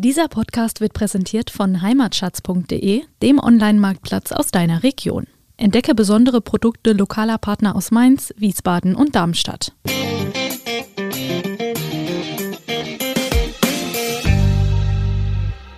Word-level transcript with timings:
Dieser 0.00 0.28
Podcast 0.28 0.80
wird 0.80 0.92
präsentiert 0.92 1.50
von 1.50 1.82
heimatschatz.de, 1.82 3.02
dem 3.20 3.38
Online-Marktplatz 3.40 4.30
aus 4.30 4.52
deiner 4.52 4.84
Region. 4.84 5.26
Entdecke 5.56 5.92
besondere 5.92 6.40
Produkte 6.40 6.92
lokaler 6.92 7.36
Partner 7.36 7.74
aus 7.74 7.90
Mainz, 7.90 8.32
Wiesbaden 8.36 8.94
und 8.94 9.16
Darmstadt. 9.16 9.74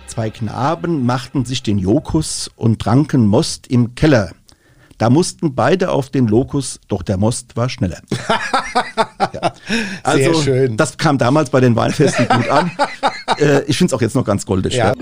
Zwei 0.05 0.29
Knaben 0.29 1.03
machten 1.03 1.43
sich 1.43 1.63
den 1.63 1.79
Jokus 1.79 2.51
und 2.55 2.77
tranken 2.77 3.25
Most 3.25 3.65
im 3.71 3.95
Keller. 3.95 4.33
Da 5.01 5.09
mussten 5.09 5.55
beide 5.55 5.89
auf 5.89 6.11
den 6.11 6.27
Lokus, 6.27 6.79
doch 6.87 7.01
der 7.01 7.17
Most 7.17 7.57
war 7.57 7.69
schneller. 7.69 7.97
ja. 9.33 9.53
Also, 10.03 10.33
Sehr 10.33 10.43
schön. 10.43 10.77
das 10.77 10.95
kam 10.95 11.17
damals 11.17 11.49
bei 11.49 11.59
den 11.59 11.75
Weinfesten 11.75 12.27
gut 12.27 12.47
an. 12.47 12.71
Äh, 13.39 13.63
ich 13.63 13.77
finde 13.77 13.91
es 13.91 13.93
auch 13.97 14.01
jetzt 14.01 14.13
noch 14.13 14.25
ganz 14.25 14.45
goldig. 14.45 14.75
Ja. 14.75 14.89
Ja. 14.89 14.93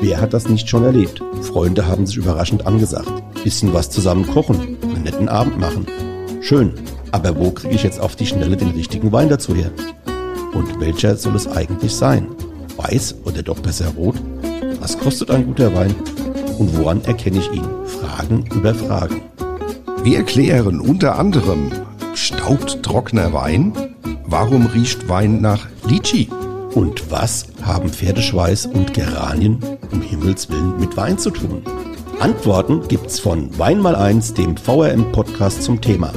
Wer 0.00 0.20
hat 0.20 0.32
das 0.32 0.48
nicht 0.48 0.68
schon 0.68 0.82
erlebt? 0.82 1.22
Freunde 1.42 1.86
haben 1.86 2.06
sich 2.06 2.16
überraschend 2.16 2.66
angesagt. 2.66 3.12
Bisschen 3.44 3.74
was 3.74 3.90
zusammen 3.90 4.26
kochen, 4.26 4.78
einen 4.82 5.02
netten 5.02 5.28
Abend 5.28 5.60
machen. 5.60 5.86
Schön, 6.40 6.72
aber 7.12 7.38
wo 7.38 7.50
kriege 7.50 7.74
ich 7.74 7.82
jetzt 7.82 8.00
auf 8.00 8.16
die 8.16 8.26
Schnelle 8.26 8.56
den 8.56 8.70
richtigen 8.70 9.12
Wein 9.12 9.28
dazu 9.28 9.54
her? 9.54 9.70
Und 10.54 10.80
welcher 10.80 11.14
soll 11.14 11.36
es 11.36 11.46
eigentlich 11.46 11.94
sein? 11.94 12.26
Weiß 12.78 13.16
oder 13.24 13.42
doch 13.42 13.60
besser 13.60 13.88
rot? 13.96 14.16
Was 14.80 14.98
kostet 14.98 15.30
ein 15.30 15.44
guter 15.44 15.72
Wein? 15.74 15.94
Und 16.58 16.76
woran 16.76 17.02
erkenne 17.04 17.38
ich 17.38 17.52
ihn? 17.52 17.64
Fragen 17.86 18.44
über 18.52 18.74
Fragen. 18.74 19.22
Wir 20.02 20.18
erklären 20.18 20.80
unter 20.80 21.18
anderem, 21.18 21.70
staubt 22.14 22.82
trockener 22.82 23.32
Wein? 23.32 23.72
Warum 24.26 24.66
riecht 24.66 25.08
Wein 25.08 25.40
nach 25.40 25.68
Litschi? 25.88 26.28
Und 26.74 27.10
was 27.10 27.46
haben 27.62 27.88
Pferdeschweiß 27.88 28.66
und 28.66 28.92
Geranien 28.92 29.58
um 29.92 30.02
Himmels 30.02 30.50
Willen 30.50 30.78
mit 30.78 30.96
Wein 30.96 31.16
zu 31.16 31.30
tun? 31.30 31.62
Antworten 32.18 32.82
gibt's 32.88 33.20
von 33.20 33.56
Wein 33.58 33.80
mal 33.80 33.94
eins, 33.94 34.34
dem 34.34 34.56
VRM-Podcast 34.56 35.62
zum 35.62 35.80
Thema. 35.80 36.12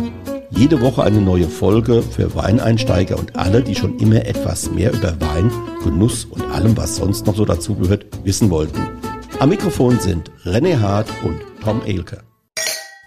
Jede 0.50 0.82
Woche 0.82 1.04
eine 1.04 1.22
neue 1.22 1.48
Folge 1.48 2.02
für 2.02 2.36
Weineinsteiger 2.36 3.18
und 3.18 3.36
alle, 3.36 3.62
die 3.62 3.76
schon 3.76 3.98
immer 4.00 4.26
etwas 4.26 4.72
mehr 4.72 4.92
über 4.92 5.14
Wein, 5.22 5.52
Genuss 5.84 6.26
und 6.26 6.42
allem, 6.52 6.76
was 6.76 6.98
sonst 6.98 7.26
noch 7.26 7.36
so 7.36 7.46
dazugehört, 7.46 8.06
wissen 8.24 8.50
wollten. 8.50 9.01
Am 9.42 9.50
Mikrofon 9.50 10.00
sind 10.00 10.30
René 10.46 10.80
Hart 10.80 11.10
und 11.24 11.42
Tom 11.64 11.82
Elke. 11.82 12.22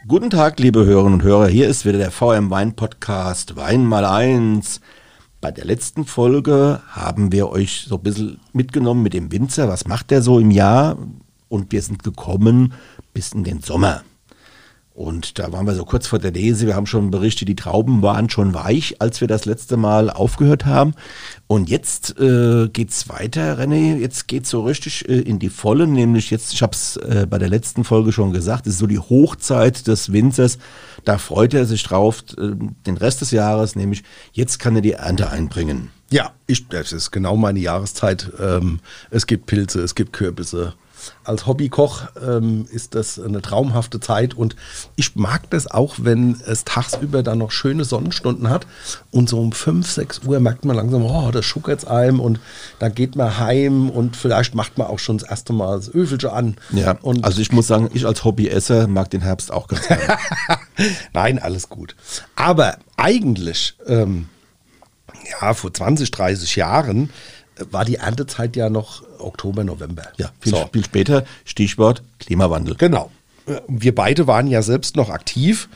Guten 0.09 0.31
Tag, 0.31 0.59
liebe 0.59 0.85
Hörerinnen 0.85 1.21
und 1.21 1.23
Hörer. 1.23 1.47
Hier 1.47 1.69
ist 1.69 1.85
wieder 1.85 1.99
der 1.99 2.11
VM 2.11 2.51
Wein 2.51 2.75
Podcast 2.75 3.55
Wein 3.55 3.87
mal 3.87 4.05
eins. 4.05 4.81
Bei 5.41 5.53
der 5.53 5.65
letzten 5.65 6.05
Folge 6.05 6.83
haben 6.89 7.31
wir 7.31 7.51
euch 7.51 7.87
so 7.89 7.99
ein 7.99 8.03
bisschen 8.03 8.41
mitgenommen 8.53 9.05
mit 9.05 9.15
dem 9.15 9.31
Winzer. 9.31 9.69
Was 9.69 9.87
macht 9.87 10.11
der 10.11 10.23
so 10.23 10.41
im 10.41 10.51
Jahr? 10.51 10.99
Und 11.49 11.71
wir 11.71 11.83
sind 11.83 12.03
gekommen 12.03 12.73
bis 13.13 13.31
in 13.31 13.45
den 13.45 13.61
Sommer. 13.61 14.03
Und 14.95 15.41
da 15.41 15.51
waren 15.51 15.67
wir 15.67 15.75
so 15.75 15.85
kurz 15.85 16.07
vor 16.07 16.21
der 16.21 16.31
Lese. 16.31 16.69
Wir 16.69 16.77
haben 16.77 16.87
schon 16.87 17.11
berichtet, 17.11 17.49
die 17.49 17.57
Trauben 17.57 18.01
waren 18.01 18.31
schon 18.31 18.55
weich, 18.55 19.01
als 19.01 19.21
wir 19.21 19.27
das 19.27 19.45
letzte 19.45 19.77
Mal 19.77 20.09
aufgehört 20.09 20.67
haben. 20.67 20.95
Und 21.49 21.69
jetzt 21.69 22.17
äh, 22.21 22.69
geht's 22.69 23.09
weiter, 23.09 23.59
René. 23.59 23.97
Jetzt 23.97 24.29
geht's 24.29 24.51
so 24.51 24.63
richtig 24.63 25.09
äh, 25.09 25.19
in 25.19 25.41
die 25.41 25.49
Volle. 25.49 25.89
Nämlich 25.89 26.31
jetzt, 26.31 26.53
ich 26.53 26.63
habe 26.63 26.75
es 26.75 26.97
äh, 26.97 27.27
bei 27.29 27.39
der 27.39 27.49
letzten 27.49 27.83
Folge 27.83 28.13
schon 28.13 28.33
gesagt, 28.33 28.69
es 28.69 28.75
ist 28.75 28.79
so 28.79 28.87
die 28.87 29.01
Hochzeit 29.01 29.89
des 29.89 30.13
Winzers. 30.13 30.59
Da 31.05 31.19
freut 31.19 31.55
er 31.55 31.67
sich 31.67 31.83
drauf, 31.83 32.23
äh, 32.39 32.53
den 32.87 32.97
Rest 32.97 33.21
des 33.21 33.33
Jahres. 33.33 33.75
Nämlich 33.75 34.05
jetzt 34.33 34.61
kann 34.61 34.77
er 34.77 34.83
die 34.83 34.93
Ernte 34.93 35.29
einbringen. 35.29 35.91
Ja, 36.11 36.31
ich, 36.47 36.69
das 36.69 36.93
ist 36.93 37.11
genau 37.11 37.35
meine 37.35 37.59
Jahreszeit. 37.59 38.31
Ähm, 38.39 38.79
es 39.11 39.27
gibt 39.27 39.47
Pilze, 39.47 39.81
es 39.81 39.97
gibt 39.97 40.13
Kürbisse. 40.13 40.75
Als 41.25 41.47
Hobbykoch 41.47 42.03
ähm, 42.27 42.67
ist 42.71 42.95
das 42.95 43.19
eine 43.19 43.43
traumhafte 43.43 44.01
Zeit 44.01 44.35
und 44.35 44.57
ich 44.97 45.17
mag 45.17 45.49
das 45.51 45.67
auch, 45.67 45.97
wenn 45.99 46.41
es 46.47 46.65
tagsüber 46.65 47.23
dann 47.23 47.39
noch 47.39 47.51
schöne 47.51 47.85
Sonnenstunden 47.85 48.51
hat 48.51 48.67
und 49.11 49.29
so 49.29 49.41
um 49.41 49.53
5, 49.53 49.91
6 49.91 50.21
Uhr 50.27 50.41
merkt 50.41 50.65
man 50.65 50.77
langsam, 50.77 51.05
oh, 51.05 51.31
das 51.31 51.45
schuckert's 51.45 51.85
einem 51.85 52.21
und 52.21 52.41
dann 52.79 52.95
geht 52.95 53.17
man 53.17 53.39
heim 53.39 53.91
und 53.91 54.17
vielleicht 54.17 54.55
macht 54.55 54.79
man 54.79 54.87
auch 54.87 54.99
schon 54.99 55.19
das 55.19 55.29
erste 55.29 55.53
Mal 55.53 55.77
das 55.77 55.91
Öfelchen 55.91 56.31
an. 56.31 56.57
Ja, 56.73 56.97
und 57.03 57.25
also 57.25 57.41
ich 57.41 57.53
muss 57.53 57.67
sagen, 57.67 57.91
ich 57.93 58.07
als 58.07 58.25
Hobbyesser 58.25 58.87
mag 58.87 59.11
den 59.11 59.23
Herbst 59.23 59.53
auch 59.53 59.69
ganz 59.69 59.89
gerne. 59.89 60.19
Nein, 61.13 61.39
alles 61.39 61.69
gut. 61.69 61.97
Aber 62.37 62.79
eigentlich, 62.97 63.77
ähm, 63.87 64.29
ja, 65.41 65.55
vor 65.55 65.73
20, 65.73 66.11
30 66.11 66.57
Jahren 66.57 67.11
war 67.71 67.85
die 67.85 67.97
Erntezeit 67.97 68.57
ja 68.57 68.69
noch 68.69 69.03
Oktober, 69.25 69.65
November. 69.65 70.05
Ja, 70.17 70.31
viel, 70.41 70.53
so. 70.53 70.69
viel 70.73 70.85
später, 70.85 71.25
Stichwort 71.45 72.03
Klimawandel. 72.19 72.77
Genau. 72.77 73.11
Wir 73.69 73.95
beide 73.95 74.27
waren 74.27 74.47
ja 74.47 74.63
selbst 74.63 74.97
noch 74.97 75.11
aktiv. 75.11 75.69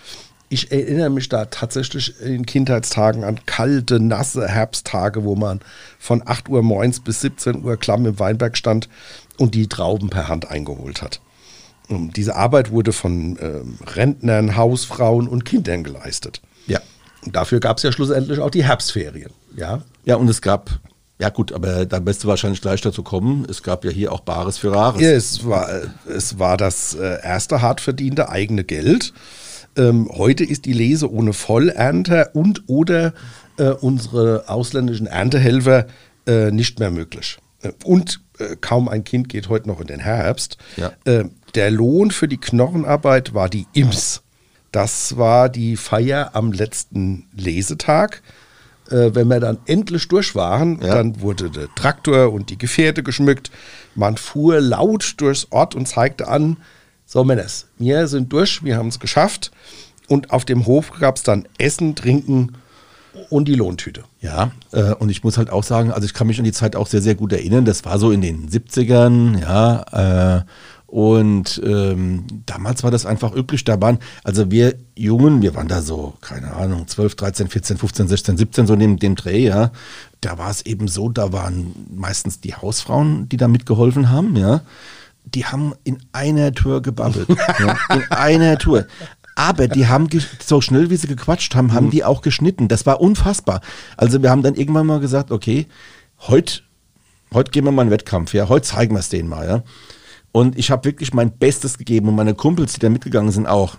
Ich 0.49 0.73
erinnere 0.73 1.11
mich 1.11 1.29
da 1.29 1.45
tatsächlich 1.45 2.19
in 2.23 2.47
Kindheitstagen 2.47 3.23
an 3.23 3.41
kalte, 3.45 4.01
nasse 4.01 4.49
Herbsttage, 4.49 5.25
wo 5.25 5.37
man 5.37 5.61
von 5.99 6.23
8 6.25 6.49
Uhr 6.49 6.63
morgens 6.63 7.01
bis 7.01 7.21
17 7.21 7.63
Uhr 7.65 7.77
klamm 7.77 8.07
im 8.07 8.19
Weinberg 8.19 8.57
stand 8.57 8.89
und 9.37 9.55
die 9.55 9.67
Trauben 9.67 10.09
per 10.09 10.29
Hand 10.29 10.51
eingeholt 10.51 11.03
hat. 11.03 11.21
Und 11.89 12.17
diese 12.17 12.37
Arbeit 12.37 12.71
wurde 12.71 12.93
von 12.93 13.39
ähm, 13.41 13.79
Rentnern, 13.87 14.57
Hausfrauen 14.57 15.29
und 15.29 15.45
Kindern 15.45 15.85
geleistet. 15.85 16.41
Ja. 16.67 16.81
Und 17.25 17.35
dafür 17.35 17.61
gab 17.61 17.79
es 17.79 17.83
ja 17.83 17.93
schlussendlich 17.93 18.39
auch 18.39 18.51
die 18.51 18.65
Herbstferien. 18.65 19.31
Ja, 19.57 19.83
Ja, 20.05 20.17
und 20.17 20.29
es 20.29 20.41
gab, 20.41 20.81
ja 21.19 21.31
gut, 21.31 21.53
aber 21.53 21.85
da 21.87 21.99
bist 21.99 22.25
du 22.25 22.29
wahrscheinlich 22.29 22.61
gleich 22.61 22.81
dazu 22.81 23.03
kommen, 23.03 23.47
es 23.49 23.63
gab 23.63 23.85
ja 23.85 23.91
hier 23.91 24.13
auch 24.13 24.21
Bares 24.21 24.59
für 24.59 24.73
Rares. 24.73 25.01
Ja, 25.01 25.11
es 25.11 25.47
war, 25.47 25.69
es 26.07 26.39
war 26.39 26.57
das 26.57 26.95
äh, 26.95 27.23
erste 27.23 27.61
hart 27.61 27.81
verdiente 27.81 28.29
eigene 28.29 28.65
Geld. 28.65 29.13
Ähm, 29.77 30.09
heute 30.13 30.45
ist 30.45 30.65
die 30.65 30.73
Lese 30.73 31.11
ohne 31.13 31.33
Vollernter 31.33 32.31
und 32.35 32.65
oder 32.69 33.15
äh, 33.59 33.71
unsere 33.71 34.49
ausländischen 34.49 35.07
Erntehelfer 35.07 35.87
äh, 36.27 36.51
nicht 36.51 36.79
mehr 36.79 36.91
möglich. 36.91 37.39
Äh, 37.63 37.73
Und 37.85 38.21
äh, 38.39 38.57
kaum 38.61 38.89
ein 38.89 39.05
Kind 39.05 39.29
geht 39.29 39.49
heute 39.49 39.69
noch 39.69 39.81
in 39.81 39.87
den 39.87 40.01
Herbst. 40.01 40.59
Ja. 40.77 40.93
Äh, 41.05 41.25
der 41.55 41.71
Lohn 41.71 42.11
für 42.11 42.29
die 42.29 42.39
Knochenarbeit 42.39 43.35
war 43.35 43.49
die 43.49 43.67
Ims. 43.73 44.23
Das 44.73 45.17
war 45.17 45.49
die 45.49 45.77
Feier 45.77 46.31
am 46.35 46.53
letzten 46.53 47.27
Lesetag. 47.35 48.23
Äh, 48.91 49.15
wenn 49.15 49.29
wir 49.29 49.41
dann 49.41 49.59
endlich 49.67 50.09
durch 50.09 50.35
waren, 50.35 50.81
Ja. 50.81 50.95
dann 50.95 51.21
wurde 51.21 51.51
der 51.51 51.69
Traktor 51.75 52.33
und 52.33 52.51
die 52.51 52.59
Gefährte 52.59 53.03
geschmückt. 53.03 53.51
Man 53.95 54.17
fuhr 54.17 54.61
laut 54.61 55.15
durchs 55.19 55.47
Ort 55.51 55.75
und 55.75 55.87
zeigte 55.87 56.29
an, 56.29 56.57
so 57.07 57.25
Männers, 57.25 57.67
wir 57.79 58.07
sind 58.09 58.33
durch, 58.33 58.63
wir 58.65 58.77
haben 58.77 58.89
es 58.89 58.99
geschafft. 59.01 59.51
Und 60.09 60.31
auf 60.31 60.45
dem 60.47 60.65
Hof 60.67 60.91
gab 60.99 61.17
es 61.17 61.23
dann 61.23 61.47
Essen, 61.59 61.95
Trinken 61.95 62.55
und 63.31 63.47
die 63.47 63.55
Lohntüte. 63.55 64.05
Ja, 64.21 64.53
äh, 64.73 64.95
und 64.95 65.11
ich 65.11 65.23
muss 65.23 65.37
halt 65.37 65.51
auch 65.51 65.65
sagen, 65.65 65.91
also 65.93 66.07
ich 66.07 66.15
kann 66.15 66.27
mich 66.27 66.39
an 66.39 66.45
die 66.45 66.53
Zeit 66.53 66.77
auch 66.77 66.87
sehr, 66.87 67.03
sehr 67.03 67.15
gut 67.15 67.33
erinnern. 67.33 67.65
Das 67.67 67.85
war 67.85 67.99
so 67.99 68.11
in 68.11 68.21
den 68.23 68.49
70ern, 68.49 69.39
ja. 69.41 70.37
Äh, 70.39 70.43
und 70.89 71.61
ähm, 71.67 72.25
damals 72.47 72.83
war 72.83 72.91
das 72.91 73.05
einfach 73.05 73.37
üblich. 73.37 73.63
Da 73.63 73.79
waren, 73.79 73.99
also 74.25 74.51
wir 74.51 74.75
Jungen, 74.97 75.43
wir 75.43 75.55
waren 75.55 75.69
da 75.69 75.83
so, 75.83 76.15
keine 76.23 76.55
Ahnung, 76.55 76.89
12, 76.89 77.15
13, 77.15 77.49
14, 77.49 77.77
15, 77.77 78.09
16, 78.09 78.37
17, 78.39 78.67
so 78.67 78.75
neben 78.75 78.99
dem 78.99 79.15
Dreh, 79.15 79.45
ja. 79.45 79.71
Da 80.23 80.39
war 80.39 80.51
es 80.51 80.65
eben 80.65 80.89
so, 80.89 81.11
da 81.11 81.31
waren 81.31 81.75
meistens 81.95 82.41
die 82.41 82.55
Hausfrauen, 82.55 83.29
die 83.29 83.37
da 83.37 83.49
mitgeholfen 83.49 84.09
haben, 84.09 84.35
ja. 84.35 84.63
Die 85.27 85.45
haben 85.45 85.75
in 85.85 85.99
einer 86.13 86.55
Tour 86.55 86.81
gebabbelt. 86.81 87.29
ja, 87.59 87.77
in 87.95 88.11
einer 88.11 88.57
Tour. 88.57 88.87
Aber 89.35 89.69
die 89.69 89.89
haben 89.89 90.09
so 90.43 90.63
schnell, 90.63 90.89
wie 90.89 90.97
sie 90.97 91.07
gequatscht 91.07 91.55
haben, 91.55 91.75
haben 91.75 91.91
die 91.91 92.03
auch 92.03 92.23
geschnitten. 92.23 92.67
Das 92.67 92.87
war 92.87 93.03
unfassbar. 93.03 93.61
Also 93.99 94.23
wir 94.23 94.31
haben 94.31 94.43
dann 94.43 94.55
irgendwann 94.55 94.87
mal 94.87 95.01
gesagt, 95.01 95.33
okay, 95.33 95.67
heute 96.21 96.63
heute 97.35 97.51
gehen 97.51 97.67
wir 97.67 97.73
mal 97.73 97.83
einen 97.83 97.91
Wettkampf, 97.91 98.33
ja, 98.33 98.49
heute 98.49 98.67
zeigen 98.67 98.95
wir 98.95 99.01
es 99.01 99.11
denen 99.11 99.29
mal, 99.29 99.47
ja. 99.47 99.63
Und 100.33 100.59
ich 100.59 100.71
habe 100.71 100.85
wirklich 100.85 101.15
mein 101.15 101.31
Bestes 101.37 101.79
gegeben 101.79 102.09
und 102.09 102.17
meine 102.17 102.35
Kumpels, 102.35 102.75
die 102.75 102.81
da 102.81 102.89
mitgegangen 102.91 103.33
sind, 103.33 103.47
auch 103.47 103.77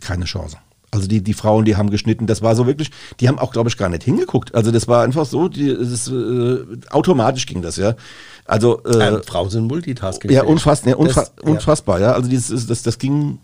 keine 0.00 0.24
Chance. 0.24 0.56
Also 0.90 1.08
die, 1.08 1.20
die 1.22 1.34
Frauen, 1.34 1.64
die 1.64 1.76
haben 1.76 1.90
geschnitten, 1.90 2.26
das 2.26 2.42
war 2.42 2.54
so 2.56 2.66
wirklich, 2.66 2.90
die 3.20 3.28
haben 3.28 3.38
auch, 3.38 3.52
glaube 3.52 3.68
ich, 3.68 3.76
gar 3.76 3.88
nicht 3.88 4.04
hingeguckt. 4.04 4.54
Also 4.54 4.70
das 4.70 4.88
war 4.88 5.02
einfach 5.04 5.26
so, 5.26 5.48
die, 5.48 5.74
das 5.76 6.08
äh, 6.08 6.64
automatisch 6.90 7.46
ging 7.46 7.60
das, 7.60 7.76
ja. 7.76 7.94
Also 8.44 8.82
äh, 8.84 9.08
Ähm, 9.08 9.22
Frauen 9.24 9.50
sind 9.50 9.66
Multitasking. 9.66 10.30
ja, 10.30 10.44
unfass, 10.44 10.84
ja, 10.84 10.96
unfa 10.96 11.20
Das- 11.22 11.32
ja. 11.44 11.50
unfassbar, 11.52 12.00
ja. 12.00 12.12
Also 12.12 12.28
dieses, 12.30 12.66
das, 12.66 12.82
das 12.82 12.98
ging, 12.98 13.38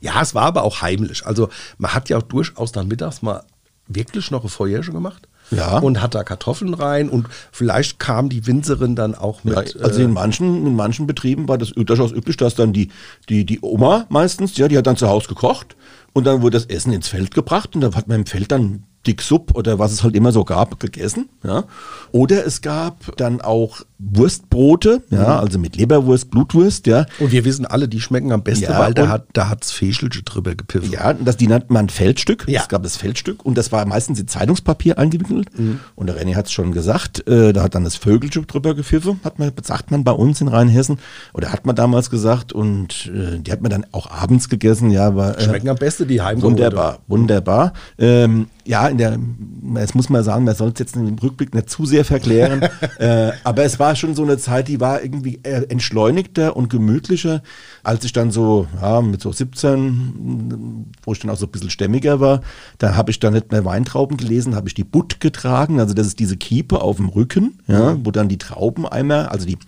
Ja, 0.00 0.20
es 0.22 0.34
war 0.34 0.44
aber 0.44 0.62
auch 0.64 0.80
heimlich. 0.82 1.26
Also 1.26 1.48
man 1.78 1.92
hat 1.94 2.08
ja 2.08 2.16
auch 2.18 2.22
durchaus 2.22 2.72
dann 2.72 2.88
mittags 2.88 3.20
mal 3.22 3.42
wirklich 3.86 4.30
noch 4.30 4.42
ein 4.42 4.48
Feuerchen 4.48 4.94
gemacht. 4.94 5.28
Ja. 5.50 5.78
Und 5.78 6.00
hat 6.00 6.14
da 6.14 6.22
Kartoffeln 6.22 6.74
rein 6.74 7.08
und 7.08 7.26
vielleicht 7.50 7.98
kam 7.98 8.28
die 8.28 8.46
Winzerin 8.46 8.94
dann 8.94 9.14
auch 9.14 9.44
mit. 9.44 9.74
Ja, 9.74 9.84
also 9.84 10.00
äh, 10.00 10.04
in 10.04 10.12
manchen, 10.12 10.66
in 10.66 10.76
manchen 10.76 11.06
Betrieben 11.06 11.48
war 11.48 11.58
das 11.58 11.72
durchaus 11.72 12.12
üblich, 12.12 12.36
dass 12.36 12.54
dann 12.54 12.72
die, 12.72 12.90
die, 13.28 13.44
die 13.44 13.58
Oma 13.60 14.06
meistens, 14.08 14.56
ja, 14.56 14.68
die 14.68 14.78
hat 14.78 14.86
dann 14.86 14.96
zu 14.96 15.08
Hause 15.08 15.28
gekocht 15.28 15.76
und 16.12 16.26
dann 16.26 16.42
wurde 16.42 16.58
das 16.58 16.66
Essen 16.66 16.92
ins 16.92 17.08
Feld 17.08 17.34
gebracht 17.34 17.74
und 17.74 17.80
dann 17.80 17.94
hat 17.94 18.08
man 18.08 18.20
im 18.20 18.26
Feld 18.26 18.52
dann 18.52 18.84
Dick 19.06 19.22
Sub 19.22 19.54
oder 19.54 19.78
was 19.78 19.92
es 19.92 20.02
halt 20.02 20.14
immer 20.14 20.30
so 20.30 20.44
gab, 20.44 20.78
gegessen. 20.78 21.30
Ja. 21.42 21.64
Oder 22.12 22.46
es 22.46 22.60
gab 22.60 23.16
dann 23.16 23.40
auch 23.40 23.80
Wurstbrote, 23.98 25.02
ja, 25.10 25.18
mhm. 25.18 25.26
also 25.26 25.58
mit 25.58 25.76
Leberwurst, 25.76 26.30
Blutwurst, 26.30 26.86
ja. 26.86 27.06
Und 27.18 27.32
wir 27.32 27.44
wissen 27.44 27.66
alle, 27.66 27.88
die 27.88 28.00
schmecken 28.00 28.32
am 28.32 28.42
besten, 28.42 28.64
ja, 28.64 28.78
weil 28.78 28.94
da 28.94 29.08
hat 29.08 29.26
da 29.32 29.48
hat's 29.48 29.72
Feschelche 29.72 30.22
drüber 30.22 30.54
gepfiffen. 30.54 30.90
Ja, 30.90 31.12
das, 31.14 31.36
die 31.36 31.46
nannte 31.46 31.72
man 31.72 31.88
Feldstück. 31.88 32.44
Ja. 32.46 32.60
Es 32.60 32.68
gab 32.68 32.82
das 32.82 32.96
Feldstück 32.96 33.44
und 33.44 33.56
das 33.56 33.72
war 33.72 33.84
meistens 33.86 34.20
in 34.20 34.28
Zeitungspapier 34.28 34.98
eingewickelt. 34.98 35.58
Mhm. 35.58 35.80
Und 35.94 36.06
der 36.06 36.20
René 36.20 36.34
hat 36.34 36.46
es 36.46 36.52
schon 36.52 36.72
gesagt, 36.72 37.26
äh, 37.26 37.52
da 37.52 37.62
hat 37.62 37.74
dann 37.74 37.84
das 37.84 37.96
Vögelstück 37.96 38.48
drüber 38.48 38.74
gepfiffen, 38.74 39.20
hat 39.24 39.38
man, 39.38 39.52
sagt 39.62 39.90
man 39.90 40.04
bei 40.04 40.12
uns 40.12 40.40
in 40.40 40.48
Rheinhessen. 40.48 40.98
Oder 41.32 41.52
hat 41.52 41.64
man 41.64 41.76
damals 41.76 42.10
gesagt 42.10 42.52
und 42.52 43.10
äh, 43.14 43.38
die 43.38 43.52
hat 43.52 43.62
man 43.62 43.70
dann 43.70 43.86
auch 43.92 44.10
abends 44.10 44.48
gegessen, 44.48 44.90
ja. 44.90 45.14
War, 45.14 45.38
äh, 45.38 45.42
Schmecken 45.42 45.68
am 45.68 45.76
besten 45.76 46.06
die 46.08 46.20
Heimgeholte. 46.20 46.62
Wunderbar, 46.62 46.98
wunderbar. 47.06 47.72
Ähm, 47.98 48.46
ja, 48.64 48.89
in 48.90 48.98
der, 48.98 49.18
jetzt 49.76 49.94
muss 49.94 50.08
man 50.08 50.22
sagen, 50.22 50.44
man 50.44 50.54
soll 50.54 50.70
es 50.70 50.78
jetzt 50.78 50.96
im 50.96 51.16
Rückblick 51.18 51.54
nicht 51.54 51.70
zu 51.70 51.86
sehr 51.86 52.04
verklären, 52.04 52.62
äh, 52.98 53.32
aber 53.44 53.64
es 53.64 53.78
war 53.78 53.96
schon 53.96 54.14
so 54.14 54.22
eine 54.22 54.38
Zeit, 54.38 54.68
die 54.68 54.80
war 54.80 55.02
irgendwie 55.02 55.40
entschleunigter 55.42 56.56
und 56.56 56.68
gemütlicher, 56.68 57.42
als 57.82 58.04
ich 58.04 58.12
dann 58.12 58.30
so, 58.30 58.66
ja, 58.80 59.00
mit 59.00 59.20
so 59.20 59.32
17, 59.32 60.86
wo 61.02 61.12
ich 61.12 61.20
dann 61.20 61.30
auch 61.30 61.36
so 61.36 61.46
ein 61.46 61.52
bisschen 61.52 61.70
stämmiger 61.70 62.20
war, 62.20 62.42
da 62.78 62.96
habe 62.96 63.10
ich 63.10 63.20
dann 63.20 63.32
nicht 63.32 63.52
mehr 63.52 63.64
Weintrauben 63.64 64.16
gelesen, 64.16 64.54
habe 64.56 64.68
ich 64.68 64.74
die 64.74 64.84
Butt 64.84 65.20
getragen, 65.20 65.80
also 65.80 65.94
das 65.94 66.06
ist 66.06 66.18
diese 66.18 66.36
Kiepe 66.36 66.82
auf 66.82 66.96
dem 66.96 67.08
Rücken, 67.08 67.58
ja, 67.66 67.96
wo 68.04 68.10
dann 68.10 68.28
die 68.28 68.38
Traubeneimer, 68.38 69.30
also 69.30 69.46
die 69.46 69.58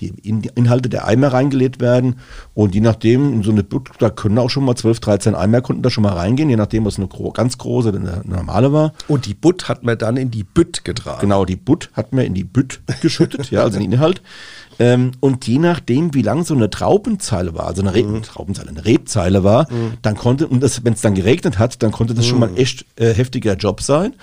die 0.00 0.12
Inhalte 0.54 0.88
der 0.88 1.06
Eimer 1.06 1.28
reingelegt 1.28 1.80
werden. 1.80 2.16
Und 2.54 2.74
je 2.74 2.80
nachdem, 2.80 3.32
in 3.32 3.42
so 3.42 3.50
eine 3.50 3.62
Butt, 3.62 3.90
da 3.98 4.10
können 4.10 4.38
auch 4.38 4.50
schon 4.50 4.64
mal 4.64 4.76
12, 4.76 5.00
13 5.00 5.34
Eimer 5.34 5.60
konnten 5.60 5.82
da 5.82 5.90
schon 5.90 6.02
mal 6.02 6.14
reingehen, 6.14 6.50
je 6.50 6.56
nachdem, 6.56 6.84
was 6.84 6.98
eine 6.98 7.08
ganz 7.32 7.58
große 7.58 7.88
oder 7.88 7.98
eine 7.98 8.22
normale 8.24 8.72
war. 8.72 8.92
Und 9.08 9.26
die 9.26 9.34
Butt 9.34 9.68
hat 9.68 9.82
man 9.82 9.98
dann 9.98 10.16
in 10.16 10.30
die 10.30 10.44
Bütt 10.44 10.84
getragen. 10.84 11.20
Genau, 11.20 11.44
die 11.44 11.56
Butt 11.56 11.90
hat 11.92 12.12
man 12.12 12.24
in 12.24 12.34
die 12.34 12.44
Bütt 12.44 12.80
geschüttet, 13.00 13.50
ja, 13.50 13.62
also 13.62 13.78
den 13.78 13.92
Inhalt. 13.92 14.22
Ähm, 14.78 15.12
und 15.20 15.46
je 15.46 15.58
nachdem, 15.58 16.14
wie 16.14 16.22
lang 16.22 16.44
so 16.44 16.54
eine 16.54 16.70
Traubenzeile 16.70 17.54
war, 17.54 17.66
also 17.66 17.82
eine 17.82 17.94
Re 17.94 18.04
mhm. 18.04 18.22
Traubenzeile, 18.22 18.70
eine 18.70 18.84
Rebzeile 18.84 19.42
war, 19.42 19.70
mhm. 19.72 19.94
dann 20.02 20.16
konnte, 20.16 20.46
und 20.46 20.62
wenn 20.62 20.92
es 20.92 21.00
dann 21.00 21.14
geregnet 21.14 21.58
hat, 21.58 21.82
dann 21.82 21.90
konnte 21.90 22.14
das 22.14 22.26
mhm. 22.26 22.30
schon 22.30 22.40
mal 22.40 22.48
ein 22.48 22.56
echt 22.56 22.86
äh, 22.96 23.12
heftiger 23.12 23.54
Job 23.54 23.82
sein. 23.82 24.14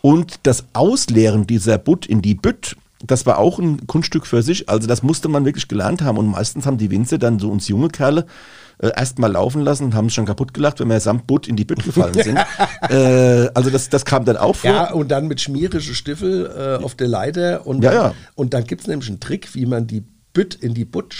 Und 0.00 0.40
das 0.42 0.64
Ausleeren 0.72 1.46
dieser 1.46 1.78
Butt 1.78 2.06
in 2.06 2.22
die 2.22 2.34
Bütt 2.34 2.76
das 3.02 3.26
war 3.26 3.38
auch 3.38 3.58
ein 3.58 3.86
Kunststück 3.86 4.26
für 4.26 4.42
sich. 4.42 4.68
Also 4.68 4.86
das 4.86 5.02
musste 5.02 5.28
man 5.28 5.44
wirklich 5.44 5.68
gelernt 5.68 6.02
haben. 6.02 6.18
Und 6.18 6.26
meistens 6.26 6.66
haben 6.66 6.78
die 6.78 6.90
Winzer 6.90 7.18
dann 7.18 7.38
so 7.38 7.50
uns 7.50 7.68
junge 7.68 7.88
Kerle 7.88 8.26
äh, 8.78 8.90
erst 8.94 9.18
mal 9.18 9.32
laufen 9.32 9.62
lassen 9.62 9.84
und 9.84 9.94
haben 9.94 10.06
es 10.06 10.14
schon 10.14 10.26
kaputt 10.26 10.52
gelacht, 10.52 10.80
wenn 10.80 10.88
wir 10.88 11.00
samt 11.00 11.26
Butt 11.26 11.48
in 11.48 11.56
die 11.56 11.64
Bütt 11.64 11.82
gefallen 11.84 12.14
sind. 12.14 12.38
äh, 12.90 13.48
also 13.54 13.70
das, 13.70 13.88
das 13.88 14.04
kam 14.04 14.24
dann 14.24 14.36
auch 14.36 14.56
vor. 14.56 14.70
Ja, 14.70 14.92
und 14.92 15.10
dann 15.10 15.28
mit 15.28 15.40
schmierige 15.40 15.80
Stiefel 15.80 16.78
äh, 16.80 16.84
auf 16.84 16.94
der 16.94 17.08
Leiter. 17.08 17.66
Und 17.66 17.82
ja, 17.82 17.90
dann, 17.90 18.02
ja. 18.02 18.14
Und 18.34 18.54
dann 18.54 18.64
gibt 18.64 18.82
es 18.82 18.86
nämlich 18.86 19.08
einen 19.08 19.20
Trick, 19.20 19.54
wie 19.54 19.66
man 19.66 19.86
die 19.86 20.04
Bütt 20.32 20.54
in 20.54 20.74
die 20.74 20.84
Butt 20.84 21.14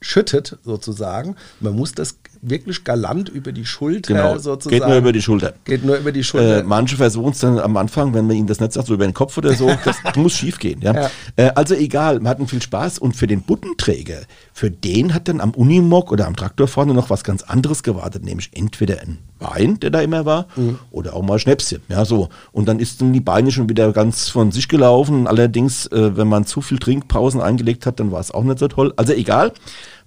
schüttet, 0.00 0.58
sozusagen. 0.64 1.36
Man 1.60 1.74
muss 1.74 1.92
das 1.92 2.18
wirklich 2.42 2.84
galant 2.84 3.28
über 3.28 3.52
die 3.52 3.64
Schulter 3.64 4.14
genau. 4.14 4.38
sozusagen. 4.38 4.80
Geht 4.80 4.88
nur 4.88 4.98
über 4.98 5.12
die 5.12 5.22
Schulter. 5.22 5.54
Geht 5.64 5.84
nur 5.84 5.96
über 5.96 6.12
die 6.12 6.24
Schulter. 6.24 6.60
Äh, 6.60 6.62
manche 6.62 6.96
versuchen 6.96 7.32
es 7.32 7.38
dann 7.38 7.58
am 7.58 7.76
Anfang, 7.76 8.14
wenn 8.14 8.26
man 8.26 8.36
ihnen 8.36 8.46
das 8.46 8.60
nicht 8.60 8.72
sagt, 8.72 8.86
so 8.86 8.94
über 8.94 9.06
den 9.06 9.14
Kopf 9.14 9.36
oder 9.38 9.54
so. 9.54 9.68
Das 9.84 10.16
muss 10.16 10.34
schief 10.34 10.58
gehen. 10.58 10.80
Ja? 10.82 10.94
ja. 10.94 11.10
Äh, 11.36 11.50
also 11.54 11.74
egal, 11.74 12.20
wir 12.20 12.28
hatten 12.28 12.46
viel 12.46 12.60
Spaß. 12.60 12.98
Und 12.98 13.16
für 13.16 13.26
den 13.26 13.42
Buttenträger, 13.42 14.18
für 14.52 14.70
den 14.70 15.14
hat 15.14 15.28
dann 15.28 15.40
am 15.40 15.52
Unimog 15.52 16.12
oder 16.12 16.26
am 16.26 16.36
Traktor 16.36 16.68
vorne 16.68 16.94
noch 16.94 17.10
was 17.10 17.24
ganz 17.24 17.42
anderes 17.42 17.82
gewartet, 17.82 18.24
nämlich 18.24 18.50
entweder 18.54 19.00
ein 19.00 19.18
Wein, 19.38 19.78
der 19.80 19.90
da 19.90 20.00
immer 20.00 20.26
war, 20.26 20.46
mhm. 20.56 20.78
oder 20.90 21.14
auch 21.14 21.22
mal 21.22 21.38
Schnäpschen. 21.38 21.80
Ja, 21.88 22.04
so. 22.04 22.28
Und 22.52 22.68
dann 22.68 22.80
ist 22.80 23.00
dann 23.00 23.12
die 23.12 23.20
Beine 23.20 23.50
schon 23.50 23.68
wieder 23.68 23.92
ganz 23.92 24.28
von 24.28 24.52
sich 24.52 24.68
gelaufen. 24.68 25.26
Allerdings, 25.26 25.86
äh, 25.86 26.16
wenn 26.16 26.28
man 26.28 26.44
zu 26.44 26.60
viel 26.60 26.78
Trinkpausen 26.78 27.40
eingelegt 27.40 27.86
hat, 27.86 28.00
dann 28.00 28.10
war 28.10 28.20
es 28.20 28.30
auch 28.30 28.44
nicht 28.44 28.58
so 28.58 28.68
toll. 28.68 28.92
Also 28.96 29.12
egal. 29.12 29.52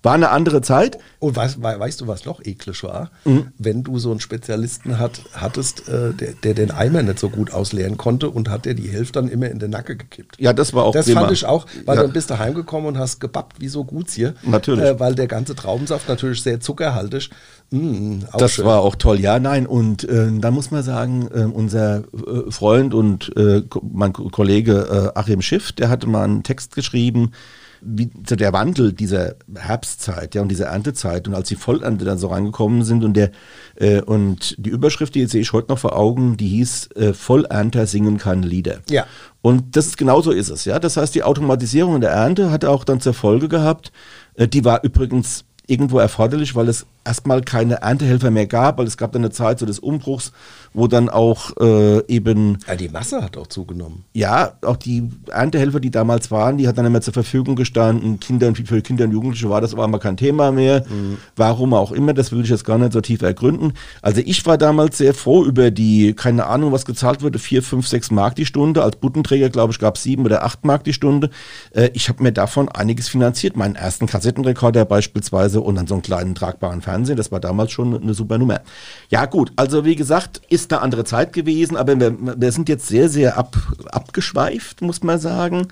War 0.04 0.14
eine 0.14 0.30
andere 0.30 0.62
Zeit. 0.62 0.98
Und 1.20 1.36
weißt, 1.36 1.62
weißt 1.62 2.02
du, 2.02 2.08
was 2.08 2.26
noch 2.26 2.44
eklig 2.44 2.84
war? 2.84 3.12
Mhm. 3.24 3.52
Wenn 3.60 3.84
du 3.84 4.00
so 4.00 4.10
einen 4.10 4.20
Spezialisten 4.20 4.98
hat, 4.98 5.22
hattest, 5.34 5.88
äh, 5.88 6.14
der, 6.14 6.34
der, 6.34 6.54
den 6.56 6.72
Eimer 6.72 7.04
nicht 7.04 7.20
so 7.20 7.30
gut 7.30 7.52
ausleeren 7.52 7.98
konnte 7.98 8.30
und 8.30 8.50
hat 8.50 8.66
dir 8.66 8.74
die 8.74 8.90
Hälfte 8.90 9.22
dann 9.22 9.30
immer 9.30 9.50
in 9.50 9.60
den 9.60 9.70
Nacke 9.70 9.96
gekippt. 9.96 10.38
Ja, 10.40 10.54
das 10.54 10.74
war 10.74 10.86
auch 10.86 10.94
Das 10.94 11.06
prima. 11.06 11.22
fand 11.22 11.34
ich 11.34 11.46
auch, 11.46 11.68
weil 11.86 11.98
ja. 11.98 12.02
dann 12.02 12.14
bist 12.14 12.32
du 12.32 12.40
heimgekommen 12.40 12.88
und 12.88 12.98
hast 12.98 13.20
gebappt 13.20 13.62
wie 13.62 13.68
so 13.68 13.84
Guts 13.84 14.14
hier. 14.14 14.34
Natürlich. 14.42 14.84
Äh, 14.84 15.00
weil 15.00 15.14
der 15.14 15.28
ganze 15.28 15.56
Traubensaft 15.56 16.10
natürlich 16.10 16.42
sehr 16.42 16.60
zuckerhaltig. 16.60 17.30
Mm, 17.70 18.22
das 18.36 18.54
schön. 18.54 18.66
war 18.66 18.82
auch 18.82 18.96
toll, 18.96 19.20
ja, 19.20 19.38
nein. 19.38 19.68
Und 19.68 20.04
äh, 20.06 20.32
da 20.40 20.50
muss 20.50 20.72
man 20.72 20.82
sagen, 20.82 21.30
äh, 21.32 21.44
unser 21.44 21.98
äh, 22.00 22.50
Freund 22.50 22.96
und 22.96 23.32
äh, 23.38 23.62
mein 23.84 24.14
Kollege 24.14 25.12
Achim 25.16 25.42
Schiff, 25.42 25.72
der 25.72 25.90
hatte 25.90 26.08
mal 26.08 26.24
einen 26.24 26.44
Text 26.44 26.76
geschrieben, 26.76 27.32
wie 27.82 28.10
so 28.28 28.36
der 28.36 28.54
Wandel 28.54 28.94
dieser 28.94 29.36
Herbstzeit 29.56 30.36
ja, 30.36 30.42
und 30.42 30.50
dieser 30.50 30.68
Erntezeit 30.68 31.28
und 31.28 31.34
als 31.34 31.50
die 31.50 31.56
Vollernte 31.56 32.06
dann 32.06 32.18
so 32.18 32.28
reingekommen 32.28 32.84
sind 32.84 33.04
und 33.04 33.16
der 33.16 33.32
äh, 33.76 34.02
und 34.02 34.56
die 34.60 34.70
Überschrift, 34.70 35.16
die 35.16 35.26
sehe 35.26 35.42
ich 35.42 35.54
heute 35.54 35.72
noch 35.72 35.80
vor 35.80 35.98
Augen, 35.98 36.38
die 36.38 36.48
hieß 36.48 36.90
äh, 36.96 37.14
Vollernter 37.14 37.88
singen 37.88 38.18
keine 38.18 38.46
Lieder. 38.46 38.80
Ja. 38.90 39.06
Und 39.42 39.76
das 39.76 39.88
ist 39.88 39.98
genau 39.98 40.22
so 40.22 40.32
ist 40.32 40.50
es, 40.50 40.66
ja. 40.66 40.80
Das 40.80 40.98
heißt, 40.98 41.16
die 41.16 41.24
Automatisierung 41.24 41.96
in 41.96 42.02
der 42.02 42.12
Ernte 42.12 42.52
hat 42.52 42.64
auch 42.66 42.84
dann 42.84 43.02
zur 43.02 43.14
Folge 43.14 43.48
gehabt, 43.48 43.92
äh, 44.36 44.48
die 44.48 44.64
war 44.64 44.84
übrigens 44.84 45.46
irgendwo 45.68 46.00
erforderlich, 46.00 46.56
weil 46.56 46.70
es 46.70 46.86
erstmal 47.04 47.42
keine 47.42 47.82
Erntehelfer 47.82 48.32
mehr 48.32 48.48
gab, 48.48 48.78
weil 48.78 48.88
es 48.88 48.98
gab 48.98 49.12
dann 49.12 49.24
eine 49.24 49.32
Zeit 49.32 49.60
so 49.60 49.66
des 49.66 49.80
Umbruchs, 49.80 50.32
wo 50.74 50.88
dann 50.88 51.10
auch 51.10 51.52
äh, 51.60 52.06
eben... 52.08 52.58
Ja, 52.68 52.76
die 52.76 52.90
Masse 52.90 53.22
hat 53.22 53.38
auch 53.38 53.48
zugenommen. 53.48 54.06
Ja, 54.14 54.54
auch 54.62 54.78
die 54.78 55.10
Erntehelfer, 55.30 55.80
die 55.80 55.92
damals 55.92 56.32
waren, 56.32 56.58
die 56.58 56.68
hat 56.68 56.78
dann 56.78 56.86
immer 56.86 57.02
zur 57.02 57.14
Verfügung 57.14 57.56
gestanden. 57.56 58.20
Kinder, 58.20 58.54
für 58.56 58.82
Kinder 58.82 59.06
und 59.06 59.12
Jugendliche 59.12 59.50
war 59.50 59.62
das 59.62 59.74
aber 59.74 59.88
mal 59.88 60.00
kein 60.00 60.18
Thema 60.18 60.52
mehr. 60.52 60.86
Mhm. 60.88 61.18
Warum 61.36 61.74
auch 61.74 61.92
immer, 61.92 62.14
das 62.14 62.32
will 62.32 62.42
ich 62.44 62.50
jetzt 62.50 62.66
gar 62.66 62.78
nicht 62.78 62.94
so 62.94 63.02
tief 63.02 63.22
ergründen. 63.22 63.74
Also 64.02 64.22
ich 64.24 64.46
war 64.46 64.58
damals 64.58 64.98
sehr 64.98 65.14
froh 65.14 65.44
über 65.44 65.72
die, 65.72 66.14
keine 66.14 66.46
Ahnung, 66.46 66.72
was 66.72 66.86
gezahlt 66.86 67.22
wurde, 67.22 67.40
vier, 67.40 67.64
fünf, 67.64 67.88
sechs 67.88 68.12
Mark 68.12 68.36
die 68.36 68.46
Stunde. 68.46 68.84
Als 68.84 68.96
Buttenträger, 68.96 69.50
glaube 69.50 69.74
ich, 69.74 69.80
gab 69.80 69.96
es 69.96 70.04
sieben 70.04 70.26
oder 70.26 70.44
acht 70.44 70.64
Mark 70.66 70.84
die 70.84 70.94
Stunde. 70.94 71.30
Äh, 71.72 71.90
ich 71.94 72.10
habe 72.10 72.24
mir 72.24 72.32
davon 72.32 72.70
einiges 72.70 73.10
finanziert. 73.10 73.58
Meinen 73.58 73.76
ersten 73.76 74.06
Kassettenrekorder 74.06 74.86
beispielsweise 74.86 75.62
und 75.62 75.76
dann 75.76 75.88
so 75.88 75.96
einen 75.96 76.04
kleinen 76.04 76.36
tragbaren 76.36 76.82
Fernsehen. 76.92 77.18
Das 77.18 77.32
war 77.32 77.40
damals 77.40 77.72
schon 77.72 78.02
eine 78.02 78.14
super 78.14 78.38
Nummer. 78.38 78.62
Ja 79.10 79.26
gut, 79.26 79.52
also 79.56 79.86
wie 79.86 79.96
gesagt, 79.96 80.42
ist 80.50 80.72
eine 80.74 80.82
andere 80.82 81.06
Zeit 81.06 81.32
gewesen, 81.34 81.78
aber 81.78 82.00
wir, 82.00 82.16
wir 82.20 82.52
sind 82.52 82.68
jetzt 82.68 82.88
sehr, 82.88 83.08
sehr 83.08 83.38
ab, 83.38 83.56
abgeschweift, 83.92 84.82
muss 84.82 85.04
man 85.04 85.20
sagen. 85.20 85.68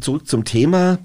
Zurück 0.00 0.26
zum 0.26 0.44
Thema. 0.44 0.98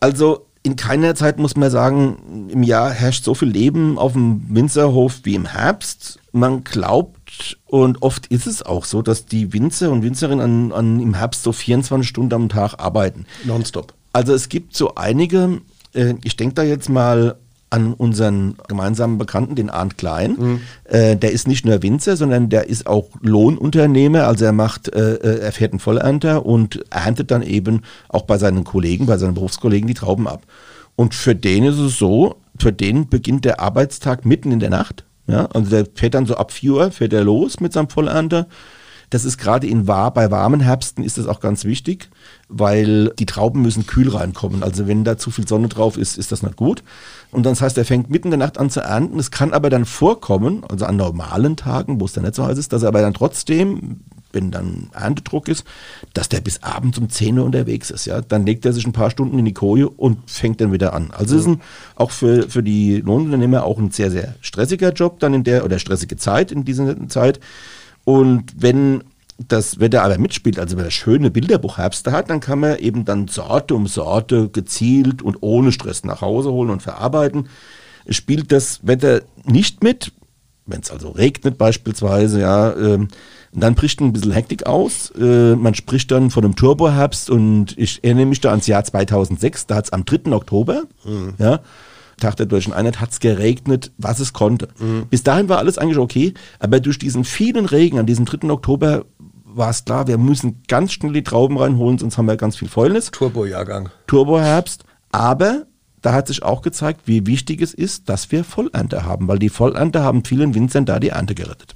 Also 0.00 0.46
in 0.64 0.76
keiner 0.76 1.14
Zeit 1.14 1.38
muss 1.38 1.56
man 1.56 1.70
sagen, 1.70 2.48
im 2.50 2.62
Jahr 2.62 2.90
herrscht 2.90 3.24
so 3.24 3.34
viel 3.34 3.48
Leben 3.48 3.98
auf 3.98 4.12
dem 4.12 4.42
Winzerhof 4.48 5.20
wie 5.22 5.36
im 5.36 5.46
Herbst. 5.46 6.18
Man 6.32 6.64
glaubt 6.64 7.56
und 7.66 8.02
oft 8.02 8.26
ist 8.26 8.46
es 8.46 8.62
auch 8.62 8.84
so, 8.84 9.00
dass 9.00 9.26
die 9.26 9.52
Winzer 9.52 9.90
und 9.90 10.02
Winzerinnen 10.02 10.72
an, 10.72 10.72
an 10.72 11.00
im 11.00 11.14
Herbst 11.14 11.44
so 11.44 11.52
24 11.52 12.06
Stunden 12.06 12.34
am 12.34 12.48
Tag 12.48 12.74
arbeiten. 12.78 13.26
Nonstop. 13.44 13.94
Also 14.12 14.34
es 14.34 14.48
gibt 14.48 14.76
so 14.76 14.96
einige, 14.96 15.60
äh, 15.94 16.14
ich 16.24 16.36
denke 16.36 16.54
da 16.56 16.64
jetzt 16.64 16.88
mal 16.88 17.36
an 17.70 17.92
unseren 17.92 18.56
gemeinsamen 18.66 19.18
Bekannten, 19.18 19.54
den 19.54 19.70
Arndt 19.70 19.98
Klein. 19.98 20.36
Mhm. 20.38 20.60
Äh, 20.84 21.16
der 21.16 21.32
ist 21.32 21.46
nicht 21.46 21.64
nur 21.64 21.82
Winzer, 21.82 22.16
sondern 22.16 22.48
der 22.48 22.68
ist 22.68 22.86
auch 22.86 23.08
Lohnunternehmer. 23.20 24.26
Also 24.26 24.44
er 24.44 24.52
macht, 24.52 24.92
äh, 24.94 25.14
äh, 25.14 25.40
er 25.40 25.52
fährt 25.52 25.72
einen 25.72 25.80
Vollernter 25.80 26.46
und 26.46 26.84
erntet 26.90 27.30
dann 27.30 27.42
eben 27.42 27.82
auch 28.08 28.22
bei 28.22 28.38
seinen 28.38 28.64
Kollegen, 28.64 29.06
bei 29.06 29.18
seinen 29.18 29.34
Berufskollegen 29.34 29.86
die 29.86 29.94
Trauben 29.94 30.26
ab. 30.26 30.42
Und 30.96 31.14
für 31.14 31.34
den 31.34 31.64
ist 31.64 31.78
es 31.78 31.98
so, 31.98 32.36
für 32.58 32.72
den 32.72 33.08
beginnt 33.08 33.44
der 33.44 33.60
Arbeitstag 33.60 34.24
mitten 34.24 34.50
in 34.50 34.60
der 34.60 34.70
Nacht. 34.70 35.04
Ja, 35.26 35.46
also 35.52 35.70
der 35.70 35.86
fährt 35.94 36.14
dann 36.14 36.26
so 36.26 36.36
ab 36.36 36.52
4 36.52 36.72
Uhr, 36.72 36.90
fährt 36.90 37.12
er 37.12 37.22
los 37.22 37.60
mit 37.60 37.72
seinem 37.74 37.90
Vollernter. 37.90 38.46
Das 39.10 39.24
ist 39.24 39.38
gerade 39.38 39.66
in 39.66 39.86
bei 39.86 40.30
warmen 40.30 40.60
Herbsten 40.60 41.02
ist 41.02 41.16
das 41.16 41.26
auch 41.26 41.40
ganz 41.40 41.64
wichtig, 41.64 42.10
weil 42.48 43.10
die 43.18 43.26
Trauben 43.26 43.62
müssen 43.62 43.86
kühl 43.86 44.08
reinkommen. 44.10 44.62
Also 44.62 44.86
wenn 44.86 45.04
da 45.04 45.16
zu 45.16 45.30
viel 45.30 45.48
Sonne 45.48 45.68
drauf 45.68 45.96
ist, 45.96 46.18
ist 46.18 46.30
das 46.30 46.42
nicht 46.42 46.56
gut. 46.56 46.82
Und 47.30 47.46
das 47.46 47.60
heißt, 47.62 47.78
er 47.78 47.84
fängt 47.84 48.10
mitten 48.10 48.28
in 48.28 48.38
der 48.38 48.46
Nacht 48.46 48.58
an 48.58 48.70
zu 48.70 48.80
ernten. 48.80 49.18
Es 49.18 49.30
kann 49.30 49.52
aber 49.52 49.70
dann 49.70 49.86
vorkommen, 49.86 50.62
also 50.68 50.84
an 50.84 50.96
normalen 50.96 51.56
Tagen, 51.56 52.00
wo 52.00 52.04
es 52.04 52.12
dann 52.12 52.24
nicht 52.24 52.34
so 52.34 52.44
heiß 52.44 52.58
ist, 52.58 52.72
dass 52.72 52.82
er 52.82 52.88
aber 52.88 53.00
dann 53.00 53.14
trotzdem, 53.14 54.00
wenn 54.32 54.50
dann 54.50 54.90
Erntedruck 54.92 55.48
ist, 55.48 55.64
dass 56.12 56.28
der 56.28 56.40
bis 56.40 56.62
abends 56.62 56.98
um 56.98 57.08
10 57.08 57.38
Uhr 57.38 57.46
unterwegs 57.46 57.90
ist. 57.90 58.04
Ja? 58.04 58.20
Dann 58.20 58.44
legt 58.44 58.66
er 58.66 58.74
sich 58.74 58.86
ein 58.86 58.92
paar 58.92 59.10
Stunden 59.10 59.38
in 59.38 59.46
die 59.46 59.54
Koje 59.54 59.88
und 59.88 60.18
fängt 60.30 60.60
dann 60.60 60.72
wieder 60.72 60.92
an. 60.92 61.12
Also 61.12 61.34
es 61.34 61.42
ist 61.42 61.48
ein, 61.48 61.60
auch 61.96 62.10
für, 62.10 62.48
für 62.48 62.62
die 62.62 63.00
Lohnunternehmer 63.00 63.64
auch 63.64 63.78
ein 63.78 63.90
sehr, 63.90 64.10
sehr 64.10 64.34
stressiger 64.42 64.92
Job 64.92 65.18
dann 65.20 65.32
in 65.32 65.44
der, 65.44 65.64
oder 65.64 65.78
stressige 65.78 66.16
Zeit 66.16 66.52
in 66.52 66.64
dieser 66.64 67.08
Zeit. 67.08 67.40
Und 68.08 68.54
wenn 68.56 69.04
das 69.36 69.80
Wetter 69.80 70.02
aber 70.02 70.16
mitspielt, 70.16 70.58
also 70.58 70.78
wenn 70.78 70.86
er 70.86 70.90
schöne 70.90 71.30
Bilderbuchherbste 71.30 72.10
hat, 72.10 72.30
dann 72.30 72.40
kann 72.40 72.58
man 72.58 72.78
eben 72.78 73.04
dann 73.04 73.28
Sorte 73.28 73.74
um 73.74 73.86
Sorte 73.86 74.48
gezielt 74.48 75.20
und 75.20 75.36
ohne 75.42 75.72
Stress 75.72 76.04
nach 76.04 76.22
Hause 76.22 76.50
holen 76.50 76.70
und 76.70 76.82
verarbeiten. 76.82 77.50
Spielt 78.08 78.50
das 78.50 78.80
Wetter 78.82 79.20
nicht 79.44 79.84
mit, 79.84 80.12
wenn 80.64 80.80
es 80.80 80.90
also 80.90 81.10
regnet 81.10 81.58
beispielsweise, 81.58 82.40
ja, 82.40 82.70
Und 82.70 83.10
dann 83.52 83.74
bricht 83.74 84.00
ein 84.00 84.14
bisschen 84.14 84.32
Hektik 84.32 84.64
aus. 84.64 85.10
Äh, 85.10 85.54
man 85.54 85.74
spricht 85.74 86.10
dann 86.10 86.30
von 86.30 86.44
einem 86.44 86.56
Turboherbst 86.56 87.28
und 87.28 87.76
ich 87.76 88.02
erinnere 88.02 88.24
mich 88.24 88.40
da 88.40 88.52
ans 88.52 88.68
Jahr 88.68 88.84
2006. 88.84 89.66
Da 89.66 89.74
hat 89.74 89.84
es 89.84 89.92
am 89.92 90.06
3. 90.06 90.32
Oktober, 90.32 90.84
mhm. 91.04 91.34
ja, 91.36 91.60
Tag 92.18 92.36
der 92.36 92.46
Deutschen 92.46 92.72
Einheit, 92.72 93.00
hat 93.00 93.10
es 93.10 93.20
geregnet, 93.20 93.92
was 93.96 94.20
es 94.20 94.32
konnte. 94.32 94.68
Mhm. 94.78 95.06
Bis 95.08 95.22
dahin 95.22 95.48
war 95.48 95.58
alles 95.58 95.78
eigentlich 95.78 95.98
okay, 95.98 96.34
aber 96.58 96.80
durch 96.80 96.98
diesen 96.98 97.24
vielen 97.24 97.66
Regen 97.66 97.98
an 97.98 98.06
diesem 98.06 98.24
3. 98.24 98.50
Oktober 98.50 99.04
war 99.44 99.70
es 99.70 99.84
klar, 99.84 100.06
wir 100.06 100.18
müssen 100.18 100.62
ganz 100.68 100.92
schnell 100.92 101.12
die 101.12 101.24
Trauben 101.24 101.58
reinholen, 101.58 101.98
sonst 101.98 102.18
haben 102.18 102.26
wir 102.26 102.36
ganz 102.36 102.56
viel 102.56 102.68
Fäulnis. 102.68 103.10
Turbo-Jahrgang. 103.10 103.90
Turboherbst. 104.06 104.84
Aber 105.10 105.66
da 106.02 106.12
hat 106.12 106.28
sich 106.28 106.42
auch 106.42 106.62
gezeigt, 106.62 107.02
wie 107.06 107.26
wichtig 107.26 107.60
es 107.60 107.74
ist, 107.74 108.08
dass 108.08 108.30
wir 108.30 108.44
Vollernte 108.44 109.04
haben, 109.04 109.26
weil 109.26 109.38
die 109.38 109.48
Vollernte 109.48 110.02
haben 110.02 110.24
vielen 110.24 110.54
Winzern 110.54 110.84
da 110.84 111.00
die 111.00 111.08
Ernte 111.08 111.34
gerettet. 111.34 111.74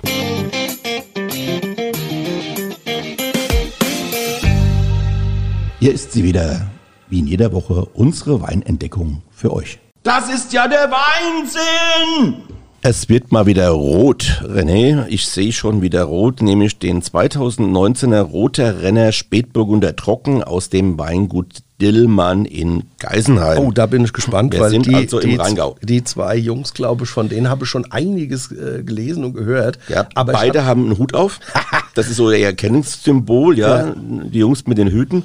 Hier 5.80 5.92
ist 5.92 6.12
sie 6.12 6.22
wieder, 6.22 6.70
wie 7.08 7.18
in 7.18 7.26
jeder 7.26 7.52
Woche, 7.52 7.86
unsere 7.94 8.40
Weinentdeckung 8.40 9.22
für 9.32 9.52
euch. 9.52 9.80
Das 10.02 10.28
ist 10.28 10.52
ja 10.52 10.66
der 10.66 10.90
Weinsinn! 10.90 12.42
Es 12.84 13.08
wird 13.08 13.30
mal 13.30 13.46
wieder 13.46 13.68
rot, 13.68 14.42
René. 14.44 15.06
Ich 15.06 15.26
sehe 15.26 15.52
schon 15.52 15.80
wieder 15.82 16.02
rot, 16.02 16.42
nämlich 16.42 16.80
den 16.80 17.00
2019er 17.00 18.22
Roter 18.22 18.82
Renner 18.82 19.12
Spätburgunder 19.12 19.94
Trocken 19.94 20.42
aus 20.42 20.70
dem 20.70 20.98
Weingut 20.98 21.62
Dillmann 21.80 22.44
in 22.44 22.82
Geisenheim. 22.98 23.58
Oh, 23.58 23.70
da 23.70 23.86
bin 23.86 24.04
ich 24.04 24.12
gespannt, 24.12 24.52
Wir 24.52 24.60
weil 24.62 24.70
sind 24.70 24.86
die, 24.86 24.96
also 24.96 25.20
im 25.20 25.30
die, 25.30 25.36
Rheingau. 25.36 25.76
die 25.80 26.02
zwei 26.02 26.34
Jungs, 26.36 26.74
glaube 26.74 27.04
ich, 27.04 27.10
von 27.10 27.28
denen 27.28 27.48
habe 27.48 27.62
ich 27.62 27.70
schon 27.70 27.88
einiges 27.92 28.50
äh, 28.50 28.82
gelesen 28.82 29.24
und 29.24 29.34
gehört. 29.34 29.78
Ja, 29.88 30.08
aber 30.16 30.32
beide 30.32 30.62
hab, 30.62 30.66
haben 30.70 30.86
einen 30.86 30.98
Hut 30.98 31.14
auf. 31.14 31.38
Das 31.94 32.08
ist 32.08 32.16
so 32.16 32.30
ihr 32.30 32.46
Erkennungssymbol, 32.46 33.58
ja. 33.58 33.88
Ja. 33.88 33.94
Die 33.96 34.38
Jungs 34.38 34.66
mit 34.66 34.78
den 34.78 34.88
Hüten. 34.88 35.24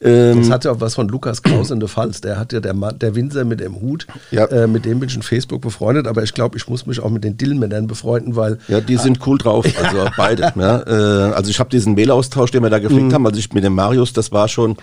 Ähm, 0.00 0.40
das 0.40 0.50
hat 0.50 0.64
ja 0.64 0.72
auch 0.72 0.80
was 0.80 0.94
von 0.96 1.08
Lukas 1.08 1.42
Kraus 1.42 1.70
in 1.70 1.80
der 1.80 1.88
Pfalz. 1.88 2.20
Der 2.20 2.38
hat 2.38 2.52
ja 2.52 2.60
der, 2.60 2.74
Mann, 2.74 2.98
der 2.98 3.14
Winzer 3.14 3.44
mit 3.44 3.60
dem 3.60 3.80
Hut. 3.80 4.06
Ja. 4.30 4.46
Äh, 4.46 4.66
mit 4.66 4.84
dem 4.84 5.00
bin 5.00 5.08
ich 5.08 5.14
in 5.14 5.22
Facebook 5.22 5.62
befreundet. 5.62 6.06
Aber 6.06 6.22
ich 6.22 6.34
glaube, 6.34 6.56
ich 6.56 6.68
muss 6.68 6.86
mich 6.86 7.00
auch 7.00 7.10
mit 7.10 7.24
den 7.24 7.36
Dillmännern 7.36 7.86
befreunden, 7.86 8.36
weil 8.36 8.58
ja, 8.68 8.80
die 8.80 8.96
sind 8.96 9.24
cool 9.26 9.38
drauf, 9.38 9.64
also 9.82 10.06
beide. 10.16 10.52
Ja. 10.56 10.80
Äh, 10.80 11.32
also 11.34 11.50
ich 11.50 11.60
habe 11.60 11.70
diesen 11.70 11.94
Mailaustausch, 11.94 12.50
den 12.50 12.62
wir 12.62 12.70
da 12.70 12.78
gepflegt 12.78 13.12
haben, 13.12 13.26
also 13.26 13.38
ich 13.38 13.52
mit 13.52 13.64
dem 13.64 13.74
Marius, 13.74 14.12
das 14.12 14.32
war 14.32 14.48
schon 14.48 14.76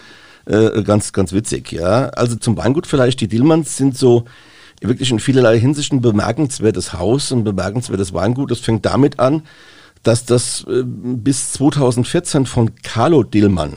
äh, 0.45 0.81
ganz, 0.83 1.13
ganz 1.13 1.33
witzig. 1.33 1.71
Ja, 1.71 2.09
also 2.09 2.35
zum 2.35 2.57
Weingut 2.57 2.87
vielleicht. 2.87 3.19
Die 3.21 3.27
Dillmanns 3.27 3.77
sind 3.77 3.97
so 3.97 4.25
wirklich 4.79 5.11
in 5.11 5.19
vielerlei 5.19 5.59
Hinsicht 5.59 5.93
ein 5.93 6.01
bemerkenswertes 6.01 6.93
Haus, 6.93 7.31
ein 7.31 7.43
bemerkenswertes 7.43 8.13
Weingut. 8.13 8.49
Das 8.49 8.59
fängt 8.59 8.85
damit 8.85 9.19
an, 9.19 9.43
dass 10.03 10.25
das 10.25 10.65
äh, 10.67 10.83
bis 10.83 11.51
2014 11.51 12.45
von 12.45 12.71
Carlo 12.81 13.23
Dillmann 13.23 13.73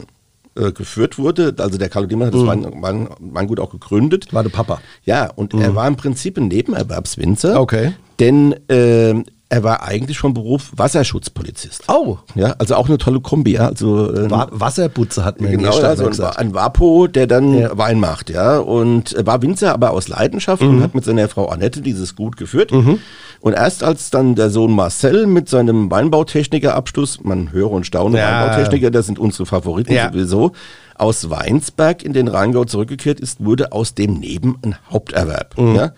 äh, 0.57 0.73
geführt 0.73 1.19
wurde. 1.19 1.55
Also 1.59 1.79
der 1.79 1.89
Carlo 1.89 2.07
Dillmann 2.07 2.29
hat 2.29 2.35
das 2.35 2.47
Wein, 2.47 2.83
Wein, 2.83 3.09
Weingut 3.19 3.61
auch 3.61 3.71
gegründet. 3.71 4.33
war 4.33 4.43
der 4.43 4.51
Papa. 4.51 4.81
Ja, 5.05 5.31
und 5.35 5.55
er 5.55 5.75
war 5.75 5.87
im 5.89 5.97
Prinzip 5.97 6.39
ein 6.39 6.49
Nebenerwerbswinzer. 6.49 7.61
Okay. 7.61 7.93
Denn 8.21 8.53
äh, 8.69 9.23
er 9.55 9.63
war 9.63 9.85
eigentlich 9.85 10.19
von 10.19 10.35
Beruf 10.35 10.73
Wasserschutzpolizist. 10.77 11.85
Oh, 11.89 12.19
Ja, 12.35 12.57
also 12.59 12.75
auch 12.75 12.89
eine 12.89 12.99
tolle 12.99 13.21
Kombi. 13.21 13.53
Ja, 13.53 13.69
also 13.69 14.13
äh, 14.13 14.29
Wa 14.31 14.49
Wasserbutze 14.51 15.25
hat 15.25 15.39
in 15.39 15.49
Genau, 15.49 15.79
ja, 15.81 15.95
so 15.95 16.03
ein, 16.05 16.11
gesagt. 16.11 16.39
ein 16.39 16.55
Vapo, 16.55 17.07
der 17.07 17.27
dann 17.29 17.55
Ja. 17.57 17.79
Wein 17.79 18.01
macht, 18.01 18.31
ja. 18.31 18.59
Und 18.59 19.15
war 19.25 19.41
Winzer, 19.43 19.73
aber 19.73 19.93
aus 19.93 20.09
Leidenschaft 20.09 20.63
Mhm. 20.63 20.69
und 20.69 20.83
hat 20.83 20.95
mit 20.97 21.05
seiner 21.05 21.29
Frau 21.29 21.47
Annette 21.47 21.83
dieses 21.83 22.17
Gut 22.17 22.37
geführt. 22.37 22.73
Und 22.73 23.53
erst 23.53 23.85
als 23.85 24.11
dann 24.11 24.35
der 24.35 24.51
Sohn 24.51 24.73
Marcel 24.73 25.27
mit 25.27 25.49
seinem 25.49 25.91
Weinbautechnikerabschluss, 25.91 27.21
man 27.23 27.53
höre 27.53 27.71
und 27.71 27.87
staune, 27.87 28.19
Ja. 28.19 28.41
Weinbautechniker, 28.43 28.91
das 28.91 29.07
sind 29.07 29.19
unsere 29.19 29.47
Favoriten 29.47 29.93
Ja. 29.93 30.11
sowieso, 30.13 30.53
aus 30.97 31.31
Weinsberg 31.31 32.03
in 32.03 32.13
den 32.13 32.29
Rheingau 32.29 32.65
zurückgekehrt 32.65 33.21
ist, 33.21 33.45
wurde 33.45 33.73
aus 33.73 33.95
dem 33.95 34.15
Neben 34.15 34.57
ein 34.65 34.77
Haupterwerb. 34.91 35.57
Mhm. 35.59 35.75
Ja. 35.77 35.93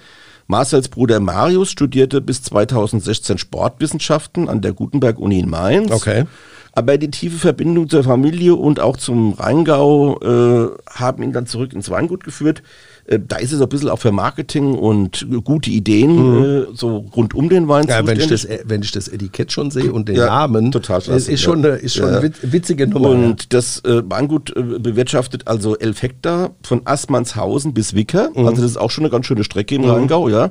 Marcels 0.47 0.89
Bruder 0.89 1.21
Marius 1.21 1.71
studierte 1.71 2.21
bis 2.21 2.43
2016 2.43 3.39
Sportwissenschaften 3.39 4.49
an 4.49 4.61
der 4.61 4.73
Gutenberg-Uni 4.73 5.41
in 5.41 5.51
Mainz. 5.51 5.91
Okay. 5.91 6.25
Aber 6.73 6.99
die 6.99 7.11
tiefe 7.11 7.39
Verbindung 7.39 7.89
zur 7.89 8.05
Familie 8.05 8.55
und 8.55 8.81
auch 8.81 8.99
zum 8.99 9.33
Rheingau 9.33 10.21
äh, 10.21 10.69
haben 10.91 11.23
ihn 11.23 11.33
dann 11.33 11.47
zurück 11.47 11.73
ins 11.73 11.91
Weingut 11.91 12.23
geführt. 12.23 12.63
Äh, 13.07 13.19
da 13.27 13.37
ist 13.37 13.53
es 13.53 13.61
ein 13.61 13.69
bisschen 13.69 13.89
auch 13.89 13.99
für 13.99 14.13
Marketing 14.13 14.75
und 14.75 15.27
gute 15.45 15.71
Ideen 15.71 16.45
äh, 16.45 16.67
so 16.75 17.07
rund 17.15 17.35
um 17.35 17.49
den 17.49 17.69
Wein 17.69 17.85
Mhm. 17.85 17.91
Ja, 17.91 18.07
wenn 18.07 18.19
ich, 18.19 18.27
zuständig. 18.29 18.61
das, 18.63 18.71
wenn 18.71 18.83
ich 18.83 18.91
das 18.93 19.09
Etikett 19.09 19.53
schon 19.53 19.71
sehe 19.71 19.93
und 19.93 20.09
den 20.09 20.17
Ja, 20.17 20.27
Namen, 20.27 20.73
total 20.73 21.01
klasse, 21.01 21.31
ist, 21.31 21.41
schon 21.41 21.65
eine, 21.65 21.77
ist 21.77 21.95
schon 21.95 22.07
eine 22.09 22.23
wit- 22.23 22.53
witzige 22.53 22.87
Nummer. 22.87 23.11
Und 23.11 23.53
das 23.53 23.81
äh, 23.85 24.03
Weingut 24.09 24.55
äh, 24.57 24.63
bewirtschaftet 24.79 25.47
also 25.47 25.77
elf 25.77 26.03
Hektar 26.03 26.55
von 26.63 26.83
Assmannshausen 26.85 27.75
bis 27.75 27.95
Wicker. 27.95 28.31
Mhm. 28.35 28.47
Also 28.47 28.63
das 28.63 28.71
ist 28.73 28.77
auch 28.77 28.91
schon 28.91 29.05
eine 29.05 29.11
ganz 29.11 29.27
schöne 29.27 29.45
Strecke 29.45 29.75
im 29.77 29.85
Rheingau, 29.85 30.29
ja. 30.29 30.51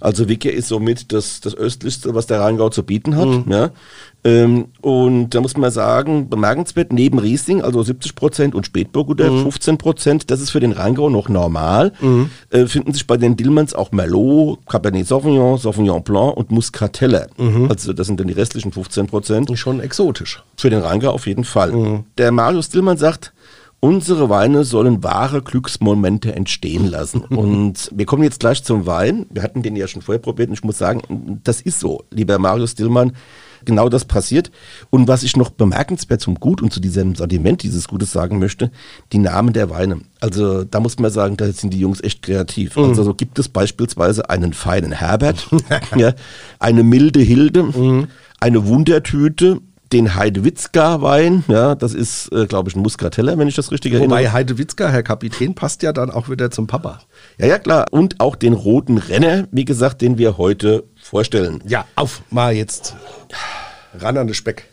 Also 0.00 0.28
Wicker 0.28 0.52
ist 0.52 0.68
somit 0.68 1.12
das, 1.12 1.40
das 1.40 1.54
östlichste, 1.54 2.14
was 2.14 2.26
der 2.26 2.40
Rheingau 2.40 2.68
zu 2.68 2.82
bieten 2.82 3.16
hat. 3.16 3.26
Mhm. 3.28 3.44
Ja. 3.48 3.70
Ähm, 4.24 4.66
und 4.80 5.30
da 5.30 5.40
muss 5.40 5.56
man 5.56 5.70
sagen, 5.70 6.28
bemerkenswert, 6.28 6.92
neben 6.92 7.18
Riesling, 7.18 7.62
also 7.62 7.82
70 7.82 8.14
Prozent 8.16 8.54
und 8.54 8.66
Spätburgunder 8.66 9.30
Mhm. 9.30 9.42
15 9.42 9.78
Prozent, 9.78 10.30
das 10.30 10.40
ist 10.40 10.50
für 10.50 10.58
den 10.60 10.72
Rheingau 10.72 11.08
noch 11.10 11.28
normal, 11.28 11.92
äh, 12.50 12.66
finden 12.66 12.92
sich 12.92 13.06
bei 13.06 13.16
den 13.16 13.36
Dillmanns 13.36 13.72
auch 13.74 13.92
Merlot, 13.92 14.58
Cabernet 14.66 15.06
Sauvignon, 15.06 15.58
Sauvignon 15.58 16.02
Blanc 16.02 16.36
und 16.36 16.50
Muscatella. 16.50 17.26
Mhm. 17.36 17.68
Also 17.70 17.92
das 17.92 18.06
sind 18.08 18.18
dann 18.18 18.26
die 18.26 18.34
restlichen 18.34 18.72
15 18.72 19.06
Prozent. 19.06 19.56
schon 19.56 19.80
exotisch. 19.80 20.42
Für 20.56 20.70
den 20.70 20.80
Rheingau 20.80 21.10
auf 21.12 21.26
jeden 21.26 21.44
Fall. 21.44 21.72
Mhm. 21.72 22.04
Der 22.18 22.32
Marius 22.32 22.68
Dillmann 22.68 22.96
sagt, 22.96 23.32
unsere 23.86 24.28
Weine 24.28 24.64
sollen 24.64 25.04
wahre 25.04 25.42
Glücksmomente 25.42 26.34
entstehen 26.34 26.86
lassen. 26.86 27.20
und 27.30 27.88
wir 27.94 28.04
kommen 28.04 28.24
jetzt 28.24 28.40
gleich 28.40 28.64
zum 28.64 28.84
Wein. 28.84 29.26
Wir 29.30 29.44
hatten 29.44 29.62
den 29.62 29.76
ja 29.76 29.86
schon 29.86 30.02
vorher 30.02 30.20
probiert 30.20 30.48
und 30.48 30.54
ich 30.54 30.64
muss 30.64 30.78
sagen, 30.78 31.40
das 31.44 31.60
ist 31.60 31.78
so, 31.78 32.02
lieber 32.10 32.38
Marius 32.38 32.74
Dillmann. 32.74 33.12
Genau 33.64 33.88
das 33.88 34.04
passiert. 34.04 34.50
Und 34.90 35.08
was 35.08 35.22
ich 35.22 35.36
noch 35.36 35.50
bemerkenswert 35.50 36.20
zum 36.20 36.36
Gut 36.36 36.62
und 36.62 36.72
zu 36.72 36.78
diesem 36.78 37.14
Sortiment 37.14 37.62
dieses 37.62 37.88
Gutes 37.88 38.12
sagen 38.12 38.38
möchte, 38.38 38.70
die 39.12 39.18
Namen 39.18 39.52
der 39.52 39.70
Weine. 39.70 40.00
Also 40.20 40.64
da 40.64 40.78
muss 40.78 40.98
man 40.98 41.10
sagen, 41.10 41.36
da 41.36 41.50
sind 41.50 41.72
die 41.72 41.80
Jungs 41.80 42.00
echt 42.02 42.22
kreativ. 42.22 42.76
Also 42.76 43.02
so 43.02 43.14
gibt 43.14 43.38
es 43.38 43.48
beispielsweise 43.48 44.30
einen 44.30 44.52
feinen 44.52 44.92
Herbert, 44.92 45.48
ja, 45.96 46.12
eine 46.58 46.82
milde 46.82 47.20
Hilde, 47.20 48.06
eine 48.38 48.66
Wundertüte, 48.66 49.60
den 49.92 50.14
Heidewitzka-Wein, 50.16 51.44
ja, 51.48 51.74
das 51.74 51.94
ist, 51.94 52.32
äh, 52.32 52.46
glaube 52.46 52.68
ich, 52.68 52.76
ein 52.76 52.80
Muscatella, 52.80 53.38
wenn 53.38 53.46
ich 53.46 53.54
das 53.54 53.70
richtig 53.70 53.92
erinnere. 53.92 54.10
Wobei 54.10 54.30
Heidewitzka, 54.30 54.88
Herr 54.88 55.02
Kapitän, 55.02 55.54
passt 55.54 55.82
ja 55.82 55.92
dann 55.92 56.10
auch 56.10 56.28
wieder 56.28 56.50
zum 56.50 56.66
Papa. 56.66 57.00
Ja, 57.38 57.46
ja, 57.46 57.58
klar. 57.58 57.86
Und 57.90 58.18
auch 58.20 58.34
den 58.34 58.52
roten 58.52 58.98
Renner, 58.98 59.46
wie 59.52 59.64
gesagt, 59.64 60.02
den 60.02 60.18
wir 60.18 60.38
heute 60.38 60.84
vorstellen. 61.00 61.62
Ja, 61.66 61.84
auf, 61.94 62.22
mal 62.30 62.52
jetzt 62.54 62.96
ran 63.98 64.16
an 64.18 64.26
den 64.26 64.34
Speck. 64.34 64.66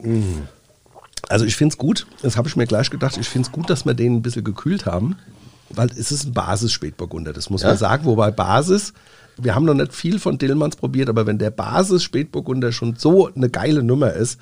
Mm. 0.00 0.42
Also 1.28 1.46
ich 1.46 1.56
finde 1.56 1.72
es 1.72 1.78
gut, 1.78 2.06
das 2.20 2.36
habe 2.36 2.48
ich 2.48 2.56
mir 2.56 2.66
gleich 2.66 2.90
gedacht, 2.90 3.16
ich 3.16 3.28
finde 3.28 3.46
es 3.48 3.52
gut, 3.52 3.70
dass 3.70 3.86
wir 3.86 3.94
den 3.94 4.16
ein 4.16 4.22
bisschen 4.22 4.44
gekühlt 4.44 4.84
haben, 4.84 5.16
weil 5.70 5.88
es 5.98 6.12
ist 6.12 6.26
ein 6.26 6.34
Basis-Spätburgunder, 6.34 7.32
das 7.32 7.48
muss 7.48 7.62
Ja. 7.62 7.68
man 7.68 7.78
sagen. 7.78 8.04
Wobei 8.04 8.30
Basis, 8.30 8.92
wir 9.40 9.54
haben 9.54 9.64
noch 9.64 9.74
nicht 9.74 9.92
viel 9.94 10.18
von 10.18 10.38
Dillmanns 10.38 10.76
probiert, 10.76 11.08
aber 11.08 11.26
wenn 11.26 11.38
der 11.38 11.50
Basis-Spätburgunder 11.50 12.72
schon 12.72 12.96
so 12.96 13.32
eine 13.34 13.50
geile 13.50 13.82
Nummer 13.82 14.12
ist, 14.12 14.38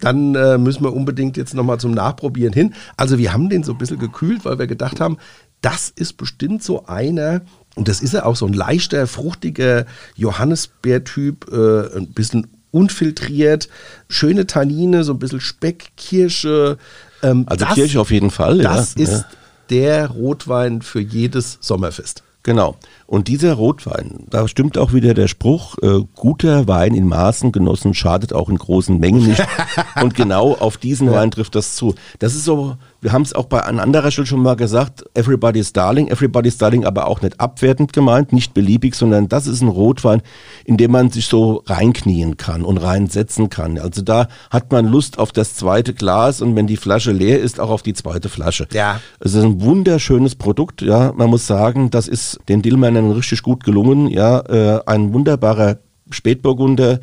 dann 0.00 0.34
äh, 0.34 0.58
müssen 0.58 0.84
wir 0.84 0.92
unbedingt 0.92 1.36
jetzt 1.36 1.54
nochmal 1.54 1.80
zum 1.80 1.92
Nachprobieren 1.92 2.52
hin. 2.52 2.74
Also 2.96 3.18
wir 3.18 3.32
haben 3.32 3.48
den 3.48 3.62
so 3.64 3.72
ein 3.72 3.78
bisschen 3.78 3.98
gekühlt, 3.98 4.44
weil 4.44 4.58
wir 4.58 4.66
gedacht 4.66 5.00
haben, 5.00 5.18
das 5.60 5.88
ist 5.88 6.14
bestimmt 6.18 6.62
so 6.62 6.86
einer, 6.86 7.40
und 7.74 7.88
das 7.88 8.02
ist 8.02 8.12
er 8.14 8.26
auch, 8.26 8.36
so 8.36 8.46
ein 8.46 8.52
leichter, 8.52 9.06
fruchtiger 9.06 9.86
Johannisbeertyp, 10.16 11.46
äh, 11.52 11.96
ein 11.96 12.12
bisschen 12.12 12.46
unfiltriert, 12.70 13.68
schöne 14.08 14.46
Tannine, 14.46 15.04
so 15.04 15.12
ein 15.12 15.18
bisschen 15.18 15.40
Speck, 15.40 15.92
Kirsche. 15.96 16.76
Ähm, 17.22 17.44
Also 17.46 17.64
Kirche 17.66 18.00
auf 18.00 18.10
jeden 18.10 18.30
Fall. 18.30 18.58
Das 18.58 18.94
ja. 18.96 19.02
ist 19.04 19.12
Ja. 19.12 19.24
der 19.70 20.08
Rotwein 20.08 20.82
für 20.82 21.00
jedes 21.00 21.58
Sommerfest. 21.60 22.22
Genau. 22.44 22.76
Und 23.06 23.28
dieser 23.28 23.54
Rotwein, 23.54 24.26
da 24.28 24.46
stimmt 24.48 24.76
auch 24.76 24.92
wieder 24.92 25.14
der 25.14 25.28
Spruch, 25.28 25.76
äh, 25.82 26.00
guter 26.14 26.68
Wein 26.68 26.94
in 26.94 27.08
Maßen 27.08 27.52
genossen 27.52 27.94
schadet 27.94 28.34
auch 28.34 28.50
in 28.50 28.58
großen 28.58 29.00
Mengen 29.00 29.26
nicht. 29.26 29.44
Und 30.02 30.14
genau 30.14 30.52
auf 30.52 30.76
diesen 30.76 31.10
Wein 31.10 31.30
trifft 31.30 31.54
das 31.54 31.74
zu. 31.74 31.94
Das 32.18 32.34
ist 32.34 32.44
so, 32.44 32.76
wir 33.04 33.12
haben 33.12 33.20
es 33.20 33.34
auch 33.34 33.44
bei 33.44 33.60
an 33.60 33.80
anderer 33.80 34.10
Stelle 34.10 34.26
schon 34.26 34.42
mal 34.42 34.56
gesagt, 34.56 35.04
everybody's 35.12 35.74
darling, 35.74 36.08
everybody's 36.08 36.56
darling, 36.56 36.86
aber 36.86 37.06
auch 37.06 37.20
nicht 37.20 37.38
abwertend 37.38 37.92
gemeint, 37.92 38.32
nicht 38.32 38.54
beliebig, 38.54 38.94
sondern 38.94 39.28
das 39.28 39.46
ist 39.46 39.60
ein 39.60 39.68
Rotwein, 39.68 40.22
in 40.64 40.78
dem 40.78 40.92
man 40.92 41.10
sich 41.10 41.26
so 41.26 41.62
reinknien 41.66 42.38
kann 42.38 42.62
und 42.62 42.78
reinsetzen 42.78 43.50
kann. 43.50 43.78
Also 43.78 44.00
da 44.00 44.28
hat 44.48 44.72
man 44.72 44.86
Lust 44.86 45.18
auf 45.18 45.32
das 45.32 45.54
zweite 45.54 45.92
Glas 45.92 46.40
und 46.40 46.56
wenn 46.56 46.66
die 46.66 46.78
Flasche 46.78 47.12
leer 47.12 47.40
ist, 47.40 47.60
auch 47.60 47.68
auf 47.68 47.82
die 47.82 47.92
zweite 47.92 48.30
Flasche. 48.30 48.66
Ja. 48.72 49.02
Es 49.20 49.34
ist 49.34 49.44
ein 49.44 49.60
wunderschönes 49.60 50.34
Produkt, 50.34 50.80
ja. 50.80 51.12
Man 51.14 51.28
muss 51.28 51.46
sagen, 51.46 51.90
das 51.90 52.08
ist 52.08 52.40
den 52.48 52.62
Dillmännern 52.62 53.10
richtig 53.10 53.42
gut 53.42 53.64
gelungen, 53.64 54.08
ja. 54.08 54.40
Äh, 54.40 54.80
ein 54.86 55.12
wunderbarer 55.12 55.76
Spätburgunder, 56.08 57.00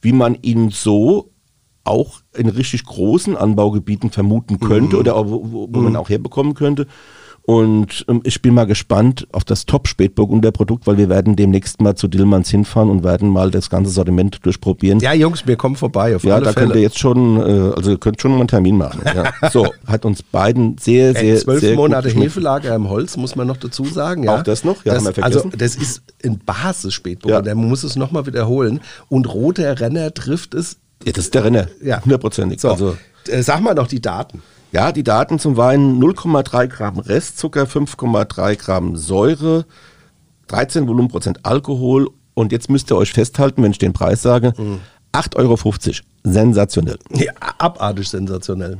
wie 0.00 0.14
man 0.14 0.34
ihn 0.40 0.70
so 0.70 1.31
auch 1.84 2.20
in 2.34 2.48
richtig 2.48 2.84
großen 2.84 3.36
Anbaugebieten 3.36 4.10
vermuten 4.10 4.60
könnte 4.60 4.96
mhm. 4.96 5.00
oder 5.00 5.16
auch, 5.16 5.26
wo, 5.26 5.68
wo 5.72 5.78
mhm. 5.78 5.84
man 5.84 5.96
auch 5.96 6.08
herbekommen 6.08 6.54
könnte. 6.54 6.86
Und 7.44 8.04
ähm, 8.08 8.20
ich 8.24 8.40
bin 8.40 8.54
mal 8.54 8.66
gespannt 8.66 9.26
auf 9.32 9.42
das 9.42 9.66
Top-Spätburgunder-Produkt, 9.66 10.86
weil 10.86 10.96
wir 10.96 11.08
werden 11.08 11.34
demnächst 11.34 11.80
mal 11.80 11.96
zu 11.96 12.06
Dillmanns 12.06 12.48
hinfahren 12.50 12.88
und 12.88 13.02
werden 13.02 13.28
mal 13.28 13.50
das 13.50 13.68
ganze 13.68 13.90
Sortiment 13.90 14.44
durchprobieren. 14.46 15.00
Ja, 15.00 15.12
Jungs, 15.12 15.44
wir 15.44 15.56
kommen 15.56 15.74
vorbei. 15.74 16.14
Auf 16.14 16.22
ja, 16.22 16.38
da 16.38 16.52
Fälle. 16.52 16.66
könnt 16.66 16.76
ihr 16.76 16.82
jetzt 16.82 17.00
schon, 17.00 17.40
äh, 17.40 17.72
also 17.74 17.98
könnt 17.98 18.20
schon 18.20 18.32
mal 18.32 18.38
einen 18.38 18.48
Termin 18.48 18.78
machen. 18.78 19.02
Ja. 19.04 19.32
so, 19.50 19.66
hat 19.86 20.04
uns 20.04 20.22
beiden 20.22 20.78
sehr, 20.78 21.14
sehr, 21.14 21.36
Zwölf 21.36 21.60
sehr 21.60 21.74
Monate 21.74 22.10
Hefelager 22.10 22.76
im 22.76 22.88
Holz, 22.88 23.16
muss 23.16 23.34
man 23.34 23.48
noch 23.48 23.56
dazu 23.56 23.84
sagen. 23.86 24.22
Ja. 24.22 24.36
Auch 24.38 24.42
das 24.44 24.62
noch? 24.62 24.84
Ja, 24.84 24.94
das, 24.94 25.04
haben 25.04 25.16
wir 25.16 25.24
also, 25.24 25.40
vergessen. 25.40 25.60
Also, 25.60 25.76
das 25.76 25.88
ist 25.88 26.02
ein 26.24 26.38
Basis-Spätburgunder. 26.38 27.50
Ja. 27.50 27.54
Man 27.56 27.68
muss 27.68 27.82
es 27.82 27.96
nochmal 27.96 28.26
wiederholen. 28.26 28.80
Und 29.08 29.32
roter 29.34 29.80
Renner 29.80 30.14
trifft 30.14 30.54
es. 30.54 30.78
Ja, 31.04 31.12
das 31.12 31.24
ist 31.24 31.34
der 31.34 31.44
Renner. 31.44 31.68
Ja. 31.82 32.02
Hundertprozentig. 32.02 32.60
So, 32.60 32.70
also, 32.70 32.96
äh, 33.28 33.42
sag 33.42 33.60
mal 33.60 33.74
noch 33.74 33.86
die 33.86 34.00
Daten. 34.00 34.42
Ja, 34.72 34.90
die 34.90 35.04
Daten 35.04 35.38
zum 35.38 35.56
Wein 35.56 36.00
0,3 36.00 36.66
Gramm 36.66 36.98
Restzucker, 36.98 37.64
5,3 37.64 38.56
Gramm 38.56 38.96
Säure, 38.96 39.66
13 40.48 40.88
Volumenprozent 40.88 41.44
Alkohol 41.44 42.08
und 42.34 42.52
jetzt 42.52 42.70
müsst 42.70 42.90
ihr 42.90 42.96
euch 42.96 43.12
festhalten, 43.12 43.62
wenn 43.62 43.72
ich 43.72 43.78
den 43.78 43.92
Preis 43.92 44.22
sage, 44.22 44.54
mhm. 44.56 44.80
8,50 45.12 45.36
Euro. 45.36 45.58
Sensationell. 46.24 46.98
Ja, 47.10 47.32
abartig 47.58 48.08
sensationell. 48.08 48.78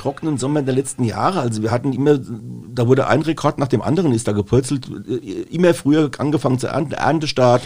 Trockenen 0.00 0.38
Sommer 0.38 0.62
der 0.62 0.74
letzten 0.74 1.04
Jahre. 1.04 1.40
Also 1.40 1.62
wir 1.62 1.70
hatten 1.70 1.92
immer, 1.92 2.18
da 2.18 2.88
wurde 2.88 3.06
ein 3.06 3.22
Rekord 3.22 3.58
nach 3.58 3.68
dem 3.68 3.82
anderen 3.82 4.12
ist 4.12 4.26
da 4.26 4.32
gepurzelt. 4.32 4.88
Immer 5.50 5.74
früher 5.74 6.10
angefangen 6.18 6.58
zu 6.58 6.68
ernten, 6.68 6.94
Erntestart, 6.94 7.62